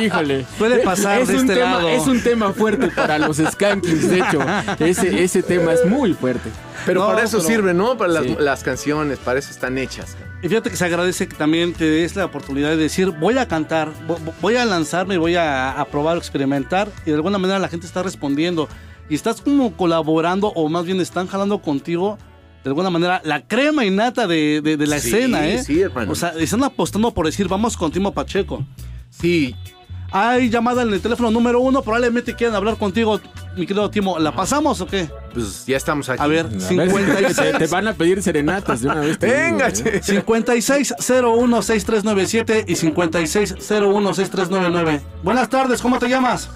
híjole. 0.05 0.47
Puede 0.59 0.79
pasar 0.81 1.21
es 1.23 1.29
de 1.29 1.35
un 1.35 1.41
este 1.41 1.55
tema, 1.55 1.71
lado. 1.77 1.89
Es 1.89 2.07
un 2.07 2.21
tema 2.23 2.53
fuerte 2.53 2.89
para 2.89 3.19
los 3.19 3.37
Skankings, 3.39 4.09
de 4.09 4.19
hecho. 4.21 4.41
Ese, 4.79 5.23
ese 5.25 5.43
tema 5.43 5.73
es 5.73 5.85
muy 5.85 6.15
fuerte. 6.15 6.51
Pero 6.85 7.01
No, 7.01 7.07
para 7.09 7.23
eso 7.25 7.39
pero- 7.39 7.49
sirve, 7.49 7.75
¿no? 7.75 7.97
Para 7.97 8.13
las, 8.13 8.25
Sí. 8.25 8.37
las 8.39 8.63
canciones, 8.63 9.19
para 9.19 9.39
eso 9.39 9.51
están 9.51 9.77
hechas. 9.79 10.17
Y 10.43 10.49
fíjate 10.49 10.71
que 10.71 10.77
se 10.77 10.85
agradece 10.85 11.27
que 11.27 11.35
también 11.35 11.73
te 11.73 11.85
des 11.85 12.15
la 12.15 12.27
oportunidad 12.27 12.71
de 12.71 12.77
decir, 12.77 13.11
voy 13.11 13.39
a 13.39 13.49
cantar, 13.49 13.91
vo- 14.07 14.19
voy 14.41 14.57
a 14.57 14.65
lanzarme, 14.65 15.17
voy 15.19 15.35
a, 15.35 15.73
a 15.73 15.85
probar, 15.87 16.17
experimentar, 16.19 16.89
y 17.05 17.11
de 17.11 17.17
alguna 17.17 17.39
manera 17.39 17.59
la 17.59 17.69
gente 17.69 17.87
está 17.87 18.03
respondiendo. 18.03 18.69
Y 19.09 19.15
estás 19.15 19.41
como 19.41 19.73
colaborando, 19.77 20.49
o 20.49 20.69
más 20.69 20.85
bien 20.85 21.01
están 21.01 21.27
jalando 21.27 21.61
contigo, 21.61 22.19
de 22.67 22.71
alguna 22.71 22.91
manera, 22.91 23.21
la 23.25 23.47
crema 23.47 23.85
innata 23.85 24.27
de, 24.27 24.61
de- 24.61 24.77
de 24.77 24.87
la 24.89 24.99
Sí, 24.99 25.09
escena, 25.11 25.47
¿eh? 25.47 25.63
sí, 25.63 25.81
hermano. 25.83 26.11
O 26.11 26.17
sea, 26.17 26.31
están 26.31 26.65
apostando 26.65 27.15
por 27.15 27.25
decir, 27.27 27.47
vamos 27.47 27.77
con 27.77 27.93
Timo 27.93 28.11
Pacheco. 28.13 28.65
Sí, 29.09 29.55
Hay 30.11 30.51
llamada 30.51 30.83
en 30.83 30.93
el 30.93 31.01
teléfono 31.01 31.31
número 31.31 31.61
uno, 31.61 31.83
probablemente 31.83 32.35
quieran 32.35 32.57
hablar 32.57 32.77
contigo, 32.77 33.21
mi 33.57 33.67
querido 33.67 33.89
Timo. 33.91 34.19
¿La 34.19 34.35
pasamos 34.35 34.81
o 34.81 34.87
qué? 34.87 35.09
pues 35.33 35.65
ya 35.67 35.77
estamos 35.77 36.09
aquí. 36.09 36.21
A 36.23 36.27
ver, 36.27 36.47
A 36.47 36.49
ver, 36.49 36.91
56. 36.91 37.37
te, 37.37 37.53
te 37.59 37.67
van 37.69 37.87
a 37.89 37.93
pedir 37.93 38.21
serenatas 38.23 38.81
de 38.81 38.89
una 38.89 39.01
vez. 39.01 39.19
digo, 39.21 39.33
Venga, 39.33 39.69
¿eh? 39.69 39.73
che. 39.73 40.01
56016397 40.03 42.65
y 42.67 42.75
56016399. 42.75 45.01
Buenas 45.23 45.49
tardes, 45.49 45.81
¿cómo 45.83 45.99
te 45.99 46.09
llamas? 46.09 46.49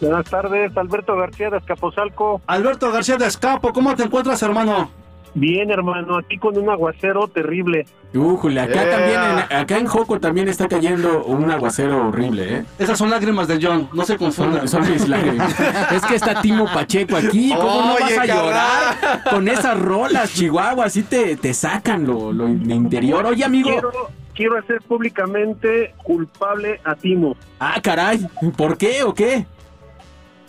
Buenas 0.00 0.24
tardes, 0.28 0.76
Alberto 0.76 1.16
García 1.16 1.50
de 1.50 1.58
Escapozalco. 1.58 2.42
Alberto 2.46 2.90
García 2.92 3.16
de 3.16 3.26
Escapo, 3.26 3.72
¿cómo 3.72 3.94
te 3.94 4.02
encuentras, 4.02 4.42
hermano? 4.42 4.90
Bien, 5.36 5.68
hermano, 5.70 6.16
aquí 6.18 6.38
con 6.38 6.56
un 6.56 6.70
aguacero 6.70 7.26
terrible. 7.26 7.86
Újule, 8.14 8.60
acá 8.60 8.72
Yeah. 8.84 8.90
también, 8.90 9.20
en, 9.50 9.56
acá 9.58 9.78
en 9.78 9.86
Joco 9.86 10.20
también 10.20 10.46
está 10.46 10.68
cayendo 10.68 11.24
un 11.24 11.50
aguacero 11.50 12.06
horrible, 12.08 12.58
¿eh? 12.58 12.64
Esas 12.78 12.96
son 12.96 13.10
lágrimas 13.10 13.48
de 13.48 13.58
John, 13.60 13.88
no 13.92 14.04
se 14.04 14.16
confundan. 14.16 14.68
Son, 14.68 14.84
son 14.84 14.92
mis 14.92 15.08
lágrimas. 15.08 15.52
Es 15.90 16.02
que 16.06 16.14
está 16.14 16.40
Timo 16.40 16.66
Pacheco 16.66 17.16
aquí. 17.16 17.52
¿Cómo 17.56 17.82
no 17.82 17.94
vas 18.00 18.16
a 18.18 18.26
llorar 18.26 19.24
con 19.30 19.48
esas 19.48 19.78
rolas, 19.80 20.32
Chihuahua? 20.32 20.84
Así 20.84 21.02
te, 21.02 21.36
te 21.36 21.52
sacan 21.52 22.06
lo, 22.06 22.32
lo 22.32 22.48
interior. 22.48 23.26
Oye, 23.26 23.44
amigo. 23.44 23.70
Quiero, 23.70 23.90
quiero 24.34 24.58
hacer 24.58 24.80
públicamente 24.82 25.94
culpable 26.04 26.80
a 26.84 26.94
Timo. 26.94 27.36
Ah, 27.58 27.80
caray. 27.82 28.24
¿Por 28.56 28.78
qué 28.78 29.02
o 29.02 29.12
qué? 29.12 29.46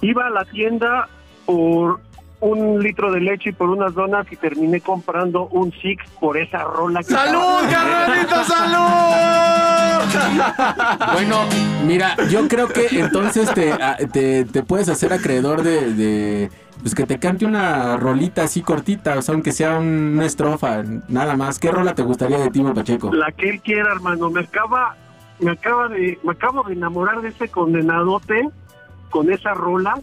Iba 0.01 0.27
a 0.27 0.29
la 0.29 0.45
tienda 0.45 1.09
por 1.47 1.99
un 2.41 2.81
litro 2.83 3.11
de 3.11 3.21
leche 3.21 3.49
y 3.49 3.53
por 3.53 3.69
unas 3.69 3.93
donas 3.93 4.25
y 4.31 4.35
terminé 4.35 4.81
comprando 4.81 5.47
un 5.47 5.71
Six 5.71 6.03
por 6.19 6.37
esa 6.37 6.63
rola. 6.63 6.99
que 6.99 7.05
¡Salud, 7.13 7.69
carnalito, 7.69 8.43
salud! 8.43 10.05
Bueno, 11.13 11.37
mira, 11.85 12.15
yo 12.29 12.47
creo 12.47 12.67
que 12.67 12.87
entonces 12.99 13.51
te, 13.53 13.73
te, 14.11 14.45
te 14.45 14.63
puedes 14.63 14.89
hacer 14.89 15.13
acreedor 15.13 15.63
de, 15.63 15.93
de, 15.93 16.51
Pues 16.81 16.93
que 16.93 17.05
te 17.05 17.17
cante 17.19 17.45
una 17.45 17.97
rolita 17.97 18.43
así 18.43 18.61
cortita, 18.61 19.17
o 19.17 19.21
sea, 19.21 19.33
aunque 19.33 19.51
sea 19.51 19.77
un- 19.77 20.13
una 20.15 20.25
estrofa, 20.25 20.83
nada 21.07 21.35
más. 21.35 21.57
¿Qué 21.59 21.71
rola 21.71 21.95
te 21.95 22.03
gustaría 22.03 22.37
de 22.39 22.49
Timo 22.51 22.73
Pacheco? 22.73 23.13
La 23.13 23.31
que 23.31 23.49
él 23.49 23.61
quiera, 23.61 23.91
hermano. 23.93 24.29
Me 24.29 24.41
acaba, 24.41 24.95
me 25.39 25.51
acaba 25.51 25.87
de, 25.87 26.19
me 26.23 26.31
acabo 26.33 26.63
de 26.63 26.73
enamorar 26.73 27.21
de 27.21 27.29
ese 27.29 27.47
condenadote 27.49 28.49
con 29.09 29.31
esa 29.31 29.53
rola 29.53 29.95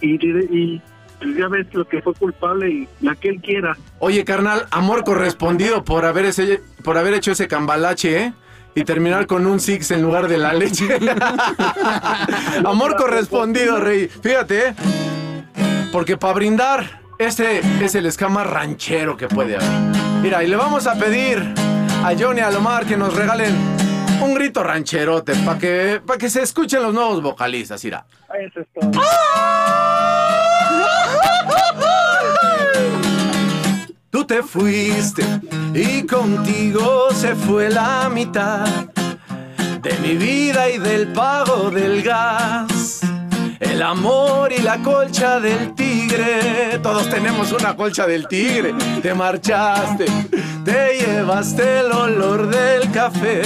y, 0.00 0.14
y 0.26 0.82
pues 1.18 1.36
ya 1.36 1.48
ves 1.48 1.66
lo 1.72 1.86
que 1.86 2.02
fue 2.02 2.14
culpable 2.14 2.70
y 2.70 2.88
la 3.00 3.14
que 3.14 3.28
él 3.28 3.40
quiera. 3.40 3.76
Oye, 3.98 4.24
carnal, 4.24 4.66
amor 4.70 5.04
correspondido 5.04 5.84
por 5.84 6.04
haber, 6.04 6.26
ese, 6.26 6.62
por 6.82 6.98
haber 6.98 7.14
hecho 7.14 7.32
ese 7.32 7.48
cambalache, 7.48 8.24
¿eh? 8.24 8.32
Y 8.74 8.84
terminar 8.84 9.26
con 9.26 9.46
un 9.46 9.58
six 9.58 9.90
en 9.90 10.02
lugar 10.02 10.28
de 10.28 10.36
la 10.36 10.52
leche. 10.52 10.86
amor 12.64 12.96
correspondido, 12.96 13.80
rey. 13.80 14.08
Fíjate, 14.08 14.68
¿eh? 14.68 14.74
Porque 15.90 16.18
para 16.18 16.34
brindar, 16.34 17.00
este 17.18 17.60
es 17.82 17.94
el 17.94 18.04
escama 18.04 18.44
ranchero 18.44 19.16
que 19.16 19.28
puede 19.28 19.56
haber. 19.56 19.68
Mira, 20.20 20.44
y 20.44 20.48
le 20.48 20.56
vamos 20.56 20.86
a 20.86 20.98
pedir 20.98 21.38
a 22.04 22.12
Johnny 22.18 22.40
y 22.40 22.42
a 22.42 22.50
Lomar 22.50 22.84
que 22.84 22.98
nos 22.98 23.14
regalen 23.14 23.54
un 24.22 24.34
grito 24.34 24.62
rancherote 24.62 25.34
para 25.36 25.58
que, 25.58 26.00
pa' 26.04 26.16
que 26.18 26.30
se 26.30 26.42
escuchen 26.42 26.82
los 26.82 26.92
nuevos 26.94 27.22
vocalistas, 27.22 27.82
mira. 27.84 28.04
Eso 28.38 28.60
es 28.60 28.66
todo. 28.74 28.90
Tú 34.16 34.24
te 34.24 34.42
fuiste 34.42 35.22
y 35.74 36.06
contigo 36.06 37.08
se 37.12 37.34
fue 37.34 37.68
la 37.68 38.08
mitad 38.08 38.66
de 39.82 39.98
mi 39.98 40.16
vida 40.16 40.70
y 40.70 40.78
del 40.78 41.08
pago 41.08 41.70
del 41.70 42.02
gas. 42.02 43.02
El 43.60 43.82
amor 43.82 44.52
y 44.52 44.62
la 44.62 44.78
colcha 44.78 45.38
del 45.38 45.74
tigre. 45.74 46.80
Todos 46.82 47.10
tenemos 47.10 47.52
una 47.52 47.76
colcha 47.76 48.06
del 48.06 48.26
tigre. 48.26 48.74
Te 49.02 49.12
marchaste, 49.12 50.06
te 50.64 50.98
llevaste 50.98 51.80
el 51.80 51.92
olor 51.92 52.48
del 52.48 52.90
café. 52.90 53.42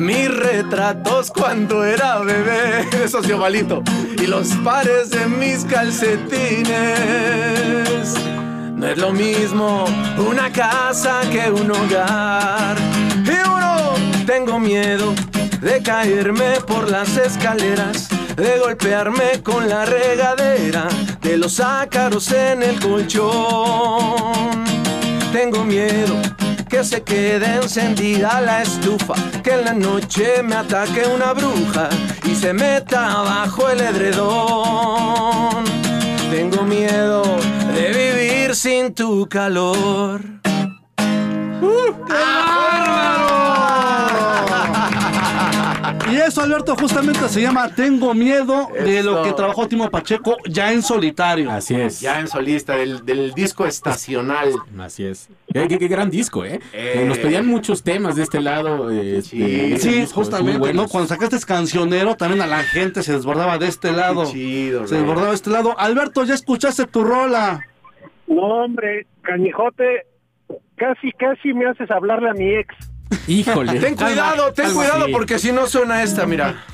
Mis 0.00 0.34
retratos 0.34 1.30
cuando 1.30 1.84
era 1.84 2.20
bebé. 2.20 2.88
Esos 3.04 3.28
de 3.28 3.34
ovalito. 3.34 3.82
Y 4.16 4.26
los 4.26 4.48
pares 4.64 5.10
de 5.10 5.26
mis 5.26 5.66
calcetines. 5.66 6.64
No 8.74 8.86
es 8.86 8.96
lo 8.96 9.12
mismo 9.12 9.84
una 10.16 10.50
casa 10.50 11.20
que 11.30 11.50
un 11.50 11.70
hogar. 11.70 12.78
Y 13.26 13.46
uno, 13.46 13.92
tengo 14.24 14.58
miedo 14.58 15.12
de 15.60 15.82
caerme 15.82 16.58
por 16.66 16.90
las 16.90 17.18
escaleras, 17.18 18.08
de 18.36 18.58
golpearme 18.58 19.42
con 19.42 19.68
la 19.68 19.84
regadera, 19.84 20.88
de 21.20 21.36
los 21.36 21.60
ácaros 21.60 22.32
en 22.32 22.62
el 22.62 22.80
colchón. 22.80 24.64
Tengo 25.30 25.62
miedo 25.62 26.16
que 26.70 26.84
se 26.84 27.02
quede 27.02 27.56
encendida 27.56 28.40
la 28.40 28.62
estufa, 28.62 29.14
que 29.42 29.54
en 29.54 29.64
la 29.64 29.74
noche 29.74 30.40
me 30.44 30.54
ataque 30.54 31.02
una 31.06 31.32
bruja 31.32 31.88
y 32.24 32.36
se 32.36 32.52
meta 32.52 33.22
bajo 33.22 33.68
el 33.68 33.80
edredón. 33.80 35.64
Tengo 36.30 36.62
miedo 36.62 37.22
de 37.74 37.88
vivir 37.92 38.54
sin 38.54 38.94
tu 38.94 39.28
calor. 39.28 40.20
Y 46.12 46.16
eso, 46.16 46.40
Alberto, 46.42 46.76
justamente 46.76 47.28
se 47.28 47.40
llama 47.42 47.74
Tengo 47.74 48.14
miedo 48.14 48.68
de 48.72 49.02
lo 49.02 49.22
que 49.22 49.32
trabajó 49.32 49.66
Timo 49.68 49.90
Pacheco 49.90 50.36
ya 50.48 50.72
en 50.72 50.82
solitario. 50.82 51.50
Así 51.50 51.74
es. 51.74 52.00
Ya 52.00 52.20
en 52.20 52.28
solista 52.28 52.76
del, 52.76 53.04
del 53.04 53.32
disco 53.34 53.66
estacional. 53.66 54.52
Así 54.78 55.04
es. 55.04 55.28
Qué, 55.52 55.66
qué- 55.68 55.78
qué 55.78 55.88
gran 55.88 56.10
disco, 56.10 56.44
¿eh? 56.44 56.60
Eh. 56.72 57.04
Nos 57.06 57.18
pedían 57.18 57.46
muchos 57.46 57.82
temas 57.82 58.16
de 58.16 58.22
este 58.22 58.40
lado. 58.40 58.90
eh, 58.90 59.22
Sí. 59.22 59.76
Sí, 59.78 60.06
justamente. 60.12 60.72
¿no? 60.74 60.88
Cuando 60.88 61.08
sacaste 61.08 61.38
cancionero, 61.46 62.14
también 62.16 62.40
a 62.42 62.46
la 62.46 62.62
gente 62.62 63.02
se 63.02 63.12
desbordaba 63.12 63.58
de 63.58 63.68
este 63.68 63.92
lado. 63.92 64.24
Qué 64.24 64.30
chido, 64.32 64.86
Se 64.86 64.96
desbordaba 64.96 65.28
de 65.28 65.34
este 65.34 65.50
lado. 65.50 65.78
Alberto, 65.78 66.24
ya 66.24 66.34
escuchaste 66.34 66.86
tu 66.86 67.04
rola. 67.04 67.60
No, 68.26 68.42
hombre, 68.64 69.06
canijote, 69.22 70.06
casi, 70.76 71.10
casi 71.12 71.52
me 71.52 71.66
haces 71.68 71.90
hablarle 71.90 72.30
a 72.30 72.34
mi 72.34 72.54
ex. 72.54 72.74
Híjole. 73.26 73.80
Ten 73.80 73.94
cuidado, 73.96 74.52
ten 74.52 74.72
cuidado 74.72 75.06
porque 75.12 75.38
si 75.38 75.52
no 75.52 75.66
suena 75.66 76.02
esta, 76.02 76.26
mira. 76.26 76.64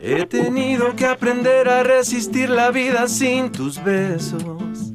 He 0.00 0.24
tenido 0.26 0.94
que 0.94 1.04
aprender 1.04 1.68
a 1.68 1.82
resistir 1.82 2.48
la 2.48 2.70
vida 2.70 3.08
sin 3.08 3.50
tus 3.50 3.82
besos. 3.82 4.92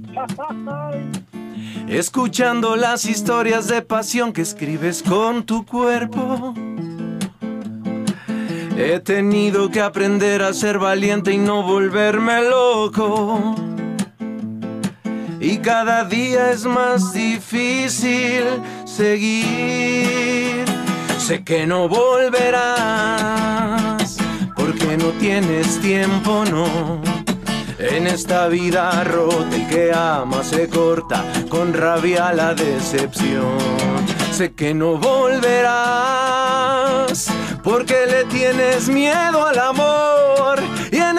Escuchando 1.88 2.78
las 2.78 3.04
historias 3.06 3.68
de 3.68 3.82
pasión 3.82 4.32
que 4.32 4.42
escribes 4.42 5.04
con 5.04 5.44
tu 5.44 5.66
cuerpo. 5.66 6.54
He 8.78 9.02
tenido 9.02 9.70
que 9.70 9.82
aprender 9.82 10.42
a 10.42 10.54
ser 10.54 10.80
valiente 10.80 11.34
y 11.34 11.38
no 11.38 11.64
volverme 11.64 12.50
loco. 12.50 13.71
Y 15.44 15.58
cada 15.58 16.04
día 16.04 16.52
es 16.52 16.66
más 16.66 17.14
difícil 17.14 18.44
seguir. 18.86 20.66
Sé 21.18 21.44
que 21.44 21.66
no 21.66 21.90
volverás 21.90 22.78
porque 24.56 24.98
no 24.98 25.08
tienes 25.20 25.82
tiempo, 25.82 26.46
no. 26.46 27.02
En 27.80 28.06
esta 28.06 28.48
vida 28.50 29.04
rota 29.04 29.56
el 29.56 29.68
que 29.68 29.92
ama 29.92 30.44
se 30.44 30.70
corta 30.70 31.26
con 31.50 31.74
rabia 31.74 32.32
la 32.34 32.54
decepción. 32.54 33.58
Sé 34.32 34.54
que 34.54 34.76
no 34.76 34.98
volverás 34.98 36.22
porque 37.64 38.06
le 38.06 38.26
tienes 38.26 38.90
miedo 38.90 39.48
al 39.48 39.58
amor 39.58 40.21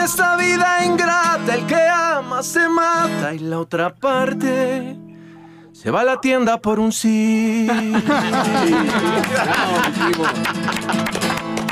esta 0.04 0.36
vida 0.36 0.84
ingrata, 0.84 1.54
el 1.54 1.66
que 1.66 1.88
ama 1.88 2.42
se 2.42 2.68
mata 2.68 3.34
y 3.34 3.38
la 3.38 3.60
otra 3.60 3.94
parte 3.94 4.96
se 5.72 5.90
va 5.90 6.00
a 6.00 6.04
la 6.04 6.20
tienda 6.20 6.60
por 6.60 6.80
un 6.80 6.92
sí. 6.92 7.68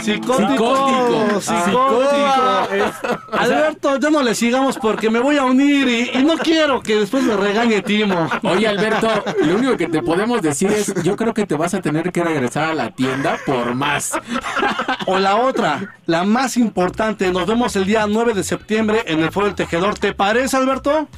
Psicótico, 0.03 1.41
psicótico. 1.41 3.19
Alberto, 3.33 3.97
ya 3.99 4.11
no 4.11 4.23
le 4.23 4.35
sigamos 4.35 4.79
porque 4.79 5.11
me 5.11 5.19
voy 5.19 5.37
a 5.37 5.45
unir 5.45 5.89
y, 5.89 6.19
y 6.19 6.23
no 6.23 6.37
quiero 6.39 6.81
que 6.81 6.97
después 6.97 7.23
me 7.25 7.37
regañe 7.37 7.83
Timo. 7.83 8.29
Oye, 8.43 8.67
Alberto, 8.67 9.09
lo 9.45 9.57
único 9.57 9.77
que 9.77 9.89
te 9.89 10.03
podemos 10.03 10.43
decir 10.43 10.71
es, 10.71 10.95
yo 11.03 11.17
creo 11.17 11.35
que 11.35 11.47
te 11.47 11.55
vas 11.55 11.75
a 11.75 11.81
tener 11.81 12.13
que 12.13 12.23
regresar 12.23 12.71
a 12.71 12.75
la 12.75 12.91
tienda 12.91 13.39
por 13.47 13.75
más. 13.75 14.13
O 15.07 15.19
la 15.19 15.37
otra, 15.37 15.97
la 16.07 16.25
más 16.25 16.57
importante, 16.57 17.31
nos 17.31 17.47
vemos 17.47 17.75
el 17.77 17.85
día 17.85 18.07
9 18.07 18.35
de 18.35 18.45
septiembre 18.45 19.03
en 19.07 19.21
el 19.21 19.31
Foro 19.31 19.47
del 19.47 19.55
Tejedor. 19.55 19.99
¿Te 19.99 20.15
parece, 20.15 20.57
Alberto? 20.57 21.09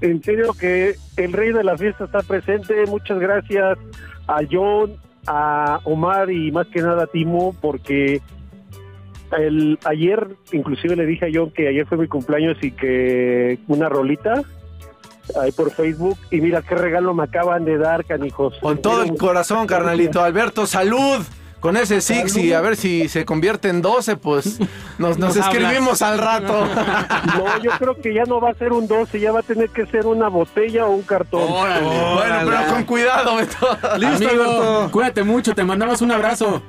En 0.00 0.22
serio 0.22 0.52
que 0.52 0.96
el 1.16 1.32
rey 1.32 1.52
de 1.52 1.64
la 1.64 1.76
fiesta 1.76 2.04
está 2.04 2.20
presente. 2.20 2.84
Muchas 2.86 3.18
gracias 3.18 3.78
a 4.26 4.40
John, 4.50 4.96
a 5.26 5.80
Omar 5.84 6.30
y 6.30 6.52
más 6.52 6.66
que 6.68 6.82
nada 6.82 7.04
a 7.04 7.06
Timo 7.06 7.54
porque 7.60 8.20
el 9.36 9.78
ayer 9.84 10.36
inclusive 10.52 10.94
le 10.96 11.06
dije 11.06 11.26
a 11.26 11.28
John 11.32 11.50
que 11.50 11.68
ayer 11.68 11.86
fue 11.86 11.98
mi 11.98 12.06
cumpleaños 12.06 12.56
y 12.62 12.70
que 12.70 13.58
una 13.66 13.88
rolita 13.88 14.42
ahí 15.40 15.50
por 15.52 15.70
Facebook 15.72 16.18
y 16.30 16.40
mira 16.40 16.62
qué 16.62 16.74
regalo 16.74 17.14
me 17.14 17.24
acaban 17.24 17.64
de 17.64 17.78
dar, 17.78 18.04
canijos. 18.04 18.54
Con 18.60 18.78
todo 18.78 19.02
el 19.02 19.16
corazón, 19.16 19.66
carnalito. 19.66 20.22
Alberto, 20.22 20.66
salud. 20.66 21.24
Con 21.60 21.76
ese 21.76 22.00
six 22.00 22.36
y 22.36 22.52
a 22.52 22.60
ver 22.60 22.76
si 22.76 23.08
se 23.08 23.24
convierte 23.24 23.68
en 23.68 23.82
12, 23.82 24.16
pues 24.16 24.58
nos, 24.98 25.16
escribimos 25.36 26.02
al 26.02 26.18
rato. 26.18 26.66
No, 27.36 27.62
yo 27.62 27.70
creo 27.78 27.96
que 28.00 28.14
ya 28.14 28.24
no 28.24 28.40
va 28.40 28.50
a 28.50 28.54
ser 28.54 28.72
un 28.72 28.86
12, 28.86 29.18
ya 29.18 29.32
va 29.32 29.40
a 29.40 29.42
tener 29.42 29.70
que 29.70 29.84
ser 29.86 30.06
una 30.06 30.28
botella 30.28 30.86
o 30.86 30.90
un 30.92 31.02
cartón. 31.02 31.42
bueno, 31.48 32.40
pero 32.44 32.72
con 32.72 32.84
cuidado, 32.84 33.36
Beto. 33.36 33.78
Amigo, 33.92 34.88
cuídate 34.92 35.22
mucho, 35.24 35.54
te 35.54 35.64
mandamos 35.64 36.00
un 36.02 36.12
abrazo. 36.12 36.62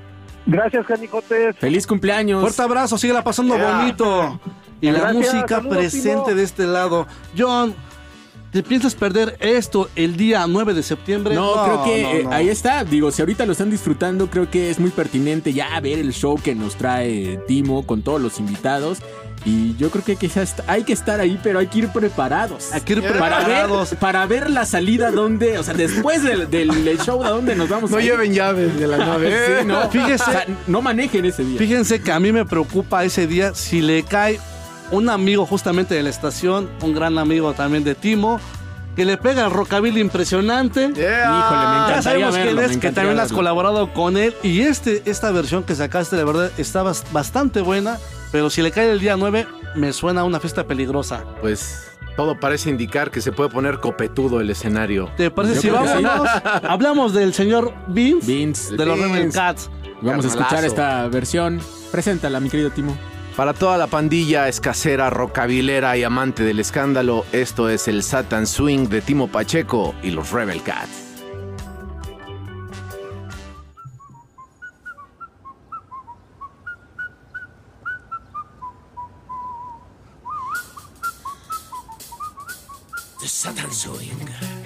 Gracias, 0.45 0.85
canijotes. 0.85 1.55
Feliz 1.57 1.85
cumpleaños. 1.85 2.41
Fuerte 2.41 2.61
abrazo, 2.61 2.97
síguela 2.97 3.23
pasando 3.23 3.55
Yeah. 3.57 3.77
bonito. 3.77 4.39
Y 4.79 4.91
la 4.91 5.11
música 5.11 5.47
saludos, 5.57 5.77
presente 5.77 6.23
Timo. 6.25 6.35
de 6.37 6.43
este 6.43 6.65
lado. 6.65 7.07
John, 7.37 7.75
¿te 8.51 8.63
piensas 8.63 8.95
perder 8.95 9.37
esto 9.39 9.89
el 9.95 10.17
día 10.17 10.45
9 10.47 10.73
de 10.73 10.83
septiembre? 10.83 11.35
No, 11.35 11.53
creo 11.63 11.83
que 11.83 12.03
no, 12.03 12.09
eh, 12.11 12.23
no. 12.23 12.31
ahí 12.31 12.49
está. 12.49 12.83
Digo, 12.83 13.11
si 13.11 13.21
ahorita 13.21 13.45
lo 13.45 13.51
están 13.51 13.69
disfrutando, 13.69 14.29
creo 14.29 14.49
que 14.49 14.69
es 14.69 14.79
muy 14.79 14.91
pertinente 14.91 15.53
ya 15.53 15.79
ver 15.79 15.99
el 15.99 16.13
show 16.13 16.39
que 16.41 16.55
nos 16.55 16.75
trae 16.75 17.39
Timo 17.47 17.85
con 17.85 18.01
todos 18.01 18.21
los 18.21 18.39
invitados. 18.39 18.99
Y 19.45 19.75
yo 19.77 19.89
creo 19.91 20.03
que 20.03 20.15
quizás 20.17 20.55
hay 20.67 20.83
que 20.83 20.91
estar 20.91 21.21
ahí, 21.21 21.39
pero 21.41 21.59
hay 21.59 21.67
que 21.67 21.79
ir 21.79 21.89
preparados. 21.89 22.73
Hay 22.73 22.81
que 22.81 22.93
ir 22.93 23.01
para 23.01 23.37
preparados. 23.37 23.91
ver, 23.91 23.99
para 23.99 24.25
ver 24.25 24.49
la 24.49 24.65
salida 24.65 25.11
donde, 25.11 25.57
o 25.57 25.63
sea, 25.63 25.73
después 25.73 26.23
del, 26.23 26.99
show 26.99 27.23
a 27.23 27.29
dónde 27.29 27.55
nos 27.55 27.69
vamos. 27.69 27.91
No 27.91 27.97
a 27.97 28.01
ir. 28.01 28.11
lleven 28.11 28.33
llaves 28.33 28.77
de 28.77 28.87
la 28.87 28.97
nave. 28.97 29.27
Sí, 29.47 29.65
no, 29.65 29.89
Fíjese. 29.89 30.23
o 30.23 30.31
sea, 30.31 30.45
no 30.67 30.81
manejen 30.81 31.23
ese 31.25 31.43
día. 31.43 31.57
Fíjense 31.57 32.01
que 32.01 32.11
a 32.11 32.19
mí 32.19 32.31
me 32.31 32.45
preocupa 32.45 33.05
ese 33.05 33.27
día 33.27 33.53
si 33.53 33.81
le 33.81 34.03
cae 34.03 34.39
un 34.91 35.09
amigo 35.09 35.45
justamente 35.45 35.95
de 35.95 36.03
la 36.03 36.09
estación, 36.09 36.69
un 36.81 36.93
gran 36.93 37.17
amigo 37.17 37.53
también 37.53 37.83
de 37.83 37.95
Timo, 37.95 38.39
que 38.95 39.05
le 39.05 39.17
pega 39.17 39.45
el 39.45 39.51
rockabilly 39.51 39.99
impresionante. 40.01 40.91
Yeah. 40.93 41.39
Híjole, 41.39 41.67
me 41.67 41.75
Ya 41.75 41.85
encantaría 41.87 42.01
sabemos 42.01 42.33
verlo, 42.35 42.59
quién 42.61 42.71
es, 42.71 42.77
que 42.77 42.91
también 42.91 43.19
has 43.19 43.31
colaborado 43.31 43.93
con 43.93 44.17
él. 44.17 44.33
Y 44.41 44.61
este, 44.61 45.03
esta 45.05 45.29
versión 45.31 45.63
que 45.63 45.75
sacaste, 45.75 46.15
de 46.15 46.23
verdad, 46.23 46.51
está 46.57 46.83
bas- 46.83 47.03
bastante 47.11 47.61
buena. 47.61 47.97
Pero 48.31 48.49
si 48.49 48.61
le 48.61 48.71
cae 48.71 48.91
el 48.91 48.99
día 48.99 49.15
9, 49.15 49.47
me 49.75 49.93
suena 49.93 50.21
a 50.21 50.23
una 50.23 50.39
fiesta 50.39 50.65
peligrosa. 50.65 51.23
Pues 51.41 51.91
todo 52.15 52.39
parece 52.39 52.71
indicar 52.71 53.11
que 53.11 53.21
se 53.21 53.31
puede 53.31 53.49
poner 53.51 53.79
copetudo 53.79 54.41
el 54.41 54.49
escenario. 54.49 55.11
¿Te 55.15 55.29
parece 55.29 55.55
Yo 55.55 55.61
si 55.61 55.69
vámonos? 55.69 56.27
Hablamos 56.67 57.13
del 57.13 57.33
señor 57.35 57.73
Vince, 57.87 58.25
Vince, 58.31 58.75
de 58.75 58.85
los. 58.85 58.99
Rebel 58.99 59.31
Cats. 59.31 59.69
vamos 60.01 60.25
a 60.25 60.27
escuchar 60.29 60.65
esta 60.65 61.07
versión. 61.07 61.61
Preséntala, 61.91 62.39
mi 62.39 62.49
querido 62.49 62.71
Timo. 62.71 62.97
Para 63.37 63.53
toda 63.53 63.77
la 63.77 63.85
pandilla 63.85 64.47
escasera, 64.47 65.11
rocabilera 65.11 65.95
y 65.95 66.03
amante 66.03 66.41
del 66.41 66.59
escándalo, 66.59 67.23
esto 67.31 67.69
es 67.69 67.87
el 67.87 68.01
Satan 68.01 68.47
Swing 68.47 68.89
de 68.89 68.99
Timo 68.99 69.27
Pacheco 69.27 69.93
y 70.01 70.09
los 70.09 70.31
Rebel 70.31 70.63
Cats. 70.63 71.03
The 83.19 83.27
Satan 83.27 83.71
Swing. 83.71 84.56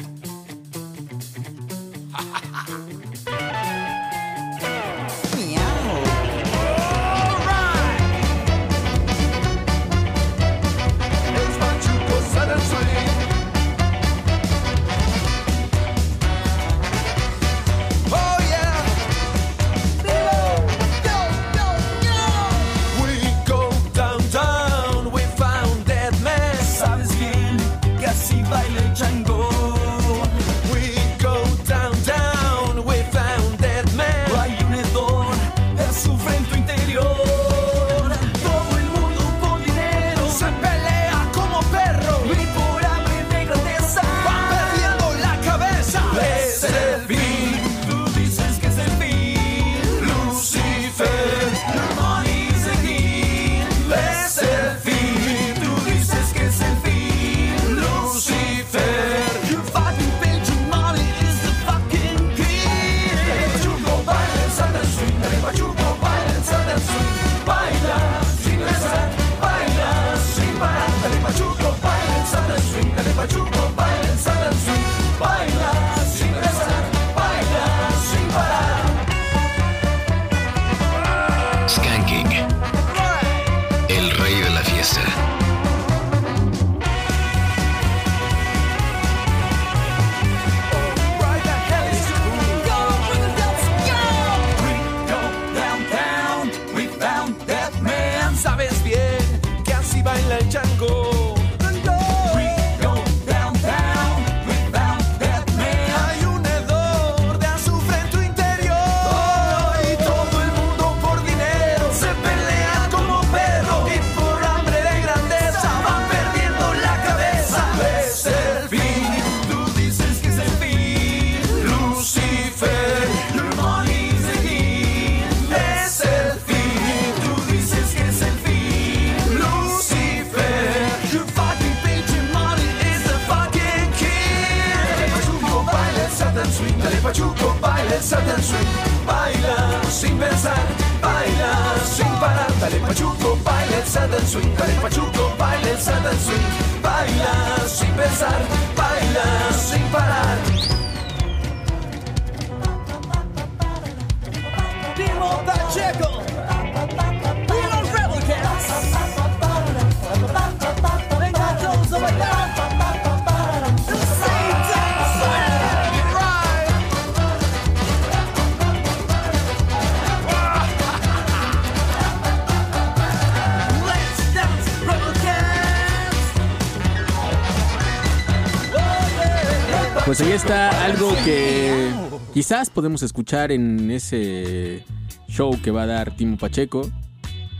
Podemos 182.69 183.03
escuchar 183.03 183.51
en 183.51 183.89
ese 183.91 184.83
show 185.27 185.59
que 185.61 185.71
va 185.71 185.83
a 185.83 185.87
dar 185.87 186.11
Timo 186.15 186.37
Pacheco, 186.37 186.89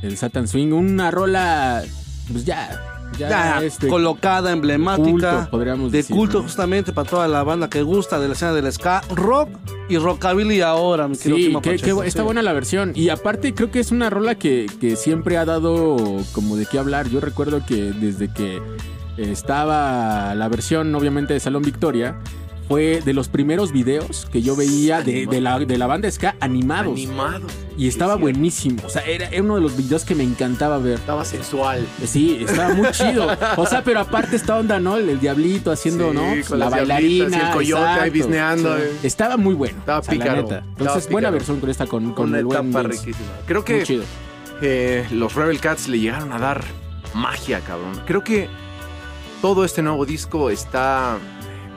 el 0.02 0.18
Satan 0.18 0.48
Swing, 0.48 0.72
una 0.74 1.12
rola, 1.12 1.84
pues 2.32 2.46
ya, 2.46 2.70
ya, 3.18 3.30
Ya, 3.30 3.64
este, 3.64 3.88
colocada, 3.88 4.52
emblemática, 4.52 5.48
culto, 5.50 5.90
de 5.90 5.98
decir, 5.98 6.16
culto 6.16 6.38
¿no? 6.40 6.44
justamente 6.44 6.94
para 6.94 7.10
toda 7.10 7.28
la 7.28 7.44
banda 7.44 7.70
que 7.70 7.82
gusta 7.82 8.20
de 8.20 8.28
la 8.28 8.34
escena 8.34 8.54
del 8.54 8.72
ska, 8.72 9.02
rock 9.14 9.50
y 9.90 9.98
rockabilly 9.98 10.62
ahora, 10.62 11.08
mi 11.08 11.18
querido 11.18 11.60
Sí, 11.60 11.62
que, 11.62 11.78
que 11.78 11.92
está 12.08 12.20
sí. 12.22 12.26
buena 12.26 12.42
la 12.42 12.54
versión. 12.54 12.94
Y 12.96 13.10
aparte 13.10 13.54
creo 13.54 13.70
que 13.72 13.80
es 13.82 13.92
una 13.92 14.10
rola 14.10 14.36
que, 14.36 14.68
que 14.80 14.96
siempre 14.96 15.38
ha 15.38 15.44
dado 15.46 15.98
como 16.32 16.56
de 16.56 16.66
qué 16.66 16.80
hablar. 16.80 17.10
Yo 17.10 17.20
recuerdo 17.20 17.66
que 17.66 17.92
desde 17.92 18.32
que 18.34 18.62
estaba 19.18 20.34
la 20.36 20.48
versión, 20.48 20.94
obviamente, 20.96 21.34
de 21.34 21.40
Salón 21.40 21.64
Victoria, 21.64 22.18
fue 22.72 23.02
de 23.02 23.14
los 23.14 23.28
primeros 23.28 23.72
videos 23.72 24.28
que 24.32 24.42
yo 24.42 24.56
veía 24.56 25.02
de, 25.02 25.26
de 25.28 25.42
la, 25.42 25.60
de 25.60 25.78
la 25.78 25.88
banda 25.88 26.10
ska 26.10 26.36
animados. 26.40 26.94
Animado. 26.94 27.48
Y 27.78 27.88
estaba 27.88 28.16
buenísimo. 28.16 28.82
O 28.86 28.90
sea, 28.90 29.02
era, 29.04 29.28
era 29.30 29.42
uno 29.44 29.56
de 29.56 29.62
los 29.62 29.76
videos 29.78 30.06
que 30.06 30.16
me 30.16 30.24
encantaba 30.24 30.78
ver. 30.78 30.96
Estaba 30.96 31.26
sensual. 31.26 31.86
Sí, 32.06 32.44
estaba 32.48 32.74
muy 32.74 32.90
chido. 32.92 33.28
O 33.58 33.66
sea, 33.66 33.84
pero 33.84 34.00
aparte 34.00 34.36
esta 34.36 34.58
onda, 34.58 34.80
¿no? 34.80 34.98
El, 34.98 35.10
el 35.10 35.20
diablito 35.20 35.72
haciendo, 35.72 36.12
Sí, 36.12 36.16
¿no? 36.18 36.46
Con 36.48 36.60
la 36.60 36.70
bailarina. 36.70 37.38
y 37.38 37.42
el 37.48 37.52
coyote 37.52 37.82
ahí 37.84 37.90
exacto. 37.96 38.14
bisneando, 38.14 38.78
Sí. 38.78 38.84
eh. 38.84 38.98
Estaba 39.04 39.38
muy 39.38 39.54
bueno. 39.56 39.78
Estaba 39.80 40.00
o 40.00 40.04
sea, 40.04 40.12
pícaro, 40.14 40.42
estaba 40.42 40.64
Entonces, 40.70 41.04
buena 41.10 41.28
pícaro. 41.28 41.32
versión 41.34 41.60
con 41.60 41.70
esta, 41.70 41.88
con, 41.88 42.14
con 42.14 42.30
Una 42.30 42.40
el 42.40 42.48
etapa 42.48 42.84
riquísima. 42.84 43.16
Creo 43.46 43.62
Muy 43.62 43.66
que 43.66 43.84
chido. 43.84 44.04
eh, 44.62 45.06
los 45.12 45.34
Rebel 45.36 45.60
Cats 45.60 45.88
le 45.88 46.00
llegaron 46.00 46.32
a 46.34 46.40
dar 46.40 46.64
magia, 47.14 47.60
cabrón. 47.62 48.02
Creo 48.06 48.24
que 48.24 48.48
todo 49.42 49.66
este 49.66 49.82
nuevo 49.82 50.06
disco 50.06 50.50
está 50.50 51.18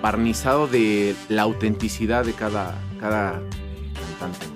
barnizado 0.04 0.66
de 0.66 1.16
la 1.30 1.40
autenticidad 1.44 2.26
de 2.26 2.34
cada, 2.34 2.74
cada 3.00 3.40
cantante. 4.20 4.46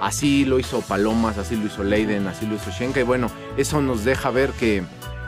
Así 0.00 0.44
lo 0.44 0.58
hizo 0.58 0.80
Palomas, 0.80 1.38
así 1.38 1.54
lo 1.54 1.66
hizo 1.66 1.84
Leiden, 1.84 2.26
así 2.26 2.46
lo 2.46 2.56
hizo 2.56 2.72
Shenka. 2.72 2.98
Y 2.98 3.04
bueno, 3.04 3.30
eso 3.56 3.80
nos 3.80 4.04
deja 4.04 4.32
ver 4.32 4.50
que 4.50 4.82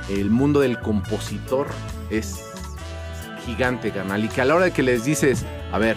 el 0.08 0.28
mundo 0.28 0.58
del 0.58 0.80
compositor 0.80 1.68
es 2.10 2.40
gigante, 3.46 3.92
carnal. 3.92 4.24
Y 4.24 4.28
que 4.28 4.40
a 4.40 4.44
la 4.44 4.56
hora 4.56 4.64
de 4.64 4.72
que 4.72 4.82
les 4.82 5.04
dices, 5.04 5.44
a 5.70 5.78
ver, 5.78 5.96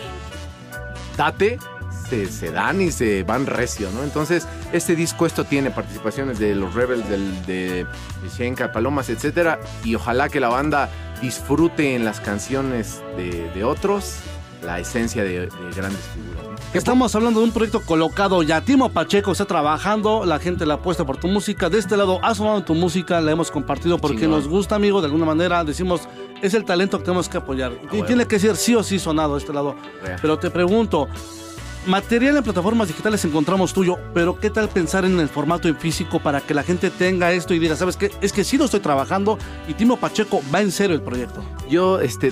date, 1.17 1.57
se, 2.07 2.28
se 2.28 2.51
dan 2.51 2.80
y 2.80 2.91
se 2.91 3.24
van 3.24 3.47
recio, 3.47 3.89
¿no? 3.89 4.03
Entonces, 4.03 4.47
este 4.71 4.95
disco, 4.95 5.26
esto 5.26 5.45
tiene 5.45 5.71
participaciones 5.71 6.38
de 6.38 6.53
los 6.53 6.76
Rebels, 6.76 7.09
del, 7.09 7.43
de, 7.47 7.88
de 8.21 8.30
Shenka, 8.38 8.71
Palomas, 8.71 9.09
etcétera. 9.09 9.59
Y 9.84 9.95
ojalá 9.95 10.30
que 10.30 10.39
la 10.39 10.49
banda 10.49 10.91
disfrute 11.24 11.95
en 11.95 12.03
las 12.03 12.19
canciones 12.19 13.01
de, 13.15 13.49
de 13.55 13.63
otros 13.63 14.17
la 14.61 14.80
esencia 14.80 15.24
de, 15.24 15.41
de 15.41 15.49
grandes 15.76 16.01
figuras. 16.13 16.43
¿no? 16.43 16.53
Estamos 16.74 17.15
hablando 17.15 17.39
de 17.39 17.45
un 17.45 17.51
proyecto 17.51 17.82
colocado 17.82 18.43
ya. 18.43 18.61
Timo 18.61 18.89
Pacheco 18.89 19.32
está 19.32 19.45
trabajando, 19.45 20.26
la 20.26 20.39
gente 20.39 20.65
la 20.65 20.76
apuesta 20.76 21.05
por 21.05 21.17
tu 21.17 21.28
música. 21.28 21.69
De 21.69 21.80
este 21.80 21.95
lado 21.95 22.19
ha 22.24 22.36
sonado 22.36 22.63
tu 22.63 22.76
música, 22.76 23.21
la 23.21 23.32
hemos 23.32 23.51
compartido 23.51 23.97
porque 23.99 24.28
nos 24.28 24.47
gusta, 24.47 24.76
amigo. 24.76 24.99
De 25.01 25.05
alguna 25.05 25.26
manera 25.26 25.63
decimos, 25.63 26.01
es 26.41 26.53
el 26.53 26.65
talento 26.65 26.97
que 26.97 27.05
tenemos 27.05 27.30
que 27.30 27.38
apoyar. 27.38 27.74
Y 27.84 27.95
huevo. 27.95 28.05
tiene 28.05 28.26
que 28.26 28.39
ser 28.39 28.55
sí 28.57 28.76
o 28.76 28.84
sí 28.84 28.99
sonado 28.99 29.34
de 29.34 29.39
este 29.39 29.53
lado. 29.53 29.76
Real. 30.03 30.19
Pero 30.21 30.39
te 30.39 30.49
pregunto, 30.49 31.07
material 31.86 32.38
en 32.38 32.43
plataformas 32.43 32.88
digitales 32.88 33.23
encontramos 33.25 33.73
tuyo, 33.73 33.97
pero 34.13 34.39
¿qué 34.39 34.49
tal 34.49 34.69
pensar 34.69 35.05
en 35.05 35.19
el 35.19 35.29
formato 35.29 35.67
en 35.67 35.77
físico 35.77 36.19
para 36.19 36.41
que 36.41 36.53
la 36.53 36.63
gente 36.63 36.89
tenga 36.89 37.31
esto 37.31 37.53
y 37.53 37.59
diga, 37.59 37.75
¿sabes 37.75 37.97
qué? 37.97 38.11
Es 38.21 38.31
que 38.31 38.43
sí 38.43 38.57
lo 38.57 38.65
estoy 38.65 38.79
trabajando 38.79 39.38
y 39.67 39.73
Timo 39.73 39.97
Pacheco 39.97 40.41
va 40.53 40.61
en 40.61 40.71
serio 40.71 40.95
el 40.95 41.01
proyecto. 41.01 41.43
Yo, 41.69 41.99
este, 41.99 42.31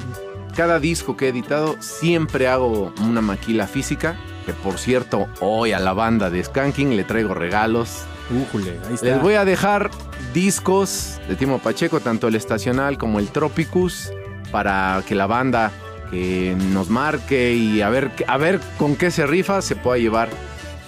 cada 0.56 0.80
disco 0.80 1.18
que 1.18 1.26
he 1.26 1.30
editado, 1.30 1.76
siempre 1.80 2.48
hago 2.48 2.94
una 3.02 3.22
maquila 3.22 3.68
física. 3.68 4.18
Que 4.46 4.54
por 4.54 4.80
cierto, 4.80 5.28
hoy 5.40 5.72
a 5.72 5.80
la 5.80 5.94
banda 5.94 6.30
de 6.30 6.44
Skanking 6.44 6.96
le 6.96 7.04
traigo 7.04 7.34
regalos. 7.34 8.06
Újule, 8.30 8.80
ahí 8.88 8.96
está. 8.96 9.06
Les 9.06 9.22
voy 9.22 9.36
a 9.36 9.46
dejar 9.46 9.92
discos 10.34 11.20
de 11.28 11.36
Timo 11.36 11.60
Pacheco, 11.60 12.00
tanto 12.00 12.28
el 12.28 12.36
estacional 12.36 12.98
como 12.98 13.20
el 13.20 13.30
Tropicus, 13.30 14.12
para 14.52 15.04
que 15.08 15.16
la 15.16 15.28
banda 15.28 15.72
que 16.12 16.56
nos 16.72 16.90
marque 16.90 17.54
y 17.54 17.82
a 17.82 17.90
ver, 17.90 18.12
a 18.28 18.38
ver 18.38 18.60
con 18.78 18.96
qué 18.96 19.10
se 19.10 19.26
rifa 19.26 19.62
se 19.62 19.76
pueda 19.76 19.98
llevar 19.98 20.30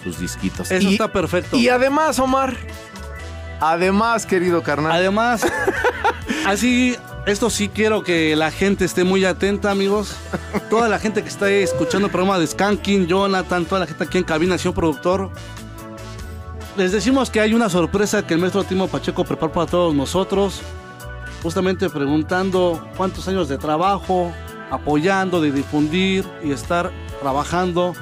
sus 0.03 0.19
disquitos. 0.19 0.69
Eso 0.69 0.89
y, 0.89 0.91
está 0.93 1.11
perfecto. 1.11 1.57
y 1.57 1.69
además, 1.69 2.19
Omar, 2.19 2.55
además, 3.59 4.25
querido 4.25 4.61
carnal, 4.61 4.91
Además, 4.91 5.47
así, 6.45 6.97
esto 7.25 7.49
sí 7.49 7.69
quiero 7.69 8.03
que 8.03 8.35
la 8.35 8.51
gente 8.51 8.83
esté 8.83 9.05
muy 9.05 9.23
atenta, 9.23 9.71
amigos. 9.71 10.15
Toda 10.69 10.89
la 10.89 10.99
gente 10.99 11.23
que 11.23 11.29
está 11.29 11.49
escuchando 11.49 12.07
el 12.07 12.11
programa 12.11 12.37
de 12.37 12.45
Skanking, 12.45 13.07
Jonathan, 13.07 13.65
toda 13.65 13.79
la 13.79 13.87
gente 13.87 14.03
aquí 14.03 14.17
en 14.17 14.25
cabina, 14.25 14.57
señor 14.57 14.75
productor. 14.75 15.31
Les 16.75 16.91
decimos 16.91 17.29
que 17.29 17.39
hay 17.39 17.53
una 17.53 17.69
sorpresa 17.69 18.25
que 18.25 18.33
el 18.33 18.39
maestro 18.41 18.63
Timo 18.63 18.87
Pacheco 18.87 19.23
preparó 19.23 19.53
para 19.53 19.67
todos 19.67 19.95
nosotros. 19.95 20.61
Justamente 21.41 21.89
preguntando 21.89 22.85
cuántos 22.97 23.27
años 23.27 23.47
de 23.47 23.57
trabajo, 23.57 24.33
apoyando, 24.71 25.41
de 25.41 25.51
difundir 25.51 26.25
y 26.43 26.51
estar 26.51 26.91
trabajando, 27.21 27.93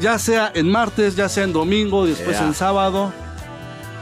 ya 0.00 0.18
sea 0.18 0.50
en 0.54 0.68
martes, 0.70 1.16
ya 1.16 1.28
sea 1.28 1.44
en 1.44 1.52
domingo, 1.52 2.06
después 2.06 2.36
Yeah. 2.38 2.46
en 2.48 2.54
sábado. 2.54 3.12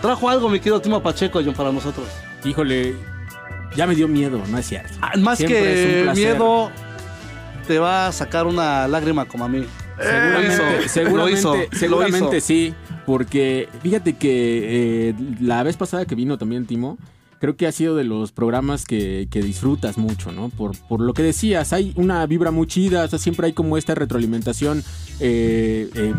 Trajo 0.02 0.28
algo, 0.28 0.48
mi 0.48 0.58
querido 0.58 0.80
Timo 0.80 1.02
Pacheco, 1.02 1.40
John, 1.44 1.54
para 1.54 1.72
nosotros. 1.72 2.06
Híjole, 2.44 2.94
ya 3.76 3.86
me 3.86 3.94
dio 3.94 4.06
miedo, 4.08 4.40
no 4.50 4.58
es 4.58 4.66
cierto. 4.66 4.92
Ah, 5.00 5.12
Más 5.18 5.38
Siempre 5.38 5.58
que 6.04 6.12
miedo, 6.14 6.70
te 7.66 7.78
va 7.78 8.08
a 8.08 8.12
sacar 8.12 8.46
una 8.46 8.86
lágrima 8.88 9.24
como 9.24 9.44
a 9.44 9.48
mí. 9.48 9.64
Seguramente, 9.96 10.56
Lo 10.58 10.82
hizo, 10.82 10.88
seguramente, 10.88 11.16
lo 11.16 11.28
hizo. 11.30 11.54
seguramente 11.78 12.40
sí, 12.40 12.74
porque 13.06 13.68
fíjate 13.82 14.14
que 14.14 15.08
eh, 15.10 15.14
la 15.40 15.62
vez 15.62 15.76
pasada 15.76 16.04
que 16.04 16.14
vino 16.16 16.36
también 16.36 16.66
Timo, 16.66 16.98
creo 17.45 17.57
que 17.59 17.66
ha 17.66 17.72
sido 17.72 17.95
de 17.95 18.05
los 18.05 18.32
programas 18.32 18.86
que, 18.86 19.28
que 19.30 19.42
disfrutas 19.42 19.99
mucho, 19.99 20.32
¿no? 20.32 20.49
Por, 20.49 20.74
por 20.88 21.01
lo 21.01 21.12
que 21.12 21.22
decías, 21.22 21.74
hay 21.74 21.92
una 21.95 22.24
vibra 22.24 22.51
muy 22.51 22.66
chida, 22.66 23.05
o 23.05 23.09
sea, 23.09 23.18
siempre 23.18 23.49
hay 23.49 23.53
como 23.53 23.76
esta 23.76 23.95
retroalimentación 23.95 24.82
eh, 25.20 25.90
eh, 25.95 26.14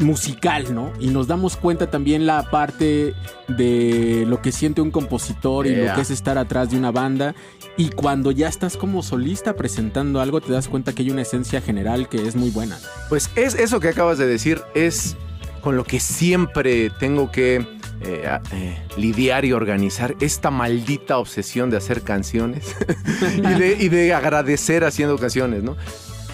musical, 0.00 0.74
¿no? 0.74 0.94
Y 0.98 1.08
nos 1.08 1.26
damos 1.26 1.58
cuenta 1.58 1.90
también 1.90 2.24
la 2.24 2.48
parte 2.48 3.12
de 3.48 4.24
lo 4.26 4.40
que 4.40 4.50
siente 4.50 4.80
un 4.80 4.90
compositor 4.90 5.66
y 5.66 5.76
lo 5.76 5.94
que 5.94 6.00
es 6.00 6.10
estar 6.10 6.38
atrás 6.38 6.70
de 6.70 6.78
una 6.78 6.90
banda. 6.90 7.34
Y 7.76 7.90
cuando 7.90 8.30
ya 8.30 8.48
estás 8.48 8.78
como 8.78 9.02
solista 9.02 9.56
presentando 9.56 10.22
algo, 10.22 10.40
te 10.40 10.54
das 10.54 10.68
cuenta 10.68 10.94
que 10.94 11.02
hay 11.02 11.10
una 11.10 11.20
esencia 11.20 11.60
general 11.60 12.08
que 12.08 12.26
es 12.26 12.34
muy 12.34 12.48
buena. 12.48 12.78
Pues 13.10 13.28
es 13.36 13.54
eso 13.54 13.78
que 13.78 13.88
acabas 13.88 14.16
de 14.16 14.26
decir, 14.26 14.62
es 14.74 15.18
con 15.60 15.76
lo 15.76 15.84
que 15.84 16.00
siempre 16.00 16.88
tengo 16.98 17.30
que 17.30 17.78
eh, 18.00 18.38
eh, 18.52 18.78
lidiar 18.96 19.44
y 19.44 19.52
organizar 19.52 20.16
esta 20.20 20.50
maldita 20.50 21.18
obsesión 21.18 21.70
de 21.70 21.76
hacer 21.76 22.02
canciones 22.02 22.74
y, 23.36 23.40
de, 23.40 23.76
y 23.78 23.88
de 23.88 24.14
agradecer 24.14 24.84
haciendo 24.84 25.18
canciones, 25.18 25.62
¿no? 25.62 25.76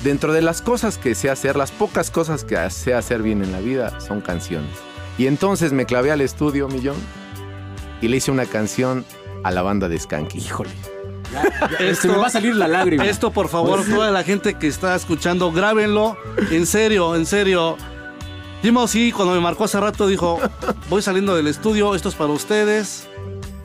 Dentro 0.05 0.33
de 0.33 0.43
las 0.43 0.63
cosas 0.63 0.99
que 0.99 1.15
sé 1.15 1.31
hacer, 1.31 1.57
las 1.57 1.73
pocas 1.73 2.11
cosas 2.11 2.45
que 2.45 2.57
sé 2.71 2.95
hacer 2.95 3.23
bien 3.23 3.43
en 3.43 3.51
la 3.51 3.61
vida 3.61 3.99
son 4.01 4.21
canciones. 4.21 4.71
Y 5.19 5.27
entonces 5.27 5.73
me 5.73 5.87
clavé 5.87 6.13
al 6.13 6.21
estudio, 6.21 6.69
Millón, 6.69 6.97
y 8.01 8.09
le 8.09 8.19
hice 8.19 8.31
una 8.31 8.47
canción 8.47 9.05
a 9.43 9.51
la 9.51 9.63
banda 9.63 9.89
de 9.89 9.99
Skanky. 9.99 10.39
Híjole. 10.39 10.71
Se 11.95 12.09
me 12.09 12.17
va 12.17 12.27
a 12.27 12.31
salir 12.31 12.55
la 12.55 12.69
lágrima. 12.69 13.05
Esto, 13.07 13.31
por 13.31 13.49
favor, 13.49 13.85
toda 13.85 14.11
la 14.11 14.23
gente 14.23 14.55
que 14.55 14.69
está 14.69 14.95
escuchando, 14.95 15.51
grábenlo. 15.51 16.17
En 16.51 16.67
serio, 16.67 17.17
en 17.17 17.27
serio. 17.27 17.77
Timo, 18.67 18.89
sí, 18.89 19.13
cuando 19.13 19.33
me 19.33 19.39
marcó 19.39 19.63
hace 19.63 19.79
rato, 19.79 20.09
dijo: 20.09 20.41
Voy 20.91 21.01
saliendo 21.01 21.37
del 21.37 21.47
estudio, 21.47 21.95
esto 21.95 22.09
es 22.09 22.17
para 22.17 22.33
ustedes. 22.33 23.07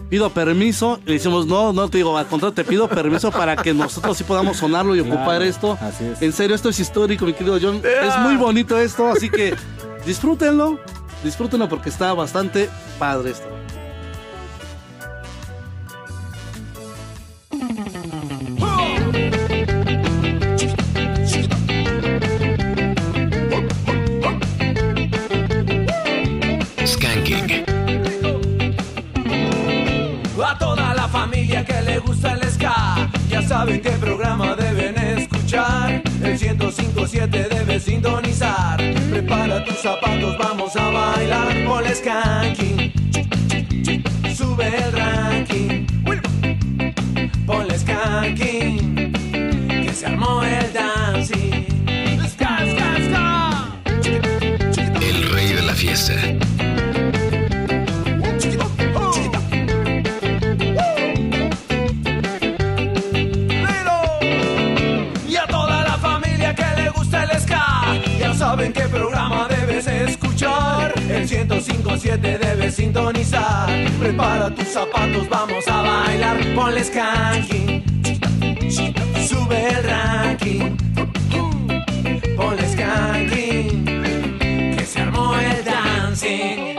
Pido 0.10 0.30
permiso. 0.30 1.00
Y 1.06 1.08
le 1.08 1.14
decimos: 1.14 1.48
No, 1.48 1.74
no 1.74 1.90
te 1.90 1.98
digo, 1.98 2.16
al 2.16 2.28
contrario, 2.28 2.54
te 2.54 2.64
pido 2.64 2.88
permiso 2.88 3.32
para 3.32 3.56
que 3.56 3.74
nosotros 3.74 4.16
sí 4.16 4.24
podamos 4.24 4.58
sonarlo 4.58 4.96
y 4.96 5.02
Claro, 5.02 5.16
ocupar 5.16 5.42
esto. 5.42 5.76
así 5.82 6.06
es. 6.06 6.22
En 6.22 6.32
serio, 6.32 6.56
esto 6.56 6.70
es 6.70 6.80
histórico, 6.80 7.26
mi 7.26 7.34
querido 7.34 7.58
John. 7.60 7.82
Es 7.84 8.16
muy 8.20 8.36
bonito 8.36 8.78
esto, 8.78 9.08
así 9.08 9.32
que 9.32 9.56
disfrútenlo, 10.06 10.80
disfrútenlo 11.24 11.68
porque 11.68 11.90
está 11.90 12.14
bastante 12.14 12.70
padre 13.00 13.32
esto. 13.32 13.48
Zapatos, 74.72 75.28
vamos 75.30 75.68
a 75.68 75.82
bailar. 75.82 76.38
Ponle 76.56 76.84
skanking. 76.84 77.84
Sube 79.28 79.70
el 79.70 79.84
ranking. 79.84 80.78
Ponle 82.38 82.70
skanking. 82.70 83.86
Que 84.78 84.86
se 84.86 85.02
armó 85.02 85.36
el 85.36 85.64
dancing. 85.64 86.76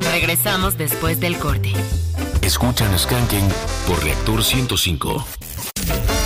Regresamos 0.00 0.78
después 0.78 1.20
del 1.20 1.36
corte. 1.38 1.72
Escuchan 2.42 2.98
Skanking 2.98 3.48
por 3.86 4.02
Reactor 4.02 4.42
105. 4.42 5.26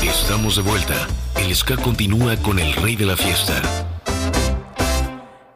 Estamos 0.03 0.57
de 0.57 0.63
vuelta. 0.63 0.95
El 1.37 1.55
ska 1.55 1.77
continúa 1.77 2.37
con 2.37 2.59
el 2.59 2.73
rey 2.75 2.97
de 2.97 3.07
la 3.07 3.17
fiesta. 3.17 3.88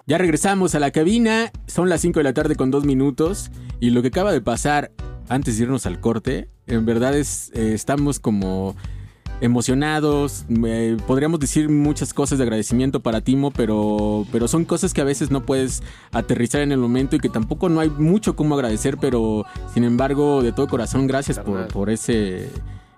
Ya 0.07 0.19
regresamos 0.19 0.75
a 0.75 0.81
la 0.81 0.91
cabina, 0.91 1.53
son 1.67 1.89
las 1.89 2.01
5 2.01 2.21
de 2.21 2.25
la 2.25 2.33
tarde 2.33 2.57
con 2.57 2.71
2 2.71 2.85
minutos. 2.85 3.51
Y 3.81 3.91
lo 3.91 4.03
que 4.03 4.09
acaba 4.09 4.33
de 4.33 4.41
pasar 4.41 4.91
antes 5.29 5.57
de 5.57 5.65
irnos 5.65 5.87
al 5.87 6.01
corte, 6.01 6.49
en 6.67 6.85
verdad 6.85 7.17
es, 7.17 7.51
eh, 7.55 7.73
estamos 7.75 8.19
como 8.19 8.77
emocionados, 9.41 10.45
eh, 10.67 10.97
podríamos 11.07 11.41
decir 11.41 11.69
muchas 11.69 12.15
cosas 12.15 12.39
de 12.39 12.45
agradecimiento 12.45 13.01
para 13.01 13.23
Timo, 13.23 13.51
pero, 13.51 14.25
pero 14.31 14.47
son 14.47 14.65
cosas 14.65 14.95
que 14.95 15.01
a 15.01 15.05
veces 15.05 15.33
no 15.33 15.45
puedes 15.45 15.83
aterrizar 16.13 16.61
en 16.61 16.71
el 16.71 16.79
momento 16.79 17.17
y 17.17 17.19
que 17.19 17.29
tampoco 17.29 17.69
no 17.69 17.81
hay 17.81 17.91
mucho 17.91 18.37
como 18.37 18.55
agradecer, 18.55 18.99
pero 18.99 19.45
sin 19.75 19.83
embargo, 19.83 20.45
de 20.45 20.53
todo 20.53 20.69
corazón, 20.69 21.09
gracias 21.09 21.41
por, 21.41 21.67
por 21.69 21.91
ese, 21.91 22.51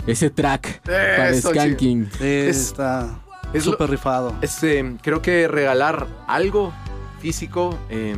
ese 0.07 0.29
track 0.29 0.83
para 0.83 1.35
Skanking. 1.35 2.11
Está 2.21 3.25
es 3.55 3.65
súper 3.65 3.89
rifado. 3.89 4.35
Es, 4.43 4.63
eh, 4.65 4.97
creo 5.01 5.23
que 5.23 5.47
regalar 5.47 6.09
algo 6.27 6.73
físico 7.35 7.79
eh, 7.89 8.15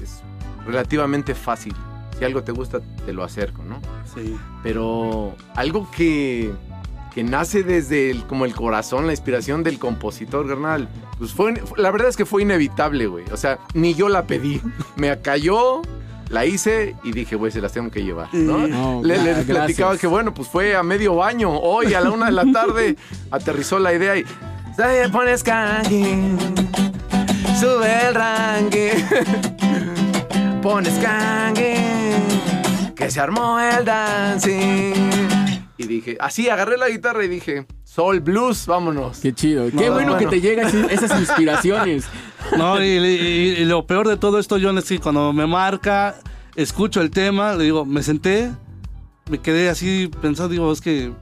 es 0.00 0.22
relativamente 0.64 1.34
fácil. 1.34 1.74
Si 2.16 2.24
algo 2.24 2.44
te 2.44 2.52
gusta, 2.52 2.78
te 3.04 3.12
lo 3.12 3.24
acerco, 3.24 3.64
¿no? 3.64 3.80
Sí. 4.14 4.36
Pero 4.62 5.34
algo 5.56 5.90
que, 5.90 6.52
que 7.12 7.24
nace 7.24 7.64
desde 7.64 8.12
el, 8.12 8.24
como 8.28 8.44
el 8.44 8.54
corazón, 8.54 9.06
la 9.06 9.12
inspiración 9.12 9.64
del 9.64 9.80
compositor, 9.80 10.46
carnal, 10.46 10.88
pues 11.18 11.32
fue, 11.32 11.60
la 11.76 11.90
verdad 11.90 12.08
es 12.10 12.16
que 12.16 12.24
fue 12.24 12.42
inevitable, 12.42 13.08
güey. 13.08 13.24
O 13.32 13.36
sea, 13.36 13.58
ni 13.74 13.94
yo 13.94 14.08
la 14.08 14.24
pedí. 14.24 14.62
Me 14.96 15.20
cayó, 15.20 15.82
la 16.28 16.46
hice 16.46 16.94
y 17.02 17.10
dije, 17.10 17.34
güey, 17.34 17.50
se 17.50 17.60
las 17.60 17.72
tengo 17.72 17.90
que 17.90 18.04
llevar, 18.04 18.32
¿no? 18.32 18.68
No, 18.68 19.00
le, 19.02 19.16
le 19.18 19.24
gracias. 19.24 19.46
platicaba 19.46 19.96
que, 19.98 20.06
bueno, 20.06 20.32
pues 20.32 20.46
fue 20.46 20.76
a 20.76 20.84
medio 20.84 21.16
baño. 21.16 21.50
Hoy 21.50 21.92
a 21.94 22.00
la 22.00 22.12
una 22.12 22.26
de 22.26 22.32
la 22.32 22.44
tarde 22.52 22.96
aterrizó 23.32 23.80
la 23.80 23.92
idea 23.92 24.16
y... 24.16 24.24
"Se 24.76 25.08
pone 25.10 25.36
skanking, 25.36 26.38
sube 27.62 28.08
el 28.08 28.14
ranking, 28.14 28.92
pone 30.62 30.90
skanking, 30.90 32.94
que 32.96 33.10
se 33.10 33.20
armó 33.20 33.60
el 33.60 33.84
dancing. 33.84 34.94
Y 35.78 35.86
dije, 35.86 36.16
así, 36.20 36.48
agarré 36.48 36.76
la 36.76 36.88
guitarra 36.88 37.24
y 37.24 37.28
dije, 37.28 37.66
soul 37.84 38.18
blues, 38.20 38.66
vámonos. 38.66 39.18
Qué 39.20 39.32
chido, 39.32 39.66
qué 39.70 39.86
No, 39.86 39.92
bueno, 39.92 40.12
bueno. 40.12 40.18
que 40.18 40.26
te 40.26 40.40
llegan 40.40 40.68
esas 40.90 41.18
inspiraciones. 41.20 42.04
No, 42.56 42.82
y, 42.82 42.86
y- 42.88 43.54
y 43.60 43.64
lo 43.64 43.86
peor 43.86 44.08
de 44.08 44.16
todo 44.16 44.38
esto, 44.40 44.56
John, 44.60 44.78
es 44.78 44.84
que 44.84 44.98
cuando 44.98 45.32
me 45.32 45.46
marca, 45.46 46.16
escucho 46.56 47.00
el 47.00 47.10
tema, 47.10 47.54
le 47.54 47.64
digo, 47.64 47.84
me 47.84 48.02
senté, 48.02 48.50
me 49.30 49.38
quedé 49.38 49.68
así 49.70 50.10
pensando, 50.20 50.48
digo, 50.50 50.72
es 50.72 50.80
que 50.80 51.12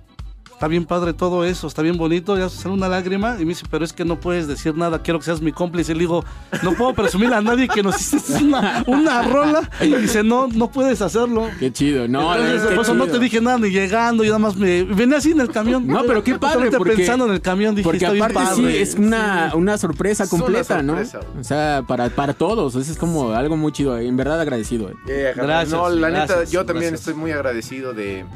está 0.61 0.69
bien 0.69 0.85
padre 0.85 1.15
todo 1.15 1.47
eso, 1.47 1.67
está 1.69 1.81
bien 1.81 1.97
bonito, 1.97 2.37
ya 2.37 2.51
sale 2.51 2.75
una 2.75 2.87
lágrima 2.87 3.37
y 3.39 3.47
me 3.47 3.53
dice, 3.53 3.65
pero 3.71 3.83
es 3.83 3.95
que 3.95 4.05
no 4.05 4.21
puedes 4.21 4.47
decir 4.47 4.77
nada, 4.77 5.01
quiero 5.01 5.19
que 5.19 5.25
seas 5.25 5.41
mi 5.41 5.53
cómplice. 5.53 5.93
Y 5.93 5.95
le 5.95 6.01
digo, 6.01 6.23
no 6.63 6.75
puedo 6.75 6.93
presumir 6.93 7.33
a 7.33 7.41
nadie 7.41 7.67
que 7.67 7.83
nos 7.83 7.99
hiciste 7.99 8.35
una, 8.45 8.85
una 8.87 9.23
rola. 9.23 9.71
Y 9.81 9.87
dice, 9.95 10.23
no, 10.23 10.49
no 10.49 10.71
puedes 10.71 11.01
hacerlo. 11.01 11.49
Qué 11.59 11.73
chido, 11.73 12.07
no, 12.09 12.35
Entonces, 12.37 12.63
no, 12.65 12.69
qué 12.69 12.75
por 12.75 12.85
eso 12.85 12.95
no 12.95 13.05
chido. 13.07 13.17
te 13.17 13.25
dije 13.25 13.41
nada 13.41 13.57
ni 13.57 13.71
llegando, 13.71 14.23
y 14.23 14.27
nada 14.27 14.39
más 14.39 14.55
me 14.57 14.85
venía 14.85 15.17
así 15.17 15.31
en 15.31 15.41
el 15.41 15.49
camión. 15.51 15.87
No, 15.87 16.05
pero 16.05 16.23
qué 16.23 16.39
padre, 16.39 16.71
porque, 16.71 16.93
pensando 16.95 17.25
en 17.25 17.33
el 17.33 17.41
camión 17.41 17.75
dije, 17.75 17.85
porque 17.85 17.97
está 17.97 18.11
bien 18.13 18.25
aparte 18.25 18.57
sí, 18.57 18.61
padre. 18.61 18.83
es 18.83 18.95
una, 18.97 19.53
una 19.55 19.79
sorpresa 19.79 20.25
Es 20.25 20.33
una 20.35 20.43
completa, 20.43 20.79
sorpresa, 20.83 21.19
¿no? 21.23 21.41
O 21.41 21.43
sea, 21.45 21.85
para, 21.89 22.11
para 22.11 22.35
todos, 22.35 22.75
eso 22.75 22.93
es 22.93 22.99
como 22.99 23.31
algo 23.33 23.57
muy 23.57 23.73
chido, 23.73 23.97
en 23.97 24.15
verdad 24.15 24.39
agradecido. 24.39 24.91
eh. 24.91 24.95
Yeah, 25.07 25.29
carnal. 25.33 25.47
Gracias, 25.47 25.71
No, 25.81 25.89
la 25.89 26.09
neta, 26.11 26.27
gracias, 26.27 26.51
yo 26.51 26.67
también 26.67 26.91
gracias. 26.91 27.09
estoy 27.09 27.15
muy 27.19 27.31
agradecido 27.33 27.95
de, 27.95 28.27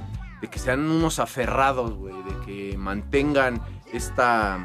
de 0.45 0.51
que 0.51 0.59
sean 0.59 0.81
unos 0.81 1.21
aferrados, 1.21 1.95
de 2.05 2.45
que 2.45 2.77
mantengan 2.77 3.63
esta, 3.95 4.59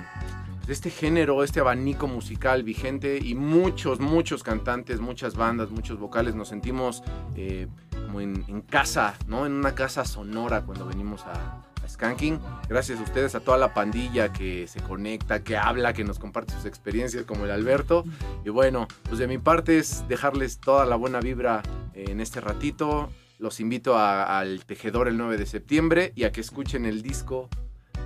este 0.67 0.89
género, 0.89 1.41
este 1.41 1.61
abanico 1.61 2.05
musical 2.05 2.63
vigente 2.63 3.17
y 3.17 3.33
muchos, 3.33 4.01
muchos 4.01 4.43
cantantes, 4.43 4.99
muchas 4.99 5.37
bandas, 5.37 5.71
muchos 5.71 5.97
vocales 5.97 6.35
nos 6.35 6.49
sentimos 6.49 7.01
eh, 7.37 7.67
como 7.91 8.19
en, 8.19 8.61
casa, 8.63 9.15
¿no? 9.27 9.45
En 9.45 9.53
una 9.53 9.73
casa 9.73 10.03
sonora 10.03 10.63
cuando 10.63 10.85
venimos 10.85 11.23
a, 11.23 11.63
Skanking. 11.87 12.39
Gracias 12.67 12.99
a 12.99 13.03
ustedes, 13.03 13.33
a 13.33 13.39
toda 13.39 13.57
la 13.57 13.73
pandilla 13.73 14.31
que 14.33 14.67
se 14.67 14.79
conecta, 14.81 15.43
que 15.43 15.57
habla, 15.57 15.93
que 15.93 16.03
nos 16.03 16.19
comparte 16.19 16.53
sus 16.53 16.65
experiencias, 16.65 17.23
como 17.23 17.45
el 17.45 17.51
Alberto. 17.51 18.03
Y 18.45 18.49
bueno, 18.49 18.87
pues 19.05 19.17
de 19.17 19.27
mi 19.27 19.39
parte 19.39 19.79
es 19.79 20.07
dejarles 20.07 20.59
toda 20.59 20.85
la 20.85 20.97
buena 20.97 21.19
vibra 21.19 21.63
en 21.95 22.19
este 22.19 22.41
ratito. 22.41 23.09
Los 23.39 23.59
invito 23.61 23.97
a- 23.97 24.39
al 24.39 24.65
Tejedor 24.65 25.07
el 25.07 25.17
9 25.17 25.37
de 25.37 25.45
septiembre 25.45 26.11
y 26.15 26.25
a 26.25 26.31
que 26.31 26.41
escuchen 26.41 26.85
el 26.85 27.01
disco 27.01 27.47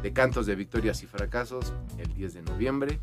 de 0.04 0.14
Cantos 0.14 0.46
de 0.46 0.56
Victorias 0.56 1.02
y 1.04 1.08
Fracasos 1.08 1.74
el 1.98 2.14
10 2.14 2.34
de 2.36 2.44
noviembre 2.44 3.00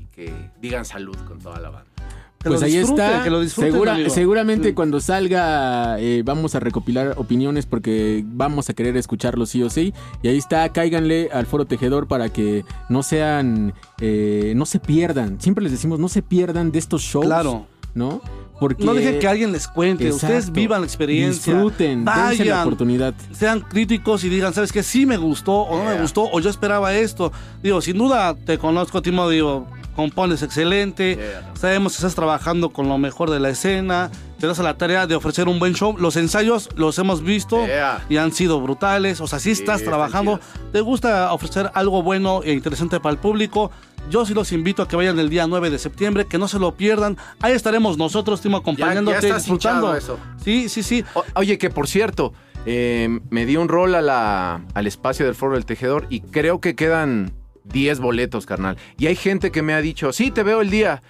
y 0.00 0.06
que 0.06 0.32
digan 0.60 0.84
salud 0.84 1.16
con 1.26 1.40
toda 1.40 1.58
la 1.58 1.70
banda. 1.70 1.90
Que 2.38 2.48
Pues 2.48 2.60
lo 2.60 2.66
ahí 2.66 2.76
está. 2.76 3.22
que 3.24 3.30
lo 3.30 3.44
Segura- 3.48 4.08
seguramente 4.10 4.68
Sí. 4.68 4.74
cuando 4.74 5.00
salga 5.00 5.98
eh, 6.00 6.22
vamos 6.24 6.54
a 6.56 6.60
recopilar 6.60 7.14
opiniones 7.16 7.66
porque 7.66 8.22
vamos 8.26 8.68
a 8.68 8.74
querer 8.74 8.96
escucharlo 8.96 9.46
sí 9.46 9.62
o 9.62 9.70
sí. 9.70 9.92
Y 10.22 10.28
ahí 10.28 10.38
está, 10.38 10.68
cáiganle 10.72 11.28
al 11.32 11.46
Foro 11.46 11.64
Tejedor 11.66 12.08
para 12.08 12.28
que 12.32 12.64
no 12.88 13.02
sean, 13.04 13.74
eh, 14.00 14.52
no 14.56 14.66
se 14.66 14.80
pierdan. 14.80 15.40
Siempre 15.40 15.62
les 15.62 15.70
decimos, 15.72 15.98
no 16.00 16.08
se 16.08 16.22
pierdan 16.22 16.70
de 16.72 16.78
estos 16.80 17.02
shows. 17.02 17.26
Claro. 17.26 17.66
¿No? 17.94 18.22
Porque 18.62 18.84
No 18.84 18.94
dejen 18.94 19.18
que 19.18 19.26
alguien 19.26 19.50
les 19.50 19.66
cuente, 19.66 20.08
ustedes 20.12 20.52
vivan 20.52 20.82
la 20.82 20.86
experiencia. 20.86 21.52
Disfruten, 21.52 22.04
dense 22.04 22.44
la 22.44 22.54
Vayan. 22.54 22.60
oportunidad. 22.60 23.14
sean 23.32 23.60
críticos 23.60 24.22
y 24.22 24.28
digan, 24.28 24.54
¿sabes 24.54 24.70
qué? 24.70 24.84
Sí 24.84 25.04
me 25.04 25.16
gustó 25.16 25.52
o 25.62 25.78
no 25.82 25.90
me 25.90 26.00
gustó 26.00 26.28
o 26.30 26.38
yo 26.38 26.48
esperaba 26.48 26.94
esto. 26.94 27.32
Digo, 27.62 27.80
sin 27.82 27.98
duda 27.98 28.36
te 28.36 28.58
conozco, 28.58 29.02
Timo, 29.02 29.28
digo, 29.28 29.66
compones 29.96 30.42
excelente, 30.42 31.16
Yeah. 31.16 31.50
sabemos 31.60 31.92
que 31.92 31.96
estás 31.96 32.14
trabajando 32.14 32.70
con 32.70 32.88
lo 32.88 32.98
mejor 32.98 33.30
de 33.30 33.40
la 33.40 33.50
escena, 33.50 34.10
te 34.42 34.48
das 34.48 34.58
a 34.58 34.64
la 34.64 34.76
tarea 34.76 35.06
de 35.06 35.14
ofrecer 35.14 35.46
un 35.46 35.60
buen 35.60 35.72
show. 35.72 35.96
Los 35.96 36.16
ensayos 36.16 36.68
los 36.74 36.98
hemos 36.98 37.22
visto 37.22 37.64
Yeah. 37.64 38.04
y 38.08 38.16
han 38.16 38.32
sido 38.32 38.60
brutales, 38.60 39.20
o 39.20 39.28
sea, 39.28 39.38
sí 39.38 39.52
estás 39.52 39.84
trabajando, 39.84 40.40
te 40.72 40.80
gusta 40.80 41.32
ofrecer 41.32 41.70
algo 41.74 42.02
bueno 42.02 42.40
e 42.42 42.52
interesante 42.52 42.98
para 42.98 43.12
el 43.12 43.20
público. 43.20 43.70
Yo 44.10 44.26
sí 44.26 44.34
los 44.34 44.50
invito 44.50 44.82
a 44.82 44.88
que 44.88 44.96
vayan 44.96 45.16
el 45.20 45.30
día 45.30 45.46
9 45.46 45.70
de 45.70 45.78
septiembre, 45.78 46.26
que 46.26 46.38
no 46.38 46.48
se 46.48 46.58
lo 46.58 46.74
pierdan. 46.74 47.16
Ahí 47.40 47.52
estaremos 47.52 47.98
nosotros, 47.98 48.40
Timo, 48.40 48.56
acompañándote, 48.56 49.12
ya 49.20 49.28
está 49.28 49.36
disfrutando. 49.36 49.94
eso. 49.94 50.18
Sí, 50.42 50.68
sí, 50.68 50.82
sí. 50.82 51.04
O- 51.14 51.22
oye, 51.36 51.56
que 51.56 51.70
por 51.70 51.86
cierto, 51.86 52.32
eh, 52.66 53.20
me 53.30 53.46
di 53.46 53.56
un 53.56 53.68
rol 53.68 53.94
a 53.94 54.02
la, 54.02 54.60
al 54.74 54.86
espacio 54.88 55.24
del 55.24 55.36
Foro 55.36 55.54
del 55.54 55.66
Tejedor 55.66 56.06
y 56.10 56.20
creo 56.20 56.60
que 56.60 56.74
quedan 56.74 57.30
10 57.62 58.00
boletos, 58.00 58.44
carnal. 58.44 58.76
Y 58.98 59.06
hay 59.06 59.14
gente 59.14 59.52
que 59.52 59.62
me 59.62 59.72
ha 59.72 59.80
dicho, 59.80 60.12
sí, 60.12 60.32
te 60.32 60.42
veo 60.42 60.62
el 60.62 60.70
día. 60.70 61.00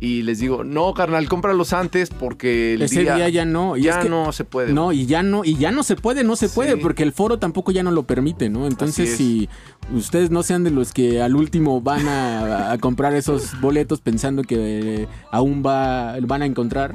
Y 0.00 0.22
les 0.22 0.40
digo, 0.40 0.64
no, 0.64 0.92
carnal, 0.92 1.28
cómpralos 1.28 1.72
antes 1.72 2.10
porque 2.10 2.74
el 2.74 2.82
Ese 2.82 3.00
día, 3.02 3.28
ya 3.28 3.44
no. 3.44 3.76
y 3.76 3.82
ya 3.84 3.92
es 3.92 3.96
que- 3.98 4.08
no 4.10 4.32
se 4.32 4.44
puede. 4.44 4.72
No, 4.72 4.92
y 4.92 5.06
ya 5.06 5.22
no, 5.22 5.44
y 5.44 5.56
ya 5.56 5.70
no 5.70 5.82
se 5.82 5.96
puede, 5.96 6.24
no 6.24 6.36
se 6.36 6.48
puede, 6.48 6.76
porque 6.76 7.02
el 7.04 7.12
foro 7.12 7.38
tampoco 7.38 7.72
ya 7.72 7.82
no 7.82 7.90
lo 7.90 8.02
permite, 8.02 8.50
¿no? 8.50 8.66
Entonces, 8.66 9.10
es. 9.10 9.16
si 9.16 9.48
ustedes 9.94 10.30
no 10.30 10.42
sean 10.42 10.64
de 10.64 10.70
los 10.70 10.92
que 10.92 11.22
al 11.22 11.36
último 11.36 11.80
van 11.80 12.06
a, 12.08 12.72
a 12.72 12.78
comprar 12.78 13.14
esos 13.14 13.58
boletos 13.60 14.00
pensando 14.00 14.42
que 14.42 14.56
eh, 15.02 15.08
aún 15.30 15.62
va, 15.64 16.16
van 16.22 16.42
a 16.42 16.46
encontrar. 16.46 16.94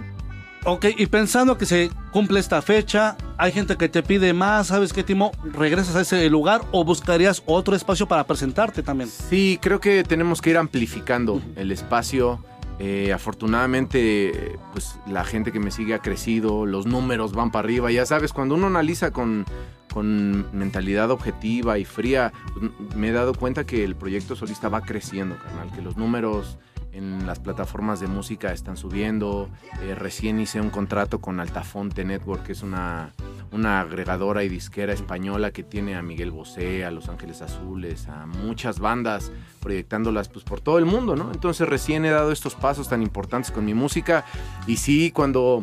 Ok, 0.66 0.88
y 0.98 1.06
pensando 1.06 1.58
que 1.58 1.66
se 1.66 1.90
cumple 2.12 2.42
esta 2.42 2.62
fecha, 2.62 3.16
hay 3.38 3.54
gente 3.54 3.78
que 3.78 3.88
te 3.88 4.04
pide 4.04 4.34
más, 4.34 4.68
¿sabes 4.68 4.92
qué, 4.92 5.04
Timo? 5.04 5.32
¿Regresas 5.54 5.96
a 5.96 6.02
ese 6.02 6.30
lugar 6.30 6.64
o 6.74 6.84
buscarías 6.84 7.42
otro 7.46 7.78
espacio 7.78 8.08
para 8.10 8.26
presentarte 8.28 8.84
también? 8.84 9.10
Sí, 9.10 9.58
creo 9.62 9.80
que 9.80 10.04
tenemos 10.04 10.42
que 10.42 10.50
ir 10.50 10.58
amplificando 10.58 11.42
el 11.56 11.72
espacio. 11.72 12.44
Eh, 12.80 13.12
afortunadamente, 13.12 14.58
pues 14.72 15.00
la 15.06 15.26
gente 15.26 15.52
que 15.52 15.60
me 15.60 15.70
sigue 15.70 15.94
ha 15.94 16.00
crecido, 16.00 16.66
los 16.66 16.86
números 16.86 17.34
van 17.34 17.52
para 17.52 17.66
arriba. 17.66 17.92
Ya 17.92 18.06
sabes, 18.06 18.32
cuando 18.32 18.56
uno 18.56 18.68
analiza 18.68 19.12
con, 19.12 19.46
con 19.94 20.48
mentalidad 20.58 21.12
objetiva 21.12 21.78
y 21.78 21.84
fría, 21.84 22.32
pues, 22.54 22.72
me 22.96 23.10
he 23.10 23.12
dado 23.12 23.34
cuenta 23.34 23.66
que 23.66 23.84
el 23.84 23.96
proyecto 23.96 24.36
solista 24.38 24.70
va 24.70 24.82
creciendo, 24.82 25.38
carnal, 25.38 25.72
que 25.76 25.82
los 25.82 25.98
números 25.98 26.58
en 26.92 27.26
las 27.28 27.40
plataformas 27.40 28.00
de 28.00 28.08
música 28.08 28.52
están 28.52 28.78
subiendo. 28.78 29.50
Eh, 29.82 29.96
recién 29.96 30.40
hice 30.40 30.60
un 30.62 30.70
contrato 30.70 31.20
con 31.20 31.40
Altafonte 31.40 32.04
Network, 32.06 32.44
que 32.44 32.54
es 32.54 32.64
una, 32.64 33.14
una 33.52 33.82
agregadora 33.82 34.44
y 34.44 34.50
disquera 34.50 34.94
española 34.94 35.52
que 35.52 35.64
tiene 35.64 35.96
a 35.96 36.02
Miguel 36.02 36.32
Bosé, 36.32 36.86
a 36.86 36.92
Los 36.92 37.10
Ángeles 37.10 37.42
Azules, 37.42 38.08
a 38.08 38.26
muchas 38.26 38.80
bandas 38.80 39.32
proyectándolas 39.60 40.30
pues, 40.30 40.44
por 40.44 40.62
todo 40.62 40.78
el 40.80 40.86
mundo, 40.86 41.16
¿no? 41.16 41.32
Entonces 41.32 41.68
recién 41.68 42.06
he 42.06 42.10
dado 42.10 42.32
estos 42.32 42.56
pasos 42.56 42.90
tan 42.90 43.02
importantes 43.02 43.52
con 43.52 43.66
mi 43.66 43.74
música 43.74 44.26
y 44.68 44.78
sí, 44.78 45.12
cuando... 45.12 45.62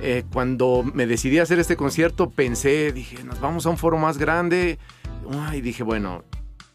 eh, 0.00 0.24
cuando 0.32 0.84
me 0.92 1.06
decidí 1.06 1.38
a 1.38 1.44
hacer 1.44 1.58
este 1.60 1.76
concierto 1.76 2.30
pensé, 2.30 2.92
dije, 2.92 3.22
nos 3.22 3.40
vamos 3.40 3.64
a 3.66 3.70
un 3.70 3.78
foro 3.78 3.96
más 3.96 4.18
grande. 4.18 4.78
Y 5.54 5.62
dije, 5.62 5.82
bueno, 5.82 6.22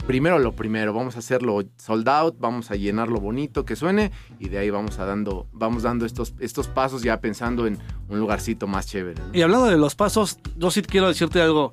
primero 0.10 0.40
lo 0.40 0.56
primero, 0.56 0.92
vamos 0.92 1.18
a 1.18 1.20
hacerlo 1.20 1.62
sold 1.78 2.10
out, 2.10 2.36
vamos 2.40 2.72
a 2.72 2.76
llenarlo 2.76 3.20
bonito, 3.20 3.64
que 3.64 3.76
suene, 3.76 4.12
y 4.40 4.50
de 4.50 4.58
ahí 4.58 4.72
vamos 4.72 4.98
a 4.98 5.06
dando, 5.06 5.46
vamos 5.52 5.84
dando 5.84 6.08
estos, 6.08 6.34
estos 6.40 6.68
pasos 6.68 7.04
ya 7.04 7.22
pensando 7.22 7.68
en 7.68 7.78
un 8.08 8.20
lugarcito 8.20 8.66
más 8.66 8.88
chévere. 8.88 9.22
¿no? 9.22 9.30
Y 9.38 9.44
hablando 9.44 9.68
de 9.68 9.78
los 9.78 9.94
pasos, 9.94 10.40
yo 10.58 10.72
sí 10.72 10.82
quiero 10.82 11.10
decirte 11.10 11.40
algo. 11.40 11.70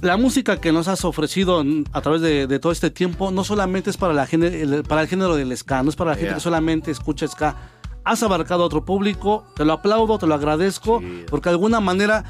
La 0.00 0.16
música 0.16 0.62
que 0.62 0.72
nos 0.72 0.88
has 0.88 1.04
ofrecido 1.04 1.62
a 1.92 2.00
través 2.00 2.22
de, 2.22 2.46
de 2.46 2.58
todo 2.58 2.72
este 2.72 2.90
tiempo 2.90 3.30
no 3.30 3.44
solamente 3.44 3.90
es 3.90 3.98
para, 3.98 4.14
la 4.14 4.26
género, 4.26 4.56
el, 4.56 4.82
para 4.84 5.02
el 5.02 5.08
género 5.08 5.36
del 5.36 5.54
ska, 5.54 5.82
no 5.82 5.90
es 5.90 5.96
para 5.96 6.12
la 6.12 6.16
gente 6.16 6.32
que 6.32 6.40
solamente 6.40 6.90
escucha 6.90 7.28
ska. 7.28 7.54
Has 8.02 8.22
abarcado 8.22 8.62
a 8.62 8.66
otro 8.66 8.86
público, 8.86 9.44
te 9.56 9.66
lo 9.66 9.74
aplaudo, 9.74 10.18
te 10.18 10.26
lo 10.26 10.32
agradezco, 10.32 11.02
porque 11.28 11.50
de 11.50 11.56
alguna 11.56 11.80
manera 11.80 12.24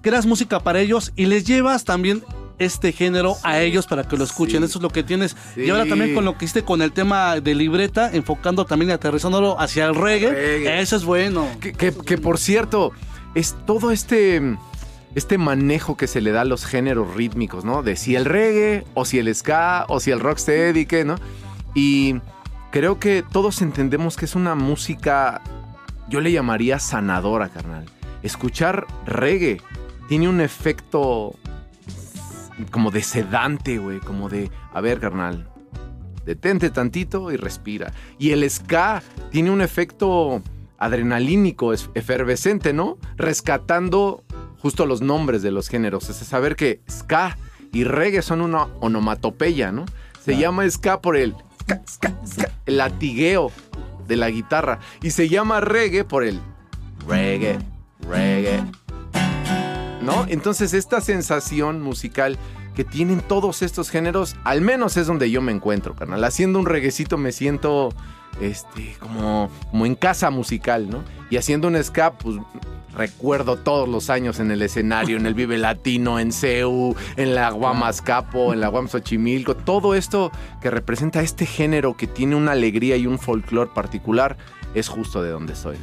creas 0.00 0.26
música 0.26 0.60
para 0.60 0.78
ellos 0.78 1.12
y 1.16 1.26
les 1.26 1.44
llevas 1.44 1.84
también 1.84 2.22
este 2.58 2.92
género 2.92 3.36
a 3.42 3.60
ellos 3.60 3.86
para 3.86 4.04
que 4.04 4.16
lo 4.16 4.24
escuchen. 4.24 4.64
Eso 4.64 4.78
es 4.78 4.82
lo 4.82 4.90
que 4.90 5.02
tienes. 5.02 5.36
Y 5.56 5.70
ahora 5.70 5.86
también 5.86 6.14
con 6.14 6.24
lo 6.24 6.36
que 6.36 6.44
hiciste 6.44 6.62
con 6.64 6.82
el 6.82 6.92
tema 6.92 7.40
de 7.40 7.54
libreta, 7.54 8.10
enfocando 8.12 8.64
también 8.64 8.90
y 8.90 8.92
aterrizándolo 8.92 9.60
hacia 9.60 9.86
el 9.86 9.94
reggae. 9.94 10.30
Reggae. 10.30 10.80
Eso 10.80 10.96
es 10.96 11.04
bueno. 11.04 11.46
Que, 11.60 11.72
que- 11.72 11.92
que, 11.92 12.18
por 12.18 12.38
cierto, 12.38 12.92
es 13.34 13.56
todo 13.66 13.90
este, 13.92 14.40
este 15.14 15.38
manejo 15.38 15.96
que 15.96 16.06
se 16.06 16.20
le 16.20 16.32
da 16.32 16.40
a 16.40 16.44
los 16.44 16.64
géneros 16.66 17.14
rítmicos, 17.14 17.64
¿no? 17.64 17.82
De 17.82 17.96
si 17.96 18.16
el 18.16 18.24
reggae, 18.24 18.84
o 18.94 19.04
si 19.04 19.18
el 19.18 19.32
ska, 19.34 19.84
o 19.88 20.00
si 20.00 20.10
el 20.10 20.20
rocksteady, 20.20 20.86
¿qué, 20.86 21.04
no? 21.04 21.16
Y 21.74 22.16
creo 22.72 22.98
que 22.98 23.22
todos 23.22 23.62
entendemos 23.62 24.16
que 24.16 24.24
es 24.24 24.34
una 24.34 24.54
música, 24.54 25.42
yo 26.08 26.20
le 26.20 26.32
llamaría 26.32 26.78
sanadora, 26.78 27.48
carnal. 27.50 27.84
Escuchar 28.22 28.86
reggae 29.06 29.60
tiene 30.08 30.28
un 30.28 30.40
efecto 30.40 31.34
como 32.70 32.90
de 32.90 33.02
sedante, 33.02 33.78
güey, 33.78 34.00
como 34.00 34.28
de, 34.28 34.50
a 34.72 34.80
ver, 34.80 35.00
carnal, 35.00 35.48
detente 36.24 36.70
tantito 36.70 37.30
y 37.32 37.36
respira. 37.36 37.92
Y 38.18 38.30
el 38.30 38.48
ska 38.50 39.02
tiene 39.30 39.50
un 39.50 39.60
efecto 39.60 40.42
adrenalínico, 40.78 41.72
es- 41.72 41.90
efervescente, 41.94 42.72
¿no? 42.72 42.98
Rescatando 43.16 44.24
justo 44.60 44.86
los 44.86 45.00
nombres 45.00 45.42
de 45.42 45.50
los 45.50 45.68
géneros. 45.68 46.08
Es 46.10 46.16
saber 46.16 46.56
que 46.56 46.80
ska 46.88 47.36
y 47.72 47.84
reggae 47.84 48.22
son 48.22 48.40
una 48.40 48.64
onomatopeya, 48.80 49.72
¿no? 49.72 49.84
Se 50.24 50.36
llama 50.36 50.68
ska 50.70 51.00
por 51.00 51.16
el, 51.16 51.34
ska, 51.62 51.80
ska, 51.86 52.12
ska, 52.26 52.50
el 52.66 52.76
latigueo 52.76 53.50
de 54.06 54.16
la 54.16 54.30
guitarra. 54.30 54.78
Y 55.02 55.10
se 55.10 55.28
llama 55.28 55.60
reggae 55.60 56.04
por 56.04 56.24
el 56.24 56.40
reggae, 57.06 57.58
reggae. 58.08 58.62
¿No? 60.08 60.24
Entonces 60.28 60.72
esta 60.72 61.02
sensación 61.02 61.82
musical 61.82 62.38
que 62.74 62.82
tienen 62.82 63.20
todos 63.20 63.60
estos 63.60 63.90
géneros, 63.90 64.36
al 64.44 64.62
menos 64.62 64.96
es 64.96 65.06
donde 65.06 65.30
yo 65.30 65.42
me 65.42 65.52
encuentro, 65.52 65.94
carnal. 65.94 66.24
Haciendo 66.24 66.58
un 66.58 66.64
reguecito 66.64 67.18
me 67.18 67.30
siento 67.32 67.90
este, 68.40 68.96
como, 69.00 69.50
en 69.84 69.94
casa 69.94 70.30
musical, 70.30 70.88
¿no? 70.88 71.02
Y 71.28 71.36
haciendo 71.36 71.68
un 71.68 71.82
ska, 71.82 72.12
pues 72.12 72.36
recuerdo 72.96 73.56
todos 73.56 73.86
los 73.86 74.08
años 74.08 74.40
en 74.40 74.50
el 74.50 74.62
escenario, 74.62 75.18
en 75.18 75.26
el 75.26 75.34
Vive 75.34 75.58
Latino, 75.58 76.18
en 76.18 76.32
CEU, 76.32 76.96
en 77.16 77.34
la 77.34 77.50
Guamas 77.50 78.00
Capo, 78.00 78.54
en 78.54 78.60
la 78.60 78.68
Guam 78.68 78.88
Xochimilco, 78.88 79.56
todo 79.56 79.94
esto 79.94 80.32
que 80.62 80.70
representa 80.70 81.20
este 81.20 81.44
género 81.44 81.96
que 81.96 82.06
tiene 82.06 82.34
una 82.34 82.52
alegría 82.52 82.96
y 82.96 83.06
un 83.06 83.18
folclore 83.18 83.72
particular, 83.74 84.38
es 84.74 84.88
justo 84.88 85.22
de 85.22 85.30
donde 85.30 85.54
soy. 85.54 85.76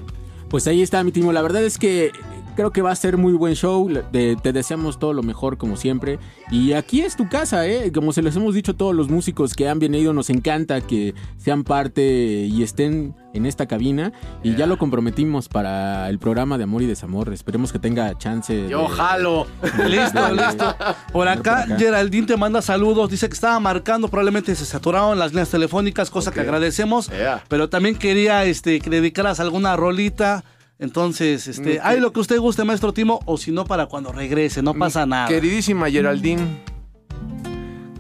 Pues 0.50 0.68
ahí 0.68 0.82
está, 0.82 1.04
mi 1.04 1.12
timo. 1.12 1.34
La 1.34 1.42
verdad 1.42 1.64
es 1.64 1.78
que 1.78 2.12
creo 2.56 2.72
que 2.72 2.82
va 2.82 2.92
a 2.92 2.96
ser 2.96 3.18
muy 3.18 3.34
buen 3.34 3.54
show. 3.56 3.90
Te, 4.12 4.36
te 4.36 4.54
deseamos 4.54 4.98
todo 5.00 5.14
lo 5.14 5.24
mejor, 5.24 5.58
como 5.58 5.78
siempre. 5.78 6.20
Y 6.52 6.74
aquí 6.74 7.02
es 7.02 7.16
tu 7.16 7.28
casa, 7.30 7.68
¿eh? 7.68 7.92
Como 7.94 8.14
se 8.14 8.22
les 8.22 8.36
hemos 8.36 8.54
dicho 8.56 8.72
a 8.72 8.78
todos 8.78 8.96
los 8.96 9.10
músicos 9.10 9.54
que 9.54 9.68
han 9.70 9.80
venido, 9.80 10.14
nos 10.14 10.30
encanta 10.30 10.82
que 10.82 11.14
sean 11.38 11.64
parte 11.64 12.02
y 12.50 12.64
estén 12.64 13.16
en 13.34 13.46
esta 13.46 13.66
cabina. 13.66 14.14
Y 14.44 14.56
ya 14.56 14.66
lo 14.66 14.78
comprometimos 14.78 15.50
para 15.50 16.10
el 16.10 16.20
programa 16.20 16.58
de 16.58 16.64
Amor 16.64 16.82
y 16.82 16.86
Desamor. 16.86 17.34
Esperemos 17.34 17.72
que 17.74 17.80
tenga 17.80 18.18
chance. 18.18 18.54
de- 18.56 18.70
Yo 18.70 18.88
jalo. 18.88 19.46
Listo, 19.88 20.32
listo. 20.32 20.76
Por 21.12 21.28
acá, 21.28 21.66
por 21.66 21.74
acá. 21.74 21.78
Geraldine 21.78 22.28
te 22.28 22.38
manda 22.38 22.62
saludos. 22.62 23.10
Dice 23.10 23.28
que 23.28 23.34
estaba 23.34 23.60
marcando, 23.60 24.08
probablemente 24.08 24.56
se 24.56 24.66
saturaron 24.66 25.20
las 25.20 25.32
líneas 25.32 25.50
telefónicas, 25.50 26.10
cosa 26.10 26.32
que 26.32 26.40
agradecemos. 26.40 27.10
Yeah. 27.10 27.44
Pero 27.50 27.70
también 27.70 27.96
quería 27.96 28.46
este, 28.46 28.80
que 28.80 28.90
dedicaras 28.90 29.40
alguna 29.40 29.76
rolita. 29.76 30.44
Entonces, 30.78 31.48
este, 31.48 31.76
Mm, 31.76 31.82
hay 31.84 32.00
lo 32.00 32.12
que 32.12 32.20
usted 32.20 32.38
guste, 32.40 32.64
maestro 32.64 32.94
Timo, 32.94 33.20
o 33.26 33.38
si 33.38 33.52
no, 33.52 33.66
para 33.66 33.86
cuando 33.86 34.12
regrese, 34.12 34.62
no 34.62 34.74
pasa 34.74 35.06
nada. 35.06 35.28
Queridísima 35.28 35.90
Geraldine, 35.90 36.46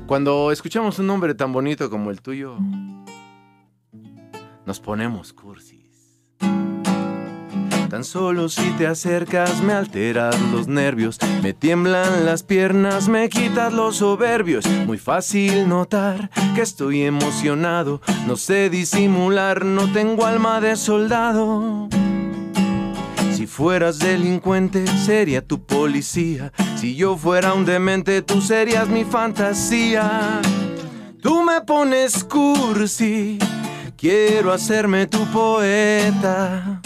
cuando 0.06 0.52
escuchamos 0.52 1.00
un 1.00 1.08
nombre 1.08 1.34
tan 1.34 1.54
bonito 1.54 1.90
como 1.90 2.12
el 2.12 2.22
tuyo, 2.22 2.58
nos 4.66 4.80
ponemos 4.80 5.32
cursis. 5.34 5.76
Tan 7.90 8.04
solo 8.04 8.50
si 8.50 8.72
te 8.72 8.88
acercas 8.88 9.62
me 9.62 9.72
alteras 9.72 10.36
los 10.52 10.68
nervios, 10.68 11.18
me 11.42 11.54
tiemblan 11.54 12.26
las 12.26 12.44
piernas, 12.44 13.08
me 13.08 13.30
quitas 13.30 13.72
los 13.72 13.98
soberbios. 13.98 14.66
Muy 14.86 14.98
fácil 14.98 15.70
notar 15.70 16.30
que 16.56 16.62
estoy 16.62 17.04
emocionado, 17.04 18.02
no 18.28 18.36
sé 18.36 18.70
disimular, 18.70 19.64
no 19.64 19.90
tengo 19.94 20.26
alma 20.26 20.60
de 20.60 20.76
soldado. 20.76 21.88
Si 23.46 23.52
fueras 23.52 24.00
delincuente, 24.00 24.88
sería 25.06 25.40
tu 25.46 25.64
policía. 25.64 26.52
Si 26.78 26.96
yo 26.96 27.16
fuera 27.16 27.54
un 27.54 27.64
demente, 27.64 28.24
tú 28.24 28.42
serías 28.42 28.90
mi 28.90 29.04
fantasía. 29.04 30.42
Tú 31.22 31.44
me 31.44 31.62
pones 31.62 32.24
cursi, 32.24 33.38
quiero 33.98 34.52
hacerme 34.52 35.06
tu 35.06 35.24
poeta. 35.28 36.82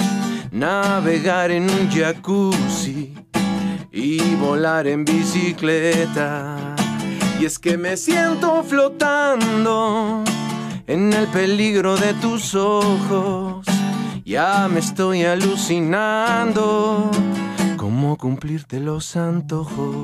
Navegar 0.51 1.49
en 1.49 1.69
un 1.69 1.89
jacuzzi 1.89 3.13
y 3.89 4.19
volar 4.35 4.85
en 4.85 5.05
bicicleta. 5.05 6.75
Y 7.39 7.45
es 7.45 7.57
que 7.57 7.77
me 7.77 7.95
siento 7.95 8.65
flotando 8.65 10.25
en 10.87 11.13
el 11.13 11.25
peligro 11.27 11.95
de 11.95 12.13
tus 12.15 12.53
ojos. 12.53 13.78
Ya 14.29 14.67
me 14.71 14.79
estoy 14.79 15.25
alucinando 15.25 17.09
cómo 17.77 18.15
cumplirte 18.15 18.79
los 18.79 19.15
antojos. 19.15 19.95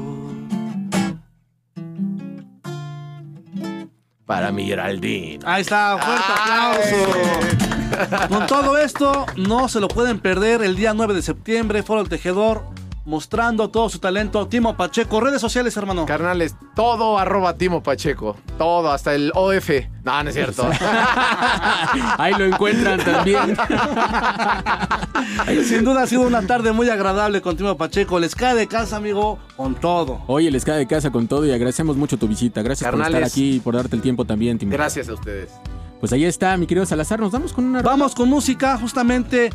Para 4.26 4.51
mi 4.51 4.65
Geraldine. 4.65 5.38
Ahí 5.45 5.61
está, 5.61 5.99
fuerte 5.99 6.34
aplauso. 6.41 8.28
Con 8.28 8.47
todo 8.47 8.80
esto, 8.80 9.28
no 9.38 9.69
se 9.69 9.80
lo 9.80 9.88
pueden 9.88 10.19
perder 10.19 10.63
el 10.63 10.76
día 10.76 10.95
9 10.95 11.13
de 11.13 11.21
septiembre, 11.21 11.84
Foro 11.84 12.01
El 12.01 12.09
Tejedor. 12.09 12.63
Mostrando 13.06 13.70
todo 13.70 13.89
su 13.89 13.99
talento. 13.99 14.47
Timo 14.47 14.76
Pacheco, 14.76 15.22
redes 15.22 15.39
sociales, 15.39 15.78
hermano. 15.78 16.06
Carnales, 16.06 16.56
todo 16.76 17.18
arroba 17.18 17.56
Timo 17.56 17.82
Pacheco. 17.82 18.36
Todo, 18.58 18.91
hasta 18.91 19.16
el 19.16 19.32
OF. 19.34 19.70
No, 20.03 20.24
no 20.24 20.30
es 20.30 20.36
cierto. 20.36 20.70
Ahí 22.18 22.34
lo 22.34 22.45
encuentran 22.45 22.99
también. 22.99 23.58
Sin 25.66 25.84
duda 25.84 26.03
ha 26.03 26.08
sido 26.08 26.22
una 26.22 26.45
tarde 26.45 26.72
muy 26.72 26.89
agradable 26.89 27.41
con 27.41 27.56
Timo 27.56 27.78
Pacheco. 27.78 28.20
Les 28.20 28.36
cae 28.36 28.56
de 28.56 28.68
casa, 28.68 28.97
amigo, 28.97 29.39
con 29.56 29.76
todo. 29.76 30.22
Oye, 30.28 30.51
les 30.51 30.66
cae 30.66 30.78
de 30.78 30.88
casa 30.88 31.12
con 31.12 31.28
todo 31.28 31.45
y 31.45 31.51
agradecemos 31.51 31.95
mucho 31.95 32.18
tu 32.18 32.28
visita. 32.28 32.62
Gracias 32.62 32.89
por 32.89 33.01
estar 33.01 33.24
aquí 33.24 33.56
y 33.56 33.60
por 33.60 33.76
darte 33.76 33.95
el 33.95 34.01
tiempo 34.01 34.26
también, 34.26 34.58
Timo. 34.58 34.72
Gracias 34.72 35.08
a 35.10 35.14
ustedes. 35.14 35.51
Pues 35.99 36.12
ahí 36.12 36.26
está, 36.26 36.58
mi 36.58 36.68
querido 36.68 36.86
Salazar. 36.86 37.20
Nos 37.20 37.32
vamos 37.32 37.53
con 37.53 37.66
una. 37.66 37.82
Vamos 37.82 38.14
con 38.14 38.30
música, 38.30 38.78
justamente. 38.78 39.49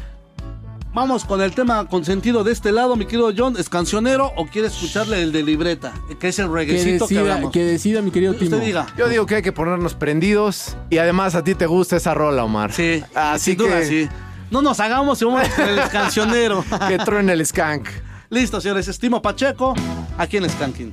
Vamos 0.92 1.24
con 1.24 1.40
el 1.40 1.52
tema 1.54 1.86
consentido 1.86 2.42
de 2.42 2.50
este 2.52 2.72
lado, 2.72 2.96
mi 2.96 3.04
querido 3.06 3.30
John. 3.36 3.54
¿Es 3.56 3.68
cancionero 3.68 4.32
o 4.36 4.46
quiere 4.46 4.66
escucharle 4.66 5.22
el 5.22 5.30
de 5.30 5.44
libreta? 5.44 5.92
Que 6.18 6.28
es 6.28 6.38
el 6.40 6.52
reguecito 6.52 7.06
que, 7.06 7.14
decida, 7.14 7.20
hablamos. 7.20 7.52
que 7.52 7.64
decida, 7.64 8.02
mi 8.02 8.10
querido 8.10 8.34
Timo. 8.34 8.56
Usted 8.56 8.66
diga. 8.66 8.86
Yo 8.98 9.08
digo 9.08 9.24
que 9.24 9.36
hay 9.36 9.42
que 9.42 9.52
ponernos 9.52 9.94
prendidos. 9.94 10.76
Y 10.90 10.98
además 10.98 11.36
a 11.36 11.44
ti 11.44 11.54
te 11.54 11.66
gusta 11.66 11.96
esa 11.96 12.12
rola, 12.14 12.42
Omar. 12.44 12.72
Sí, 12.72 13.04
Así 13.14 13.52
sin 13.52 13.58
duda, 13.58 13.78
que- 13.80 13.86
sí. 13.86 14.08
No 14.50 14.62
nos 14.62 14.80
hagamos 14.80 15.22
y 15.22 15.24
vamos 15.26 15.48
con 15.50 15.68
el 15.68 15.88
cancionero. 15.92 16.64
Que 16.88 16.98
truene 16.98 17.34
el 17.34 17.46
skank. 17.46 17.86
Listo, 18.28 18.60
señores. 18.60 18.88
Estimo 18.88 19.22
Pacheco, 19.22 19.74
aquí 20.18 20.38
en 20.38 20.50
Skanking. 20.50 20.92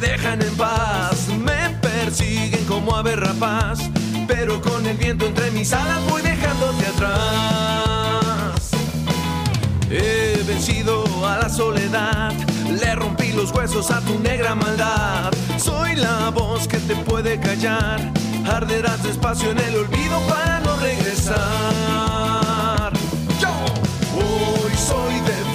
Dejan 0.00 0.42
en 0.42 0.54
paz. 0.56 1.28
Me 1.28 1.70
persiguen 1.80 2.64
como 2.64 2.94
ave 2.96 3.16
rapaz. 3.16 3.80
Pero 4.26 4.60
con 4.60 4.86
el 4.86 4.96
viento 4.96 5.26
entre 5.26 5.50
mis 5.50 5.72
alas 5.72 6.04
voy 6.08 6.22
dejándote 6.22 6.86
atrás. 6.86 8.70
He 9.90 10.42
vencido 10.46 11.04
a 11.26 11.38
la 11.38 11.48
soledad. 11.48 12.32
Le 12.80 12.94
rompí 12.94 13.32
los 13.32 13.50
huesos 13.52 13.90
a 13.90 14.00
tu 14.00 14.18
negra 14.18 14.54
maldad. 14.54 15.32
Soy 15.56 15.96
la 15.96 16.30
voz 16.30 16.68
que 16.68 16.78
te 16.78 16.94
puede 16.94 17.40
callar. 17.40 17.98
Arderás 18.46 19.02
despacio 19.02 19.50
en 19.50 19.58
el 19.58 19.76
olvido 19.76 20.20
para 20.28 20.60
no 20.60 20.76
regresar. 20.76 21.38
Yo 23.40 23.48
hoy 24.14 24.72
soy 24.76 25.20
de 25.20 25.47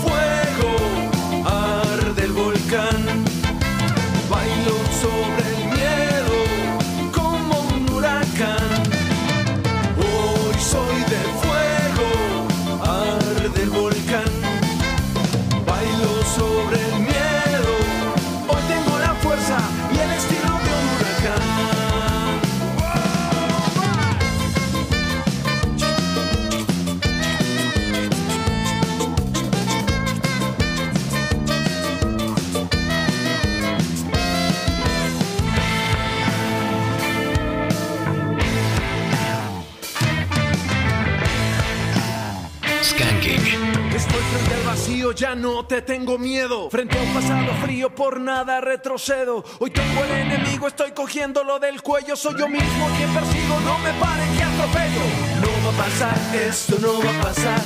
vacío, 44.84 45.14
ya 45.14 45.34
no 45.34 45.66
te 45.66 45.82
tengo 45.82 46.18
miedo. 46.18 46.70
Frente 46.70 46.98
a 46.98 47.02
un 47.02 47.14
pasado 47.14 47.54
frío, 47.62 47.96
por 47.96 48.20
nada 48.20 48.60
retrocedo. 48.60 49.44
Hoy 49.60 49.72
tengo 49.72 50.04
el 50.04 50.12
enemigo, 50.12 50.68
estoy 50.68 50.92
cogiéndolo 50.92 51.58
del 51.60 51.82
cuello. 51.82 52.18
Soy 52.18 52.36
yo 52.38 52.50
mismo 52.50 52.90
quien 52.98 53.14
persigo, 53.14 53.60
no 53.62 53.78
me 53.80 53.94
paren 53.94 54.36
que 54.36 54.44
atropello. 54.44 55.02
No 55.42 55.48
va 55.66 55.74
a 55.74 55.86
pasar, 55.86 56.36
esto 56.36 56.76
no 56.82 57.02
va 57.02 57.20
a 57.20 57.24
pasar. 57.24 57.62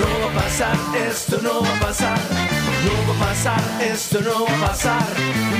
No 0.00 0.26
va 0.26 0.32
a 0.32 0.42
pasar, 0.42 0.76
esto 1.08 1.38
no 1.42 1.62
va 1.62 1.76
a 1.76 1.80
pasar. 1.80 2.18
No 2.84 3.12
va 3.12 3.16
a 3.16 3.28
pasar, 3.28 3.62
esto 3.80 4.20
no 4.20 4.44
va 4.44 4.66
a 4.66 4.68
pasar. 4.68 5.06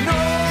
No. 0.05 0.49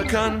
De 0.00 0.16
un 0.16 0.40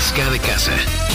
Ska 0.00 0.30
de 0.30 0.38
casa. 0.38 1.05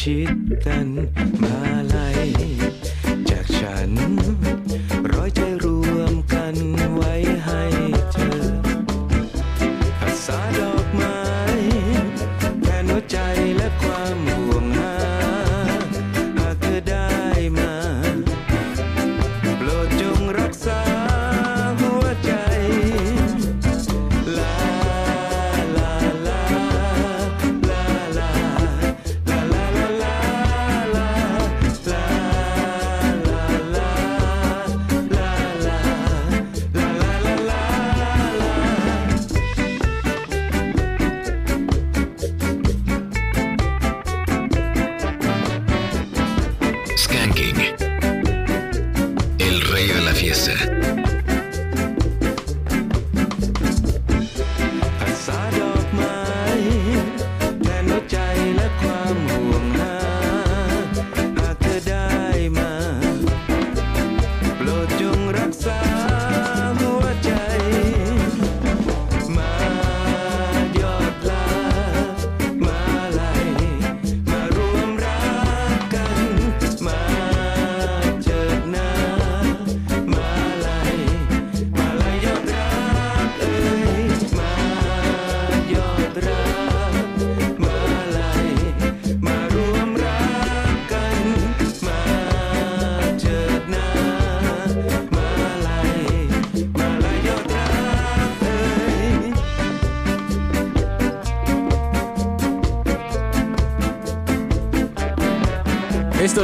eşitten 0.00 0.89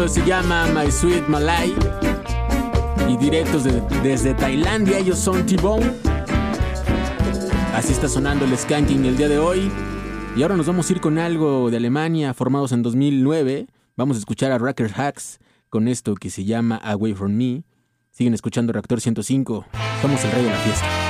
Se 0.08 0.24
llama 0.24 0.66
My 0.68 0.90
Sweet 0.90 1.26
Malay. 1.26 1.74
Y 3.08 3.16
directos 3.16 3.64
desde 4.04 4.34
Tailandia, 4.34 4.98
ellos 4.98 5.18
son 5.18 5.44
T-Bone. 5.44 5.92
Así 7.74 7.92
está 7.92 8.08
sonando 8.08 8.44
el 8.44 8.56
skanking 8.56 9.04
el 9.04 9.16
día 9.16 9.28
de 9.28 9.38
hoy. 9.38 9.70
Y 10.36 10.42
ahora 10.42 10.56
nos 10.56 10.66
vamos 10.66 10.88
a 10.88 10.92
ir 10.92 11.00
con 11.00 11.18
algo 11.18 11.70
de 11.70 11.78
Alemania, 11.78 12.34
formados 12.34 12.70
en 12.70 12.82
2009. 12.82 13.66
Vamos 13.96 14.16
a 14.16 14.20
escuchar 14.20 14.52
a 14.52 14.58
Racker 14.58 14.92
Hacks 14.94 15.40
con 15.70 15.88
esto 15.88 16.14
que 16.14 16.30
se 16.30 16.44
llama 16.44 16.76
Away 16.76 17.14
From 17.14 17.32
Me. 17.32 17.64
Siguen 18.12 18.32
escuchando 18.32 18.72
Reactor 18.72 19.00
105. 19.00 19.66
Somos 20.00 20.24
el 20.24 20.30
rey 20.30 20.44
de 20.44 20.50
la 20.50 20.56
fiesta. 20.58 21.05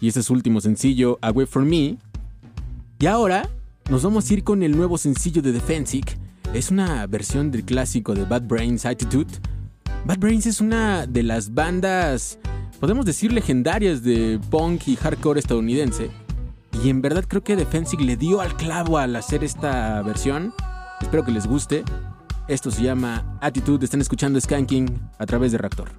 Y 0.00 0.08
ese 0.08 0.20
es 0.20 0.26
su 0.26 0.32
último 0.32 0.60
sencillo, 0.60 1.18
Away 1.22 1.46
From 1.46 1.68
Me. 1.68 1.96
Y 2.98 3.06
ahora 3.06 3.48
nos 3.90 4.02
vamos 4.02 4.30
a 4.30 4.34
ir 4.34 4.44
con 4.44 4.62
el 4.62 4.76
nuevo 4.76 4.98
sencillo 4.98 5.42
de 5.42 5.52
Defensic. 5.52 6.18
Es 6.54 6.70
una 6.70 7.06
versión 7.06 7.50
del 7.50 7.64
clásico 7.64 8.14
de 8.14 8.24
Bad 8.24 8.42
Brains 8.42 8.84
Attitude. 8.84 9.32
Bad 10.04 10.18
Brains 10.18 10.46
es 10.46 10.60
una 10.60 11.06
de 11.06 11.22
las 11.22 11.54
bandas, 11.54 12.38
podemos 12.80 13.06
decir, 13.06 13.32
legendarias 13.32 14.02
de 14.02 14.40
punk 14.50 14.88
y 14.88 14.96
hardcore 14.96 15.40
estadounidense. 15.40 16.10
Y 16.82 16.90
en 16.90 17.02
verdad 17.02 17.24
creo 17.28 17.42
que 17.42 17.56
Defensic 17.56 18.00
le 18.00 18.16
dio 18.16 18.40
al 18.40 18.56
clavo 18.56 18.98
al 18.98 19.14
hacer 19.16 19.44
esta 19.44 20.02
versión. 20.02 20.52
Espero 21.00 21.24
que 21.24 21.32
les 21.32 21.46
guste. 21.46 21.84
Esto 22.48 22.70
se 22.70 22.82
llama 22.82 23.38
Attitude. 23.40 23.84
Están 23.84 24.00
escuchando 24.00 24.40
Skanking 24.40 25.10
a 25.18 25.26
través 25.26 25.52
de 25.52 25.58
Reactor. 25.58 25.90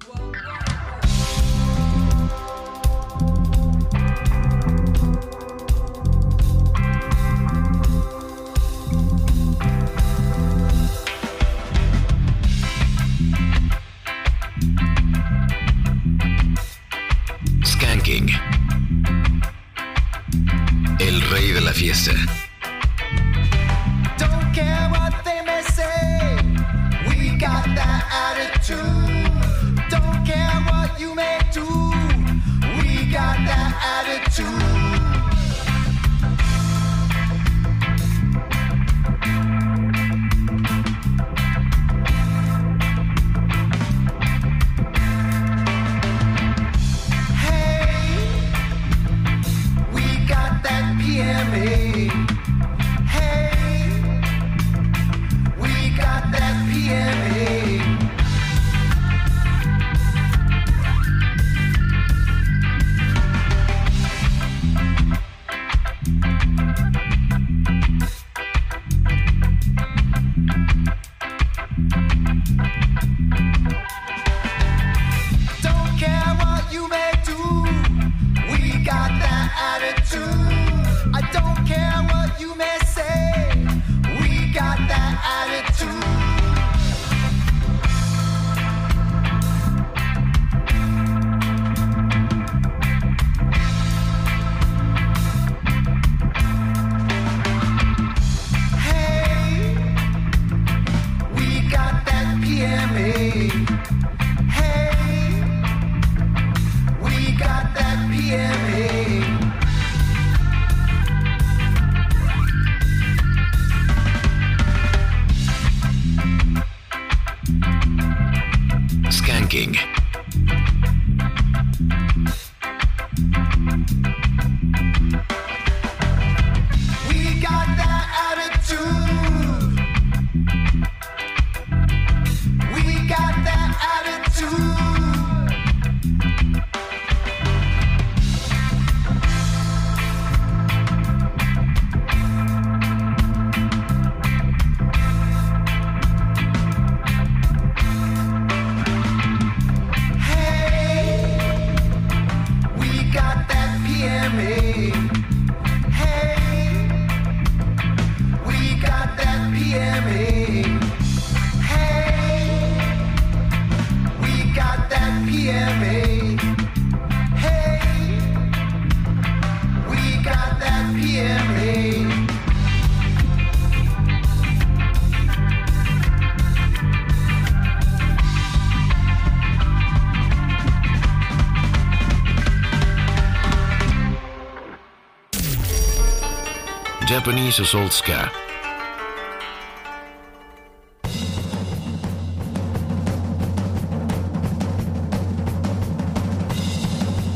Japanese 187.06 187.60
Assault 187.60 187.92
Ska. 187.92 188.30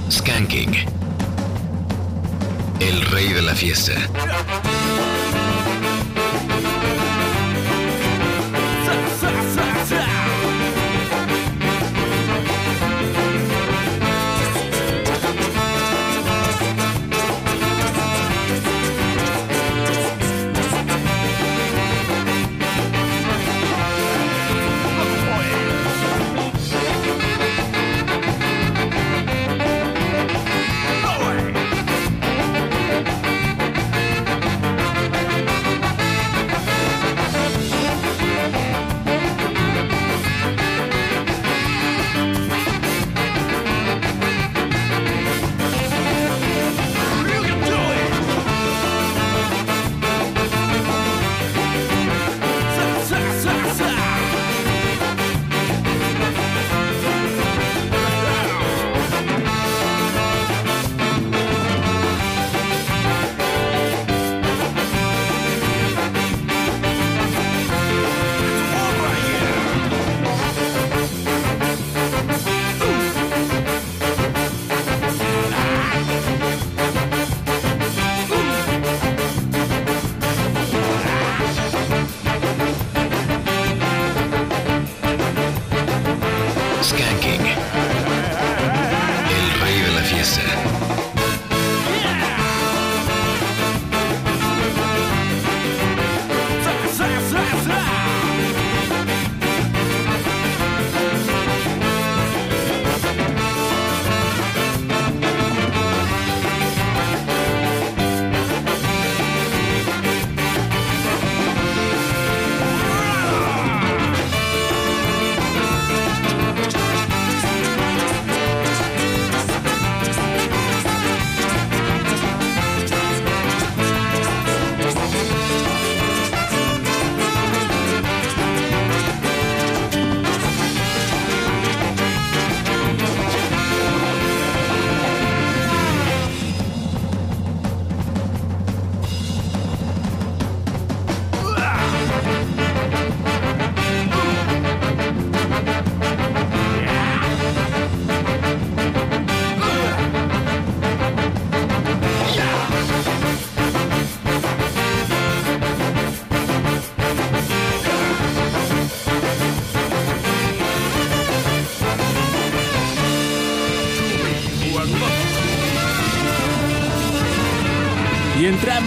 Skanking. 0.09 0.75
El 2.81 3.03
rey 3.11 3.33
de 3.35 3.43
la 3.43 3.55
fiesta. 3.55 3.93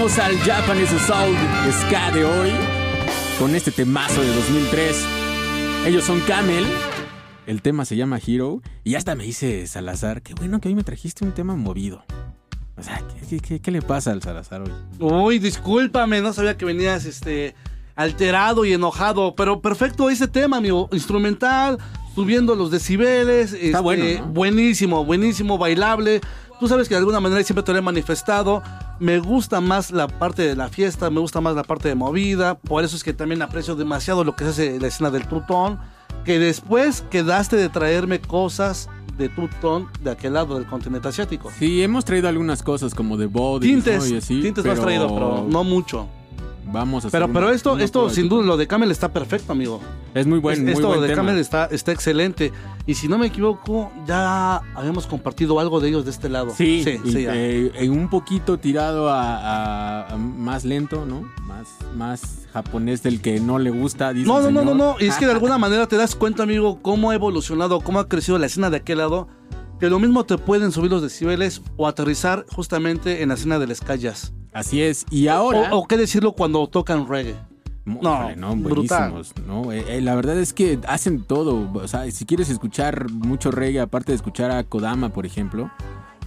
Entramos 0.01 0.17
al 0.17 0.37
Japanese 0.39 0.97
Soul 0.97 1.35
Ska 1.71 2.09
de 2.11 2.25
hoy 2.25 2.49
con 3.37 3.53
este 3.53 3.69
temazo 3.69 4.19
de 4.23 4.33
2003. 4.33 5.05
Ellos 5.85 6.03
son 6.05 6.19
Camel. 6.21 6.65
El 7.45 7.61
tema 7.61 7.85
se 7.85 7.95
llama 7.95 8.17
Hero. 8.25 8.63
Y 8.83 8.95
hasta 8.95 9.13
me 9.13 9.25
dice 9.25 9.67
Salazar, 9.67 10.23
qué 10.23 10.33
bueno 10.33 10.59
que 10.59 10.69
hoy 10.69 10.73
me 10.75 10.83
trajiste 10.83 11.23
un 11.23 11.33
tema 11.33 11.55
movido. 11.55 12.03
O 12.77 12.81
sea, 12.81 12.99
¿qué, 13.29 13.37
qué- 13.39 13.59
qué- 13.61 13.69
le 13.71 13.83
pasa 13.83 14.11
al 14.11 14.23
Salazar 14.23 14.61
hoy? 14.63 14.71
Uy, 14.99 15.37
discúlpame, 15.37 16.19
no 16.19 16.33
sabía 16.33 16.57
que 16.57 16.65
venías 16.65 17.05
este 17.05 17.53
alterado 17.95 18.65
y 18.65 18.73
enojado, 18.73 19.35
pero 19.35 19.61
perfecto 19.61 20.09
ese 20.09 20.27
tema, 20.27 20.57
amigo, 20.57 20.89
instrumental, 20.93 21.77
subiendo 22.15 22.55
los 22.55 22.71
decibeles, 22.71 23.53
este, 23.53 23.77
bueno, 23.79 24.05
¿no? 24.19 24.25
buenísimo, 24.33 25.05
buenísimo, 25.05 25.59
bailable. 25.59 26.21
Tú 26.59 26.67
sabes 26.67 26.87
que 26.87 26.95
de 26.95 26.99
alguna 26.99 27.19
manera 27.19 27.43
siempre 27.43 27.61
te 27.61 27.71
lo 27.71 27.77
he 27.77 27.81
manifestado. 27.83 28.63
Me 29.01 29.17
gusta 29.17 29.61
más 29.61 29.89
la 29.89 30.07
parte 30.07 30.43
de 30.43 30.55
la 30.55 30.69
fiesta, 30.69 31.09
me 31.09 31.19
gusta 31.19 31.41
más 31.41 31.55
la 31.55 31.63
parte 31.63 31.89
de 31.89 31.95
movida. 31.95 32.59
Por 32.59 32.83
eso 32.83 32.95
es 32.95 33.03
que 33.03 33.13
también 33.13 33.41
aprecio 33.41 33.75
demasiado 33.75 34.23
lo 34.23 34.35
que 34.35 34.43
se 34.43 34.49
hace 34.51 34.79
la 34.79 34.87
escena 34.89 35.09
del 35.09 35.27
tutón. 35.27 35.79
Que 36.23 36.37
después 36.37 37.03
quedaste 37.09 37.55
de 37.55 37.67
traerme 37.69 38.21
cosas 38.21 38.89
de 39.17 39.27
tutón 39.27 39.89
de 40.03 40.11
aquel 40.11 40.33
lado 40.33 40.53
del 40.53 40.67
continente 40.67 41.07
asiático. 41.07 41.49
Sí, 41.57 41.81
hemos 41.81 42.05
traído 42.05 42.29
algunas 42.29 42.61
cosas 42.61 42.93
como 42.93 43.17
de 43.17 43.25
body. 43.25 43.69
Tintes, 43.69 44.03
¿no? 44.03 44.07
Y 44.07 44.17
así, 44.17 44.39
tintes 44.39 44.63
me 44.63 44.69
has 44.69 44.79
traído, 44.79 45.07
pero 45.11 45.47
no 45.49 45.63
mucho. 45.63 46.07
Vamos 46.71 47.03
a 47.03 47.07
hacer 47.09 47.17
Pero, 47.19 47.25
una- 47.25 47.33
pero 47.39 47.49
esto, 47.51 47.77
esto 47.79 48.09
sin 48.09 48.29
duda, 48.29 48.45
lo 48.45 48.55
de 48.57 48.65
Camel 48.67 48.91
está 48.91 49.11
perfecto, 49.11 49.51
amigo. 49.51 49.81
Es 50.13 50.25
muy 50.27 50.39
buen, 50.39 50.55
Es- 50.57 50.61
muy 50.63 50.71
esto 50.73 50.87
buen 50.87 51.01
de 51.01 51.07
tema. 51.07 51.17
Camel 51.17 51.37
está, 51.37 51.65
está 51.65 51.91
excelente. 51.91 52.51
Y 52.85 52.93
si 52.95 53.07
no 53.07 53.17
me 53.17 53.27
equivoco, 53.27 53.91
ya 54.07 54.57
habíamos 54.75 55.05
compartido 55.07 55.59
algo 55.59 55.79
de 55.79 55.89
ellos 55.89 56.05
de 56.05 56.11
este 56.11 56.29
lado. 56.29 56.51
Sí, 56.55 56.81
sí, 56.83 56.99
y, 57.03 57.11
sí, 57.11 57.23
ya. 57.23 57.35
eh, 57.35 57.71
eh, 57.75 57.89
un 57.89 58.09
poquito 58.09 58.57
tirado 58.57 59.09
a, 59.09 59.35
a- 59.37 60.13
a 60.13 60.17
más 60.17 60.63
lento, 60.65 61.05
¿no? 61.05 61.21
Más, 61.45 61.67
más 61.95 62.47
japonés 62.53 63.03
del 63.03 63.21
que 63.21 63.39
no 63.39 63.59
le 63.59 63.69
gusta. 63.69 64.13
dice 64.13 64.27
No, 64.27 64.41
no, 64.41 64.49
no, 64.51 64.63
no, 64.63 64.73
no. 64.73 64.95
Y 64.99 65.05
es 65.07 65.17
que 65.17 65.25
de 65.25 65.31
alguna 65.33 65.57
manera 65.57 65.87
te 65.87 65.97
das 65.97 66.15
cuenta, 66.15 66.43
amigo, 66.43 66.79
cómo 66.81 67.11
ha 67.11 67.15
evolucionado, 67.15 67.81
cómo 67.81 67.99
ha 67.99 68.07
crecido 68.07 68.37
la 68.37 68.45
escena 68.47 68.69
de 68.69 68.77
aquel 68.77 68.99
lado. 68.99 69.27
Que 69.81 69.89
lo 69.89 69.97
mismo 69.97 70.23
te 70.25 70.37
pueden 70.37 70.71
subir 70.71 70.91
los 70.91 71.01
decibeles 71.01 71.59
o 71.75 71.87
aterrizar 71.87 72.45
justamente 72.53 73.23
en 73.23 73.29
la 73.29 73.33
escena 73.33 73.57
del 73.57 73.75
Sky 73.75 73.97
Jazz. 73.97 74.31
Así 74.53 74.79
es. 74.79 75.07
Y 75.09 75.27
ahora. 75.27 75.73
O, 75.73 75.79
o 75.79 75.87
qué 75.87 75.97
decirlo 75.97 76.33
cuando 76.33 76.67
tocan 76.67 77.09
reggae. 77.09 77.35
No, 77.85 78.29
brutal. 78.57 79.11
buenísimos, 79.11 79.33
¿no? 79.47 79.71
Eh, 79.71 79.97
eh, 79.97 80.01
la 80.01 80.13
verdad 80.13 80.37
es 80.37 80.53
que 80.53 80.79
hacen 80.87 81.23
todo. 81.23 81.67
O 81.73 81.87
sea, 81.87 82.09
si 82.11 82.25
quieres 82.25 82.51
escuchar 82.51 83.09
mucho 83.09 83.49
reggae, 83.49 83.79
aparte 83.79 84.11
de 84.11 84.17
escuchar 84.17 84.51
a 84.51 84.63
Kodama, 84.63 85.09
por 85.09 85.25
ejemplo, 85.25 85.71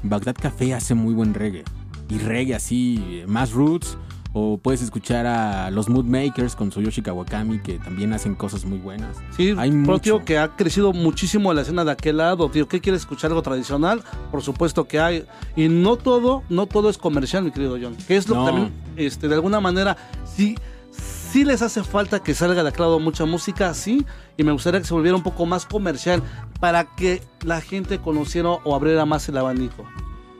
Bagdad 0.03 0.35
Café 0.35 0.75
hace 0.75 0.95
muy 0.95 1.15
buen 1.15 1.33
reggae. 1.33 1.63
Y 2.09 2.19
reggae 2.19 2.57
así, 2.57 3.23
más 3.29 3.53
roots. 3.53 3.97
O 4.37 4.59
puedes 4.59 4.83
escuchar 4.83 5.27
a 5.27 5.71
los 5.71 5.89
Mood 5.89 6.07
Makers 6.07 6.57
con 6.57 6.69
Tsuyoshi 6.71 7.03
Kawakami, 7.03 7.61
que 7.61 7.79
también 7.79 8.13
hacen 8.13 8.35
cosas 8.35 8.65
muy 8.65 8.79
buenas. 8.79 9.17
Sí, 9.37 9.55
Hay 9.57 9.71
pero, 9.71 9.81
mucho. 9.83 10.01
tío, 10.01 10.25
que 10.25 10.39
ha 10.39 10.49
crecido 10.57 10.93
muchísimo 10.93 11.55
la 11.55 11.63
escena 11.63 11.85
de 11.85 11.93
aquel 11.93 12.17
lado, 12.17 12.51
tío. 12.51 12.67
¿Qué 12.67 12.81
quieres 12.81 13.03
escuchar 13.03 13.31
algo 13.31 13.43
tradicional? 13.43 14.03
Por 14.33 14.43
supuesto 14.43 14.89
que 14.89 14.99
hay. 14.99 15.25
Y 15.55 15.69
no 15.69 15.95
todo, 15.97 16.43
no 16.49 16.67
todo 16.67 16.91
es 16.91 16.99
comercial, 16.99 17.45
mi 17.45 17.53
querido 17.53 17.79
John. 17.81 17.97
Que 18.09 18.17
es 18.17 18.29
lo 18.29 18.35
No. 18.35 18.45
que 18.45 18.51
también, 18.51 18.73
este, 18.97 19.29
de 19.29 19.35
alguna 19.37 19.61
manera, 19.61 19.97
sí, 20.25 20.57
sí 20.91 21.45
les 21.45 21.63
hace 21.63 21.85
falta 21.85 22.21
que 22.21 22.35
salga 22.35 22.65
de 22.65 22.69
aquel 22.71 22.83
lado 22.87 22.99
mucha 22.99 23.25
música, 23.27 23.73
sí. 23.73 24.05
Y 24.37 24.43
me 24.43 24.51
gustaría 24.51 24.81
que 24.81 24.87
se 24.87 24.95
volviera 24.95 25.17
un 25.17 25.23
poco 25.23 25.47
más 25.47 25.65
comercial 25.65 26.23
para 26.59 26.85
que 26.97 27.23
la 27.45 27.61
gente 27.61 28.01
conociera 28.01 28.49
o 28.51 28.75
abriera 28.75 29.05
más 29.07 29.29
el 29.29 29.37
abanico. 29.37 29.85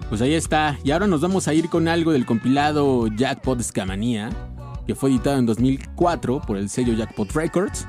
Pues 0.09 0.21
ahí 0.21 0.35
está. 0.35 0.79
Y 0.85 0.91
ahora 0.91 1.07
nos 1.07 1.21
vamos 1.21 1.49
a 1.49 1.55
ir 1.55 1.69
con 1.69 1.89
algo 1.89 2.13
del 2.13 2.27
compilado 2.27 3.09
Jackpot 3.09 3.61
Scamanía, 3.63 4.31
que 4.87 4.95
fue 4.95 5.11
editado 5.11 5.39
en 5.39 5.47
2004 5.47 6.43
por 6.43 6.57
el 6.57 6.69
sello 6.69 6.95
Jackpot 6.95 7.31
Records. 7.33 7.87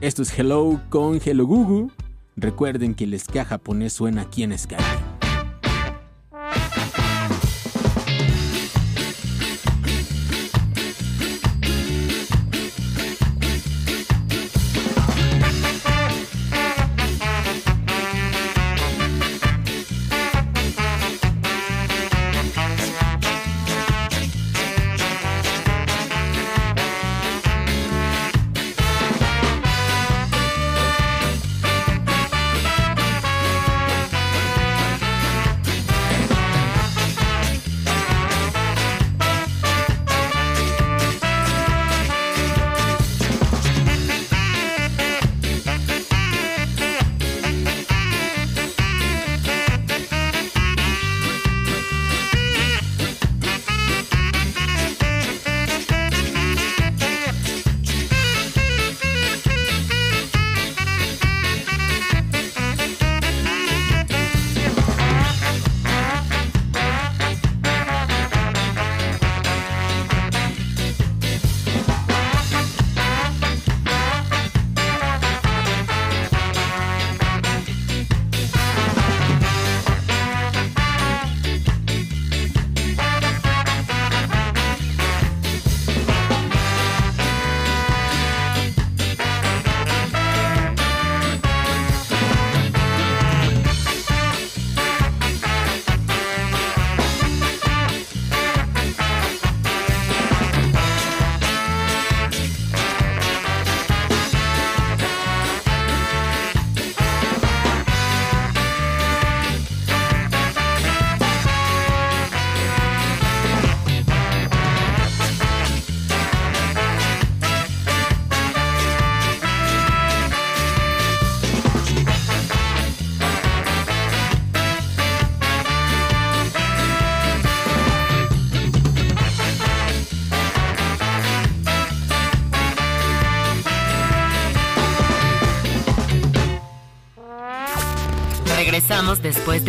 Esto 0.00 0.22
es 0.22 0.38
Hello 0.38 0.80
con 0.88 1.20
Hello 1.24 1.46
Gugu. 1.46 1.90
Recuerden 2.36 2.94
que 2.94 3.04
el 3.04 3.18
ska 3.18 3.44
japonés 3.44 3.92
suena 3.92 4.22
aquí 4.22 4.42
en 4.42 4.58
Sky. 4.58 4.76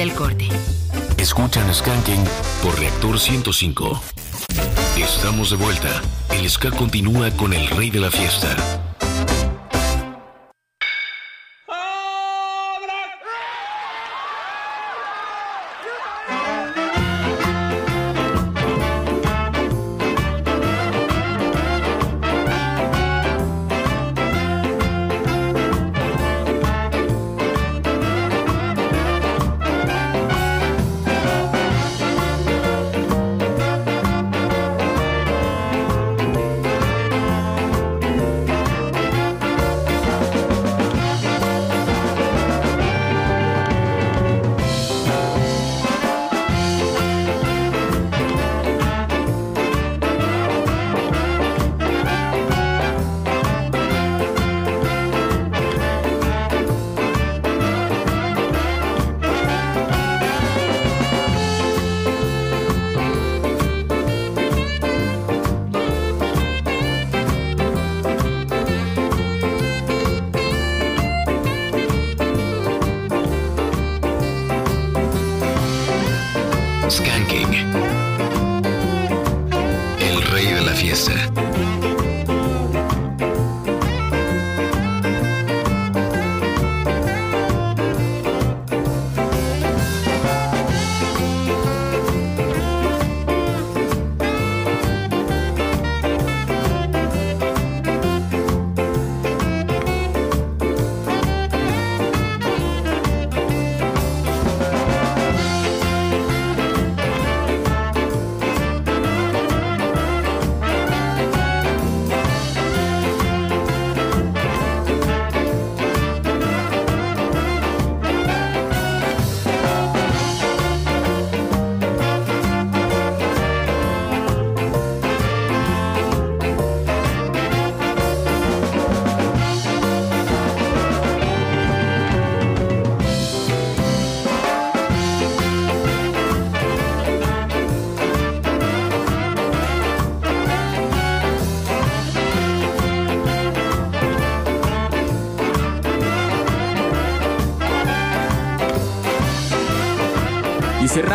Del 0.01 0.13
corte. 0.13 0.47
Escuchan 1.17 1.71
Skanking 1.71 2.23
por 2.63 2.79
Reactor 2.79 3.19
105. 3.19 4.01
Estamos 4.97 5.51
de 5.51 5.57
vuelta. 5.57 6.01
El 6.31 6.49
ska 6.49 6.71
continúa 6.71 7.29
con 7.37 7.53
el 7.53 7.67
rey 7.67 7.91
de 7.91 7.99
la 7.99 8.09
fiesta. 8.09 8.80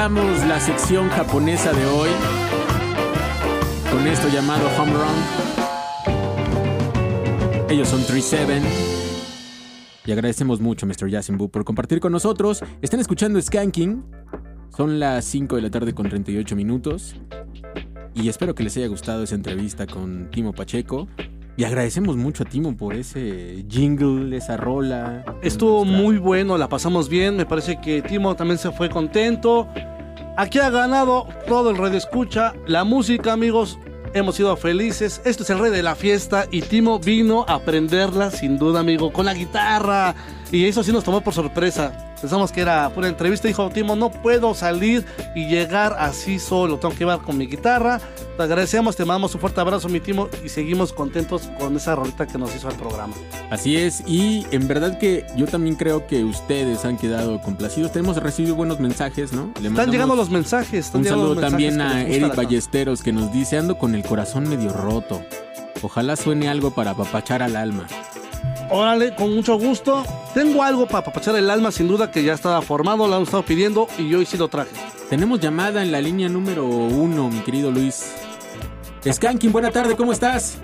Cerramos 0.06 0.46
la 0.46 0.60
sección 0.60 1.08
japonesa 1.08 1.72
de 1.72 1.84
hoy 1.84 2.10
con 3.90 4.06
esto 4.06 4.28
llamado 4.28 4.64
Home 4.78 4.92
Run. 4.92 5.16
Ellos 7.68 7.88
son 7.88 8.04
37. 8.04 8.60
Y 10.04 10.12
agradecemos 10.12 10.60
mucho 10.60 10.86
a 10.86 10.88
Mr. 10.88 11.08
Yasinbu 11.08 11.50
por 11.50 11.64
compartir 11.64 11.98
con 11.98 12.12
nosotros. 12.12 12.62
Están 12.82 13.00
escuchando 13.00 13.42
Skanking. 13.42 14.04
Son 14.76 15.00
las 15.00 15.24
5 15.24 15.56
de 15.56 15.62
la 15.62 15.70
tarde 15.72 15.92
con 15.92 16.08
38 16.08 16.54
minutos. 16.54 17.16
Y 18.14 18.28
espero 18.28 18.54
que 18.54 18.62
les 18.62 18.76
haya 18.76 18.86
gustado 18.86 19.24
esa 19.24 19.34
entrevista 19.34 19.88
con 19.88 20.30
Timo 20.30 20.52
Pacheco. 20.52 21.08
Y 21.56 21.64
agradecemos 21.64 22.16
mucho 22.16 22.44
a 22.44 22.46
Timo 22.46 22.76
por 22.76 22.94
ese 22.94 23.64
jingle, 23.68 24.36
esa 24.36 24.56
rola. 24.56 25.24
Estuvo 25.42 25.84
muy 25.84 26.18
bueno, 26.18 26.56
la 26.58 26.68
pasamos 26.68 27.08
bien. 27.08 27.36
Me 27.36 27.44
parece 27.44 27.80
que 27.80 28.02
Timo 28.02 28.36
también 28.36 28.58
se 28.58 28.70
fue 28.70 28.88
contento. 28.88 29.68
Aquí 30.38 30.58
ha 30.58 30.68
ganado 30.68 31.26
todo 31.48 31.70
el 31.70 31.78
radio 31.78 31.96
escucha. 31.96 32.52
La 32.66 32.84
música, 32.84 33.32
amigos, 33.32 33.78
hemos 34.12 34.34
sido 34.34 34.54
felices. 34.58 35.22
Esto 35.24 35.44
es 35.44 35.50
el 35.50 35.58
rey 35.58 35.70
de 35.70 35.82
la 35.82 35.94
fiesta 35.94 36.46
y 36.50 36.60
Timo 36.60 36.98
vino 36.98 37.46
a 37.48 37.54
aprenderla, 37.54 38.30
sin 38.30 38.58
duda, 38.58 38.80
amigo, 38.80 39.10
con 39.14 39.24
la 39.24 39.32
guitarra. 39.32 40.14
Y 40.52 40.66
eso 40.66 40.82
sí 40.82 40.92
nos 40.92 41.04
tomó 41.04 41.22
por 41.22 41.32
sorpresa. 41.32 42.05
Pensamos 42.20 42.52
que 42.52 42.60
era 42.60 42.88
pura 42.90 43.08
entrevista. 43.08 43.48
Dijo 43.48 43.68
Timo, 43.70 43.96
no 43.96 44.10
puedo 44.10 44.54
salir 44.54 45.04
y 45.34 45.46
llegar 45.46 45.96
así 45.98 46.38
solo. 46.38 46.78
Tengo 46.78 46.92
que 46.92 47.00
llevar 47.00 47.20
con 47.20 47.36
mi 47.36 47.46
guitarra. 47.46 48.00
Te 48.36 48.42
agradecemos, 48.42 48.96
te 48.96 49.04
mandamos 49.04 49.34
un 49.34 49.40
fuerte 49.40 49.60
abrazo, 49.60 49.88
mi 49.88 50.00
Timo, 50.00 50.28
y 50.44 50.48
seguimos 50.48 50.92
contentos 50.92 51.48
con 51.58 51.76
esa 51.76 51.94
rolita 51.94 52.26
que 52.26 52.36
nos 52.36 52.54
hizo 52.54 52.68
el 52.68 52.76
programa. 52.76 53.14
Así 53.50 53.76
es, 53.76 54.02
y 54.06 54.46
en 54.50 54.68
verdad 54.68 54.98
que 54.98 55.26
yo 55.36 55.46
también 55.46 55.76
creo 55.76 56.06
que 56.06 56.22
ustedes 56.24 56.84
han 56.84 56.98
quedado 56.98 57.40
complacidos. 57.40 57.92
Tenemos 57.92 58.16
recibido 58.18 58.54
buenos 58.54 58.78
mensajes, 58.78 59.32
¿no? 59.32 59.50
Le 59.60 59.68
Están 59.68 59.90
llegando 59.90 60.16
los 60.16 60.28
mensajes. 60.28 60.86
están 60.86 61.00
Un 61.00 61.06
saludo 61.06 61.34
los 61.34 61.36
mensajes 61.36 61.50
también 61.50 61.80
a 61.80 62.02
Eric 62.02 62.36
Ballesteros 62.36 63.02
que 63.02 63.12
nos 63.12 63.32
dice 63.32 63.56
ando 63.56 63.78
con 63.78 63.94
el 63.94 64.02
corazón 64.02 64.48
medio 64.48 64.72
roto. 64.72 65.22
Ojalá 65.82 66.16
suene 66.16 66.48
algo 66.48 66.70
para 66.72 66.92
apapachar 66.92 67.42
al 67.42 67.56
alma. 67.56 67.86
Órale, 68.70 69.14
con 69.14 69.34
mucho 69.34 69.56
gusto. 69.58 70.04
Tengo 70.34 70.62
algo 70.62 70.86
para 70.86 71.04
papachar 71.04 71.36
el 71.36 71.48
alma, 71.50 71.70
sin 71.70 71.86
duda 71.88 72.10
que 72.10 72.22
ya 72.24 72.32
estaba 72.34 72.60
formado, 72.62 73.06
lo 73.06 73.14
han 73.16 73.22
estado 73.22 73.42
pidiendo 73.44 73.86
y 73.98 74.08
yo 74.08 74.18
hoy 74.18 74.26
sí 74.26 74.36
lo 74.36 74.48
traje. 74.48 74.70
Tenemos 75.08 75.38
llamada 75.40 75.82
en 75.82 75.92
la 75.92 76.00
línea 76.00 76.28
número 76.28 76.64
uno, 76.66 77.28
mi 77.28 77.40
querido 77.40 77.70
Luis. 77.70 78.12
Skanking, 79.08 79.52
buena 79.52 79.70
tarde, 79.70 79.94
¿cómo 79.94 80.10
estás? 80.12 80.58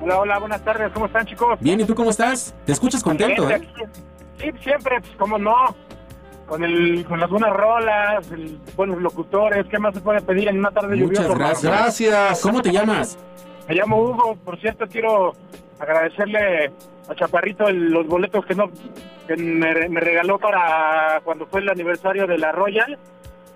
Hola, 0.00 0.20
hola, 0.20 0.38
buenas 0.38 0.62
tardes, 0.62 0.92
¿cómo 0.92 1.06
están 1.06 1.26
chicos? 1.26 1.58
Bien, 1.60 1.80
¿y 1.80 1.84
tú 1.84 1.96
cómo 1.96 2.10
estás? 2.10 2.54
¿Te 2.64 2.70
escuchas 2.72 3.02
contento, 3.02 3.50
eh? 3.50 3.60
Sí, 4.38 4.50
siempre, 4.62 5.00
pues 5.00 5.12
cómo 5.18 5.36
no, 5.36 5.74
con 6.46 6.62
el, 6.62 7.04
con 7.08 7.18
las 7.18 7.28
buenas 7.28 7.50
rolas, 7.52 8.30
el- 8.30 8.60
buenos 8.76 9.02
locutores, 9.02 9.66
¿qué 9.68 9.80
más 9.80 9.94
se 9.94 10.00
puede 10.00 10.20
pedir 10.20 10.46
en 10.46 10.60
una 10.60 10.70
tarde 10.70 10.94
Muchas 10.94 11.26
lluviosa? 11.26 11.34
gracias. 11.34 11.72
Gracias. 11.72 12.40
¿Cómo 12.40 12.62
te 12.62 12.70
llamas? 12.70 13.18
Me 13.68 13.74
llamo 13.74 14.00
Hugo, 14.00 14.36
por 14.44 14.58
cierto, 14.60 14.86
quiero 14.86 15.34
agradecerle 15.78 16.72
a 17.08 17.14
Chaparrito 17.14 17.68
el- 17.68 17.90
los 17.90 18.06
boletos 18.06 18.44
que 18.46 18.54
no 18.54 18.70
que 19.26 19.36
me, 19.36 19.88
me 19.90 20.00
regaló 20.00 20.38
para 20.38 21.20
cuando 21.22 21.46
fue 21.46 21.60
el 21.60 21.68
aniversario 21.68 22.26
de 22.26 22.38
la 22.38 22.50
Royal. 22.52 22.98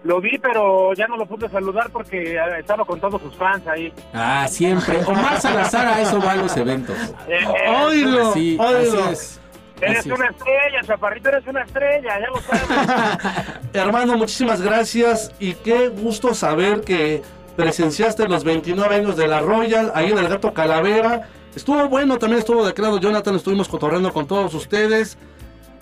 Lo 0.04 0.20
vi, 0.20 0.36
pero 0.38 0.92
ya 0.94 1.06
no 1.06 1.16
lo 1.16 1.24
pude 1.26 1.48
saludar 1.48 1.88
porque 1.90 2.34
eh, 2.36 2.40
estaba 2.58 2.84
con 2.84 3.00
todos 3.00 3.22
sus 3.22 3.34
fans 3.36 3.66
ahí. 3.68 3.90
Ah, 4.12 4.46
siempre. 4.48 4.98
Omar 5.06 5.40
Salazar 5.40 5.86
a 5.86 6.00
eso 6.02 6.20
va 6.20 6.32
a 6.32 6.36
los 6.36 6.54
eventos. 6.56 6.96
Eh, 7.28 7.38
eh, 7.40 7.70
¡Oílo! 7.84 8.32
Sí, 8.34 8.58
¡Oílo! 8.60 9.04
así 9.04 9.12
es. 9.12 9.40
Eres 9.80 9.98
Así 10.00 10.10
es. 10.10 10.14
una 10.18 10.26
estrella, 10.28 10.80
Chaparrito, 10.84 11.28
eres 11.30 11.46
una 11.46 11.62
estrella, 11.62 12.20
ya 12.20 12.26
lo 12.28 12.40
sabes. 12.40 13.18
Hermano, 13.72 14.16
muchísimas 14.18 14.60
gracias 14.60 15.32
y 15.40 15.54
qué 15.54 15.88
gusto 15.88 16.34
saber 16.34 16.82
que 16.82 17.22
presenciaste 17.56 18.28
los 18.28 18.44
29 18.44 18.94
años 18.94 19.16
de 19.16 19.28
la 19.28 19.40
Royal 19.40 19.92
ahí 19.94 20.10
en 20.10 20.18
el 20.18 20.28
Gato 20.28 20.52
Calavera. 20.52 21.28
Estuvo 21.54 21.86
bueno, 21.88 22.18
también 22.18 22.38
estuvo 22.40 22.64
de 22.66 22.74
lado 22.80 22.98
Jonathan, 22.98 23.34
estuvimos 23.34 23.68
cotorreando 23.68 24.12
con 24.12 24.26
todos 24.26 24.54
ustedes. 24.54 25.18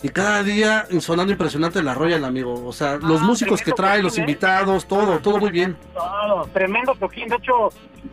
Y 0.02 0.08
cada 0.08 0.42
día 0.42 0.86
sonando 1.00 1.30
impresionante 1.30 1.82
la 1.82 1.92
Royal, 1.94 2.24
amigo. 2.24 2.66
O 2.66 2.72
sea, 2.72 2.96
los 2.96 3.20
Ah, 3.20 3.24
músicos 3.24 3.60
que 3.60 3.72
trae, 3.72 4.02
los 4.02 4.16
¿eh? 4.16 4.20
invitados, 4.22 4.86
todo, 4.86 5.18
todo 5.18 5.38
muy 5.38 5.50
bien. 5.50 5.76
Todo, 5.92 6.46
tremendo 6.54 6.94
toquín. 6.94 7.28
De 7.28 7.36
hecho, 7.36 7.68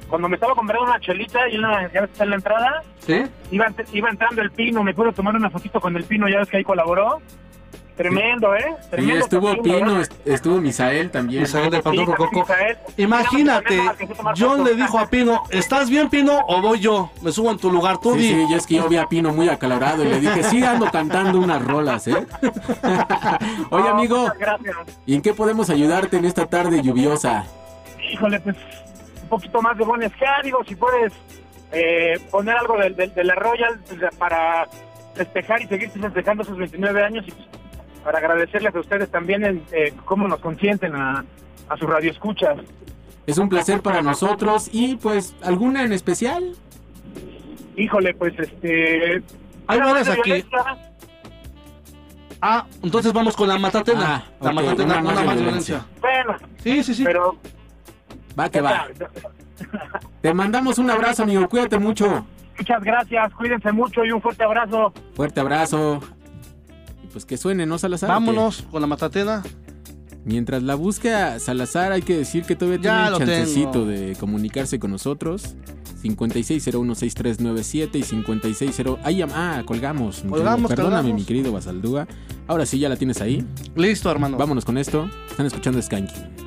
cuando 0.09 0.27
me 0.27 0.35
estaba 0.35 0.53
comprando 0.53 0.85
una 0.85 0.99
chelita 0.99 1.47
y 1.49 1.57
una, 1.57 1.83
ya 1.93 2.01
ves 2.01 2.09
que 2.09 2.11
está 2.11 2.23
en 2.25 2.29
la 2.31 2.35
entrada, 2.35 2.83
¿Sí? 2.99 3.23
iba, 3.51 3.67
iba 3.93 4.09
entrando 4.09 4.41
el 4.41 4.51
pino, 4.51 4.83
me 4.83 4.93
pude 4.93 5.13
tomar 5.13 5.33
una 5.37 5.49
fotito 5.49 5.79
con 5.79 5.95
el 5.95 6.03
pino, 6.03 6.27
ya 6.27 6.39
ves 6.39 6.49
que 6.49 6.57
ahí 6.57 6.63
colaboró. 6.65 7.21
Tremendo, 7.97 8.55
¿eh? 8.55 8.75
Sí, 8.79 8.87
Tremendo 8.91 9.19
estuvo 9.23 9.61
Pino, 9.63 10.01
estuvo 10.25 10.61
Misael 10.61 11.09
también. 11.09 11.41
Misael 11.41 11.71
del 11.71 11.81
Rococo. 11.83 12.41
Misael. 12.41 12.77
Imagínate, 12.97 13.81
John 14.37 14.63
le 14.63 14.75
dijo 14.75 14.99
a 14.99 15.07
Pino, 15.07 15.43
¿estás 15.49 15.89
bien 15.89 16.09
Pino 16.09 16.39
o 16.47 16.61
voy 16.61 16.79
yo? 16.79 17.09
Me 17.21 17.31
subo 17.31 17.49
en 17.51 17.57
tu 17.57 17.71
lugar, 17.71 17.97
tú 17.99 18.13
Sí, 18.13 18.19
di. 18.19 18.29
sí, 18.29 18.45
yo 18.51 18.57
es 18.57 18.67
que 18.67 18.75
yo 18.75 18.87
vi 18.87 18.97
a 18.97 19.07
Pino 19.07 19.33
muy 19.33 19.49
acalorado 19.49 20.03
y 20.03 20.07
le 20.09 20.19
dije, 20.19 20.43
sí, 20.43 20.63
ando 20.63 20.89
cantando 20.91 21.39
unas 21.39 21.63
rolas, 21.65 22.07
¿eh? 22.07 22.25
Oye, 23.71 23.87
amigo, 23.89 24.19
muchas 24.21 24.37
gracias. 24.37 24.75
¿y 25.05 25.15
en 25.15 25.21
qué 25.21 25.33
podemos 25.33 25.69
ayudarte 25.69 26.17
en 26.17 26.25
esta 26.25 26.45
tarde 26.45 26.81
lluviosa? 26.81 27.45
Híjole, 28.11 28.39
pues 28.39 28.55
un 29.23 29.29
poquito 29.29 29.61
más 29.61 29.77
de 29.77 29.83
buen 29.83 30.01
digo, 30.43 30.63
si 30.65 30.75
puedes 30.75 31.11
eh, 31.71 32.19
poner 32.31 32.55
algo 32.57 32.77
de, 32.77 32.91
de- 32.91 33.07
de 33.07 33.23
la 33.23 33.35
Royal 33.35 33.79
pues, 33.87 33.99
para 34.17 34.67
festejar 35.15 35.61
y 35.61 35.67
seguir 35.67 35.89
festejando 35.89 36.43
esos 36.43 36.57
29 36.57 37.03
años 37.03 37.25
y 37.27 37.31
pues, 37.31 37.47
para 38.07 38.19
agradecerles 38.19 38.73
a 38.73 38.79
ustedes 38.79 39.11
también 39.11 39.43
en, 39.43 39.63
eh, 39.73 39.93
cómo 40.05 40.29
nos 40.29 40.39
consienten 40.39 40.95
a, 40.95 41.25
a 41.67 41.75
sus 41.75 41.89
radioescuchas. 41.89 42.57
Es 43.25 43.37
un 43.37 43.49
placer 43.49 43.81
para 43.81 44.01
nosotros 44.01 44.69
y 44.71 44.95
pues, 44.95 45.35
¿alguna 45.43 45.83
en 45.83 45.91
especial? 45.91 46.55
Híjole, 47.75 48.13
pues 48.13 48.33
este... 48.39 49.21
Hay 49.67 49.79
varias 49.81 50.07
aquí. 50.07 50.45
Ah, 52.41 52.65
entonces 52.81 53.11
vamos 53.11 53.35
con 53.35 53.49
la 53.49 53.59
matatena. 53.59 54.23
Ah, 54.23 54.31
la 54.39 54.53
matatena, 54.53 55.01
más 55.01 55.13
violencia. 55.21 55.35
violencia. 55.43 55.85
Bueno, 55.99 56.37
Sí, 56.63 56.83
sí, 56.83 56.93
sí. 56.93 57.03
pero... 57.03 57.35
Va 58.39 58.49
que 58.49 58.61
va. 58.61 58.87
Te 60.21 60.33
mandamos 60.33 60.77
un 60.77 60.89
abrazo, 60.89 61.23
amigo, 61.23 61.45
cuídate 61.49 61.77
mucho. 61.77 62.25
Muchas 62.57 62.81
gracias, 62.81 63.33
cuídense 63.33 63.69
mucho 63.73 64.05
y 64.05 64.13
un 64.13 64.21
fuerte 64.21 64.45
abrazo. 64.45 64.93
Fuerte 65.13 65.41
abrazo. 65.41 65.99
Y 67.07 67.13
pues 67.13 67.25
que 67.25 67.37
suene, 67.37 67.65
¿no, 67.65 67.77
Salazar? 67.77 68.09
Vámonos 68.09 68.63
con 68.63 68.81
la 68.81 68.87
matatena. 68.87 69.41
Mientras 70.25 70.61
la 70.61 70.75
busca 70.75 71.39
Salazar, 71.39 71.93
hay 71.93 72.01
que 72.01 72.17
decir 72.17 72.43
que 72.43 72.57
todavía 72.57 72.81
Ya 72.81 73.15
tiene 73.15 73.33
chancecito 73.33 73.71
tengo. 73.71 73.85
de 73.85 74.17
comunicarse 74.19 74.77
con 74.77 74.91
nosotros. 74.91 75.55
56016397 76.03 77.95
y 77.95 78.01
560... 78.03 78.97
Ahí, 79.03 79.21
ah, 79.21 79.63
colgamos. 79.65 80.23
Colgamos. 80.27 80.69
Perdóname, 80.69 80.95
colgamos. 80.97 81.21
mi 81.21 81.25
querido 81.25 81.53
Basaldúa. 81.53 82.07
Ahora 82.45 82.65
sí, 82.65 82.77
ya 82.77 82.89
la 82.89 82.97
tienes 82.97 83.21
ahí. 83.21 83.45
Listo, 83.75 84.11
hermano. 84.11 84.37
Vámonos 84.37 84.65
con 84.65 84.77
esto. 84.77 85.09
Están 85.29 85.45
escuchando 85.45 85.81
Skanky. 85.81 86.46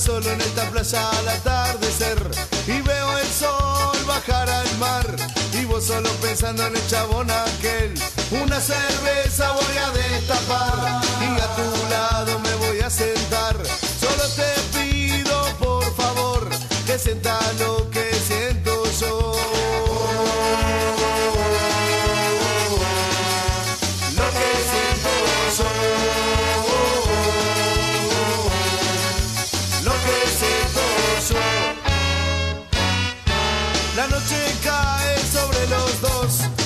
Solo 0.00 0.30
en 0.30 0.40
esta 0.40 0.68
playa 0.70 1.10
al 1.10 1.28
atardecer. 1.28 2.18
Y 2.66 2.80
veo 2.80 3.18
el 3.18 3.26
sol 3.26 3.98
bajar 4.06 4.48
al 4.48 4.78
mar, 4.78 5.06
y 5.52 5.64
vos 5.66 5.84
solo 5.84 6.08
pensando 6.22 6.66
en 6.66 6.74
el 6.74 6.86
chabón 6.88 7.30
aquel. 7.30 7.94
Una 8.42 8.60
cerveza 8.60 9.52
voy 9.52 9.76
a 9.76 9.90
destapar, 9.90 11.02
y 11.20 11.40
a 11.40 11.48
tu 11.56 11.90
lado 11.90 12.38
me 12.38 12.54
voy 12.66 12.80
a 12.80 12.88
sentar. 12.88 13.56
Solo 14.00 14.24
te 14.36 14.78
pido, 14.78 15.42
por 15.58 15.84
favor, 15.94 16.48
que 16.86 16.98
sienta 16.98 17.38
lo 17.58 17.90
que 17.90 18.10
siento 18.26 18.84
yo. 19.00 19.39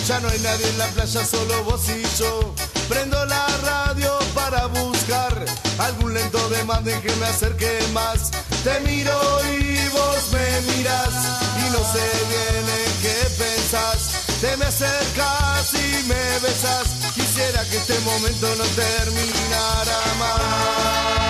Ya 0.07 0.21
no 0.21 0.29
hay 0.29 0.39
nadie 0.41 0.69
en 0.69 0.77
la 0.77 0.87
playa, 0.89 1.25
solo 1.25 1.65
vos 1.65 1.89
y 1.89 2.03
yo. 2.19 2.55
Prendo 2.91 3.25
la 3.25 3.47
radio 3.65 4.19
para 4.35 4.67
buscar 4.67 5.33
algún 5.79 6.13
lento 6.13 6.47
de 6.51 6.63
manden 6.65 7.01
que 7.01 7.11
me 7.17 7.25
acerque 7.25 7.79
más. 7.95 8.31
Te 8.63 8.81
miro 8.81 9.19
y 9.49 9.89
vos 9.89 10.31
me 10.31 10.73
miras 10.73 11.15
y 11.57 11.71
no 11.71 11.79
sé 11.79 12.05
bien 12.29 12.67
en 12.69 12.93
qué 13.01 13.17
pensás. 13.39 14.11
Te 14.43 14.55
me 14.59 14.67
acercas 14.67 15.73
y 15.73 16.07
me 16.07 16.39
besas. 16.41 16.87
Quisiera 17.15 17.65
que 17.71 17.79
este 17.79 17.99
momento 18.01 18.47
no 18.57 18.65
terminara 18.65 19.99
más. 20.19 21.24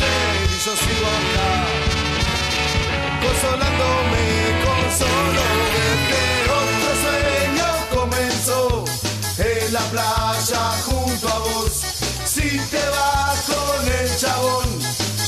Yo 0.00 0.72
sigo 0.76 1.06
acá. 1.18 1.48
Consolándome, 3.22 4.24
consolo 4.64 5.44
de 5.74 5.88
que 6.08 6.24
otro 6.60 6.90
sueño 7.04 7.68
comenzó 7.94 8.84
en 9.38 9.72
la 9.72 9.80
playa 9.92 10.62
junto 10.86 11.28
a 11.28 11.38
vos. 11.38 11.72
Si 12.24 12.58
te 12.70 12.82
vas 12.88 13.40
con 13.46 13.92
el 14.00 14.16
chabón, 14.16 14.68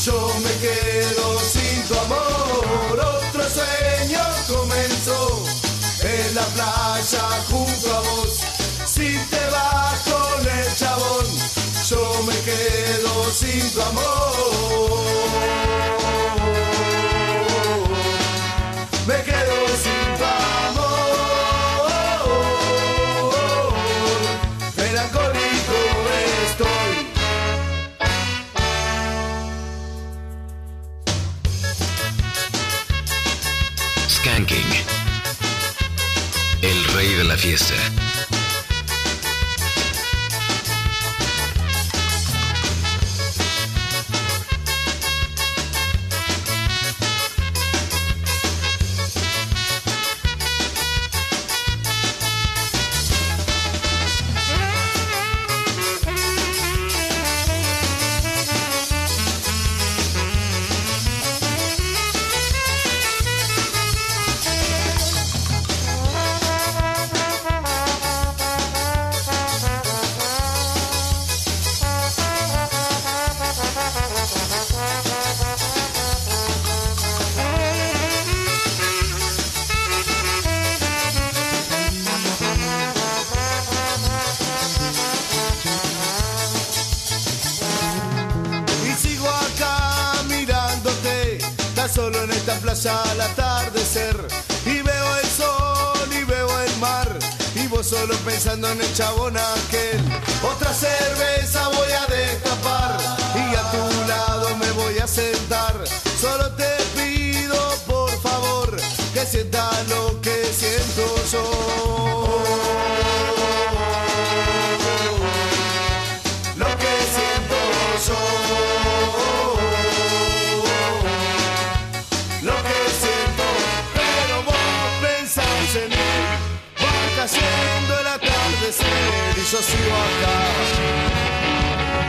yo 0.05 0.33
me 0.43 0.53
quedo 0.61 1.41
sin 1.41 1.83
tu 1.89 1.95
amor. 1.99 3.01
Otro 3.01 3.45
sueño 3.49 4.21
comenzó 4.49 5.45
en 6.03 6.35
la 6.35 6.45
playa 6.47 7.25
junto 7.49 7.95
a 7.95 8.01
vos. 8.01 8.58
Si 8.99 9.15
te 9.31 9.43
vas 9.51 10.01
con 10.11 10.41
el 10.45 10.77
chabón, 10.77 11.27
yo 11.89 12.03
me 12.27 12.35
quedo 12.41 13.31
sin 13.31 13.71
tu 13.71 13.81
amor. 13.81 15.05
Me 19.07 19.23
quedo 19.23 19.69
sin 19.85 20.17
tu 20.19 20.25
amor. 20.65 21.89
Melancólico 24.77 25.79
estoy. 26.49 26.95
Skanking. 34.09 34.73
El 36.63 36.85
rey 36.95 37.15
de 37.15 37.23
la 37.23 37.37
fiesta. 37.37 37.77
Solo 97.99 98.15
pensando 98.19 98.71
en 98.71 98.81
el 98.81 98.95
chabón 98.95 99.37
aquel. 99.37 100.01
Otra 100.43 100.73
cerveza 100.73 101.69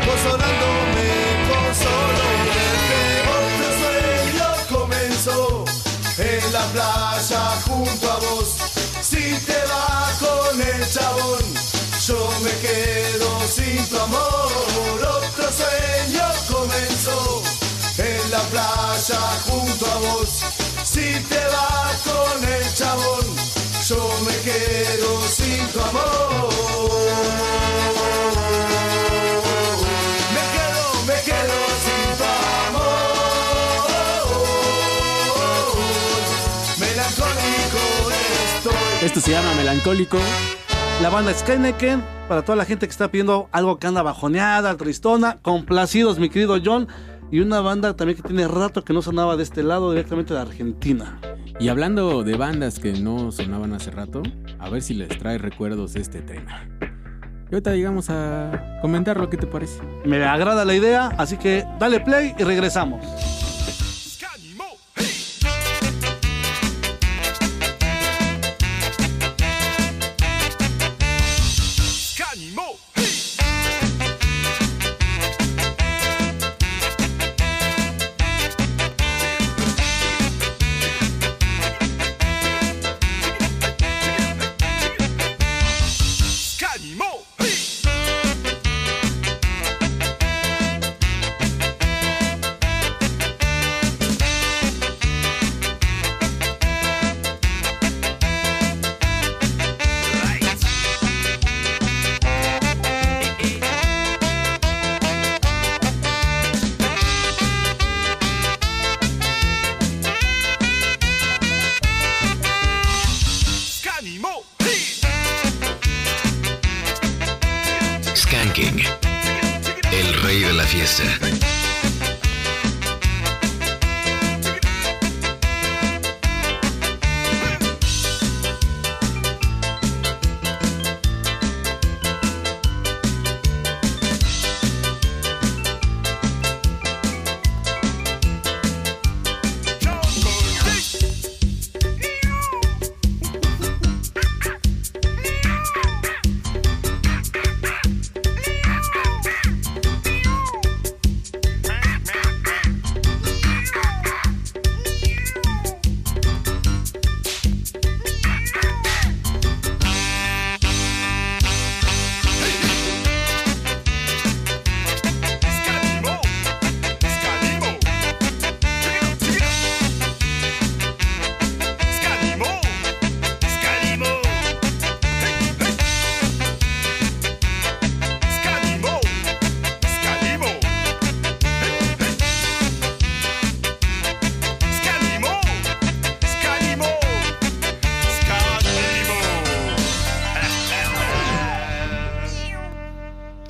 Consolándome 0.05 1.09
con 1.49 1.75
solo 1.75 2.23
otro 3.37 3.67
sueño 3.79 4.47
comenzó 4.69 5.65
en 6.17 6.53
la 6.53 6.63
playa 6.73 7.41
junto 7.67 8.11
a 8.11 8.15
vos. 8.15 8.49
Si 9.01 9.33
te 9.45 9.59
vas 9.71 10.13
con 10.19 10.61
el 10.61 10.89
chabón, 10.89 11.43
yo 12.07 12.29
me 12.43 12.51
quedo 12.65 13.47
sin 13.47 13.85
tu 13.89 13.99
amor. 13.99 14.99
Otro 15.17 15.51
sueño 15.51 16.25
comenzó 16.49 17.41
en 17.97 18.31
la 18.31 18.41
playa 18.51 19.19
junto 19.47 19.85
a 19.85 19.95
vos. 19.95 20.29
Si 20.83 21.19
te 21.29 21.41
vas 21.55 21.97
con 22.09 22.43
el 22.45 22.73
chabón, 22.73 23.25
yo 23.87 24.09
me 24.25 24.35
quedo 24.47 25.21
sin 25.27 25.67
tu 25.73 25.79
amor. 25.81 26.49
Esto 39.09 39.21
se 39.21 39.31
llama 39.31 39.55
Melancólico. 39.55 40.19
La 41.01 41.09
banda 41.09 41.33
Skyneken, 41.33 42.03
para 42.27 42.43
toda 42.43 42.55
la 42.55 42.65
gente 42.65 42.85
que 42.85 42.91
está 42.91 43.09
pidiendo 43.09 43.49
algo 43.51 43.79
que 43.79 43.87
anda 43.87 44.03
bajoneada, 44.03 44.77
tristona, 44.77 45.39
complacidos, 45.41 46.19
mi 46.19 46.29
querido 46.29 46.59
John. 46.63 46.87
Y 47.31 47.39
una 47.39 47.59
banda 47.59 47.95
también 47.95 48.17
que 48.17 48.27
tiene 48.27 48.47
rato 48.47 48.83
que 48.83 48.93
no 48.93 49.01
sonaba 49.01 49.35
de 49.35 49.41
este 49.41 49.63
lado, 49.63 49.89
directamente 49.89 50.35
de 50.35 50.41
Argentina. 50.41 51.19
Y 51.59 51.69
hablando 51.69 52.23
de 52.23 52.37
bandas 52.37 52.77
que 52.77 52.93
no 52.93 53.31
sonaban 53.31 53.73
hace 53.73 53.89
rato, 53.89 54.21
a 54.59 54.69
ver 54.69 54.83
si 54.83 54.93
les 54.93 55.09
trae 55.17 55.39
recuerdos 55.39 55.93
de 55.93 56.01
este 56.01 56.21
tema. 56.21 56.69
Y 57.49 57.55
ahorita 57.55 57.73
llegamos 57.73 58.11
a 58.11 58.79
comentar 58.79 59.17
lo 59.17 59.27
que 59.27 59.37
te 59.37 59.47
parece. 59.47 59.81
Me 60.05 60.23
agrada 60.23 60.65
la 60.65 60.75
idea, 60.75 61.07
así 61.17 61.35
que 61.37 61.65
dale 61.79 61.99
play 61.99 62.35
y 62.37 62.43
regresamos. 62.43 63.03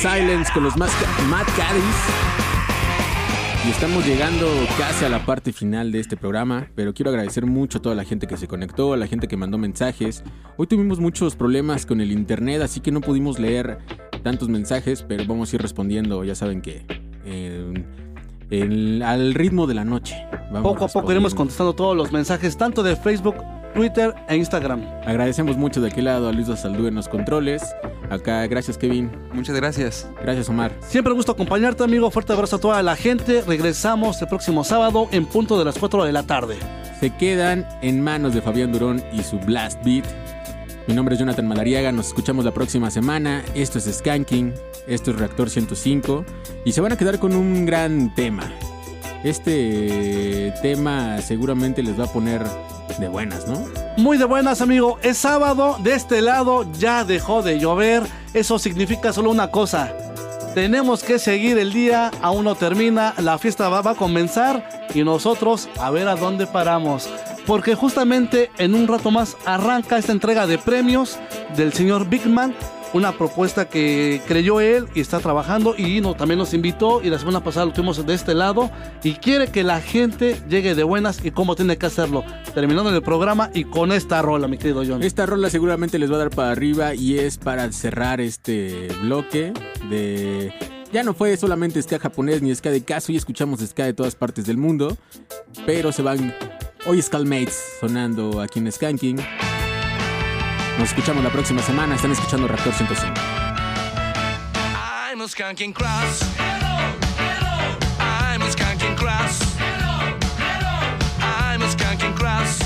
Silence 0.00 0.52
con 0.52 0.62
los 0.64 0.76
más 0.76 0.90
Mad 1.28 1.46
Caddies. 1.56 1.84
Y 3.66 3.70
estamos 3.70 4.06
llegando 4.06 4.46
casi 4.78 5.04
a 5.04 5.08
la 5.08 5.24
parte 5.26 5.52
final 5.52 5.90
de 5.90 5.98
este 5.98 6.16
programa, 6.16 6.68
pero 6.76 6.94
quiero 6.94 7.10
agradecer 7.10 7.46
mucho 7.46 7.78
a 7.78 7.82
toda 7.82 7.94
la 7.96 8.04
gente 8.04 8.26
que 8.28 8.36
se 8.36 8.46
conectó, 8.46 8.92
a 8.92 8.96
la 8.96 9.06
gente 9.08 9.26
que 9.26 9.36
mandó 9.36 9.58
mensajes. 9.58 10.22
Hoy 10.56 10.66
tuvimos 10.68 11.00
muchos 11.00 11.34
problemas 11.34 11.84
con 11.86 12.00
el 12.00 12.12
internet, 12.12 12.62
así 12.62 12.80
que 12.80 12.92
no 12.92 13.00
pudimos 13.00 13.40
leer 13.40 13.78
tantos 14.22 14.48
mensajes, 14.48 15.02
pero 15.02 15.24
vamos 15.26 15.52
a 15.52 15.56
ir 15.56 15.62
respondiendo, 15.62 16.22
ya 16.22 16.34
saben 16.36 16.60
que 16.62 16.86
eh, 17.24 17.84
el- 18.50 19.02
al 19.02 19.34
ritmo 19.34 19.66
de 19.66 19.74
la 19.74 19.84
noche. 19.84 20.14
Vamos 20.52 20.72
Poco 20.72 20.84
a 20.84 20.88
poco 20.88 21.10
iremos 21.10 21.34
contestando 21.34 21.74
todos 21.74 21.96
los 21.96 22.12
mensajes, 22.12 22.56
tanto 22.56 22.84
de 22.84 22.94
Facebook, 22.94 23.34
Twitter 23.74 24.14
e 24.28 24.36
Instagram. 24.36 24.80
Agradecemos 25.04 25.56
mucho 25.56 25.80
de 25.80 25.88
aquel 25.88 26.04
lado 26.04 26.28
a 26.28 26.32
Luis 26.32 26.46
Saldú 26.60 26.86
en 26.86 26.94
los 26.94 27.08
controles. 27.08 27.64
Acá, 28.16 28.46
gracias 28.46 28.76
Kevin. 28.76 29.10
Muchas 29.32 29.56
gracias. 29.56 30.08
Gracias 30.20 30.48
Omar. 30.48 30.72
Siempre 30.80 31.12
gusto 31.12 31.32
acompañarte, 31.32 31.84
amigo. 31.84 32.10
Fuerte 32.10 32.32
abrazo 32.32 32.56
a 32.56 32.60
toda 32.60 32.82
la 32.82 32.96
gente. 32.96 33.42
Regresamos 33.42 34.20
el 34.20 34.28
próximo 34.28 34.64
sábado 34.64 35.08
en 35.12 35.26
punto 35.26 35.58
de 35.58 35.64
las 35.64 35.78
4 35.78 36.04
de 36.04 36.12
la 36.12 36.24
tarde. 36.24 36.56
Se 37.00 37.10
quedan 37.10 37.66
en 37.82 38.02
manos 38.02 38.34
de 38.34 38.42
Fabián 38.42 38.72
Durón 38.72 39.02
y 39.12 39.22
su 39.22 39.38
Blast 39.38 39.84
Beat. 39.84 40.06
Mi 40.86 40.94
nombre 40.94 41.14
es 41.14 41.18
Jonathan 41.18 41.48
Malariaga, 41.48 41.90
nos 41.90 42.06
escuchamos 42.06 42.44
la 42.44 42.54
próxima 42.54 42.90
semana. 42.90 43.44
Esto 43.54 43.78
es 43.78 43.92
Skanking, 43.92 44.54
esto 44.86 45.10
es 45.10 45.18
Reactor 45.18 45.50
105 45.50 46.24
y 46.64 46.72
se 46.72 46.80
van 46.80 46.92
a 46.92 46.96
quedar 46.96 47.18
con 47.18 47.34
un 47.34 47.66
gran 47.66 48.14
tema. 48.14 48.52
Este 49.24 50.54
tema 50.62 51.20
seguramente 51.20 51.82
les 51.82 51.98
va 51.98 52.04
a 52.04 52.12
poner 52.12 52.42
de 52.98 53.08
buenas, 53.08 53.46
¿no? 53.46 53.64
Muy 53.96 54.18
de 54.18 54.24
buenas, 54.24 54.60
amigo. 54.60 54.98
Es 55.02 55.18
sábado. 55.18 55.76
De 55.82 55.94
este 55.94 56.22
lado 56.22 56.66
ya 56.72 57.04
dejó 57.04 57.42
de 57.42 57.58
llover. 57.58 58.02
Eso 58.34 58.58
significa 58.58 59.12
solo 59.12 59.30
una 59.30 59.50
cosa. 59.50 59.92
Tenemos 60.54 61.02
que 61.02 61.18
seguir 61.18 61.58
el 61.58 61.72
día. 61.72 62.10
Aún 62.22 62.44
no 62.44 62.54
termina. 62.54 63.14
La 63.18 63.38
fiesta 63.38 63.68
va, 63.68 63.82
va 63.82 63.92
a 63.92 63.96
comenzar. 63.96 64.86
Y 64.94 65.02
nosotros 65.04 65.68
a 65.78 65.90
ver 65.90 66.08
a 66.08 66.16
dónde 66.16 66.46
paramos. 66.46 67.08
Porque 67.46 67.74
justamente 67.74 68.50
en 68.58 68.74
un 68.74 68.88
rato 68.88 69.10
más 69.10 69.36
arranca 69.44 69.98
esta 69.98 70.12
entrega 70.12 70.46
de 70.46 70.58
premios 70.58 71.18
del 71.56 71.72
señor 71.72 72.08
Bigman. 72.08 72.54
Una 72.92 73.12
propuesta 73.12 73.68
que 73.68 74.22
creyó 74.26 74.60
él 74.60 74.86
y 74.94 75.00
está 75.00 75.18
trabajando 75.18 75.74
y 75.76 76.00
no, 76.00 76.14
también 76.14 76.38
nos 76.38 76.54
invitó 76.54 77.02
y 77.02 77.10
la 77.10 77.18
semana 77.18 77.42
pasada 77.42 77.66
lo 77.66 77.72
tuvimos 77.72 78.04
de 78.06 78.14
este 78.14 78.32
lado 78.32 78.70
y 79.02 79.14
quiere 79.14 79.48
que 79.48 79.64
la 79.64 79.80
gente 79.80 80.40
llegue 80.48 80.74
de 80.74 80.82
buenas 80.82 81.22
y 81.24 81.30
cómo 81.30 81.56
tiene 81.56 81.76
que 81.76 81.86
hacerlo. 81.86 82.24
Terminando 82.54 82.88
el 82.90 83.02
programa 83.02 83.50
y 83.52 83.64
con 83.64 83.92
esta 83.92 84.22
rola, 84.22 84.48
mi 84.48 84.56
querido 84.56 84.82
John. 84.86 85.02
Esta 85.02 85.26
rola 85.26 85.50
seguramente 85.50 85.98
les 85.98 86.10
va 86.10 86.14
a 86.14 86.18
dar 86.18 86.30
para 86.30 86.52
arriba 86.52 86.94
y 86.94 87.18
es 87.18 87.38
para 87.38 87.70
cerrar 87.72 88.20
este 88.20 88.88
bloque 89.02 89.52
de... 89.90 90.54
Ya 90.92 91.02
no 91.02 91.12
fue 91.12 91.36
solamente 91.36 91.82
ska 91.82 91.98
japonés 91.98 92.40
ni 92.40 92.54
ska 92.54 92.70
de 92.70 92.82
caso, 92.82 93.12
y 93.12 93.16
escuchamos 93.16 93.60
ska 93.60 93.84
de 93.84 93.92
todas 93.92 94.14
partes 94.14 94.46
del 94.46 94.56
mundo, 94.56 94.96
pero 95.66 95.92
se 95.92 96.02
van... 96.02 96.34
Hoy 96.86 97.02
Skullmates 97.02 97.78
sonando 97.80 98.40
aquí 98.40 98.60
en 98.60 98.70
Skanking. 98.70 99.18
Nos 100.78 100.90
escuchamos 100.90 101.24
la 101.24 101.30
próxima 101.30 101.62
semana, 101.62 101.94
están 101.94 102.12
escuchando 102.12 102.46
Reactor 102.46 102.74
105. 102.74 103.14
I'm 104.54 105.22
a 105.22 105.26
skunking 105.26 105.72
cross. 105.72 106.22
I'm 107.98 108.42
a 108.42 108.50
skunking 108.50 108.94
cross. 108.94 109.40
I'm 111.22 111.62
a 111.62 111.68
skunking 111.70 112.14
cross. 112.14 112.60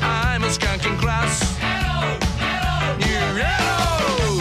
I'm 0.00 0.44
a 0.44 0.48
skunking 0.48 0.96
cross. 0.98 1.42
You 3.00 3.18
yellow. 3.36 4.40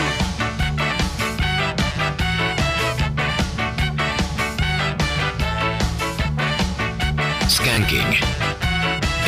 Skanking, 7.49 8.13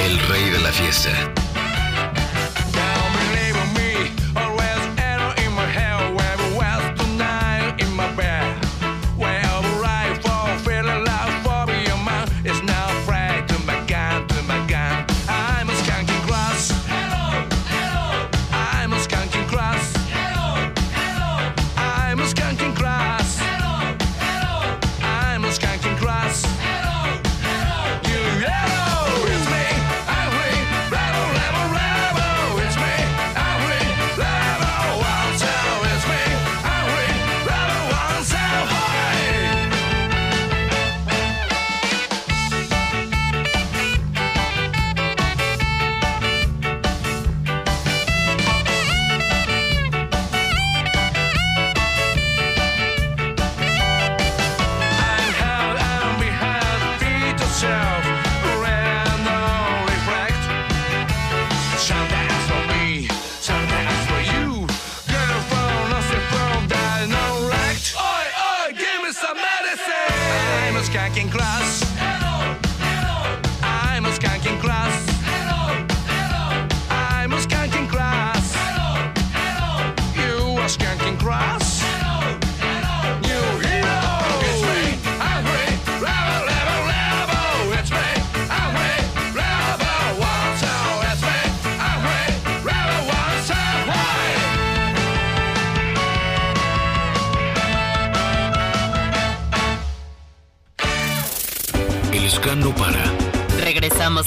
el 0.06 0.20
rey 0.28 0.52
de 0.52 0.60
la 0.60 0.72
fiesta. 0.72 1.49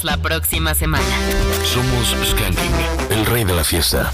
La 0.01 0.17
próxima 0.17 0.73
semana. 0.73 1.05
Somos 1.63 2.15
Skanking, 2.27 3.11
el 3.11 3.25
rey 3.27 3.43
de 3.43 3.53
la 3.53 3.63
fiesta. 3.63 4.11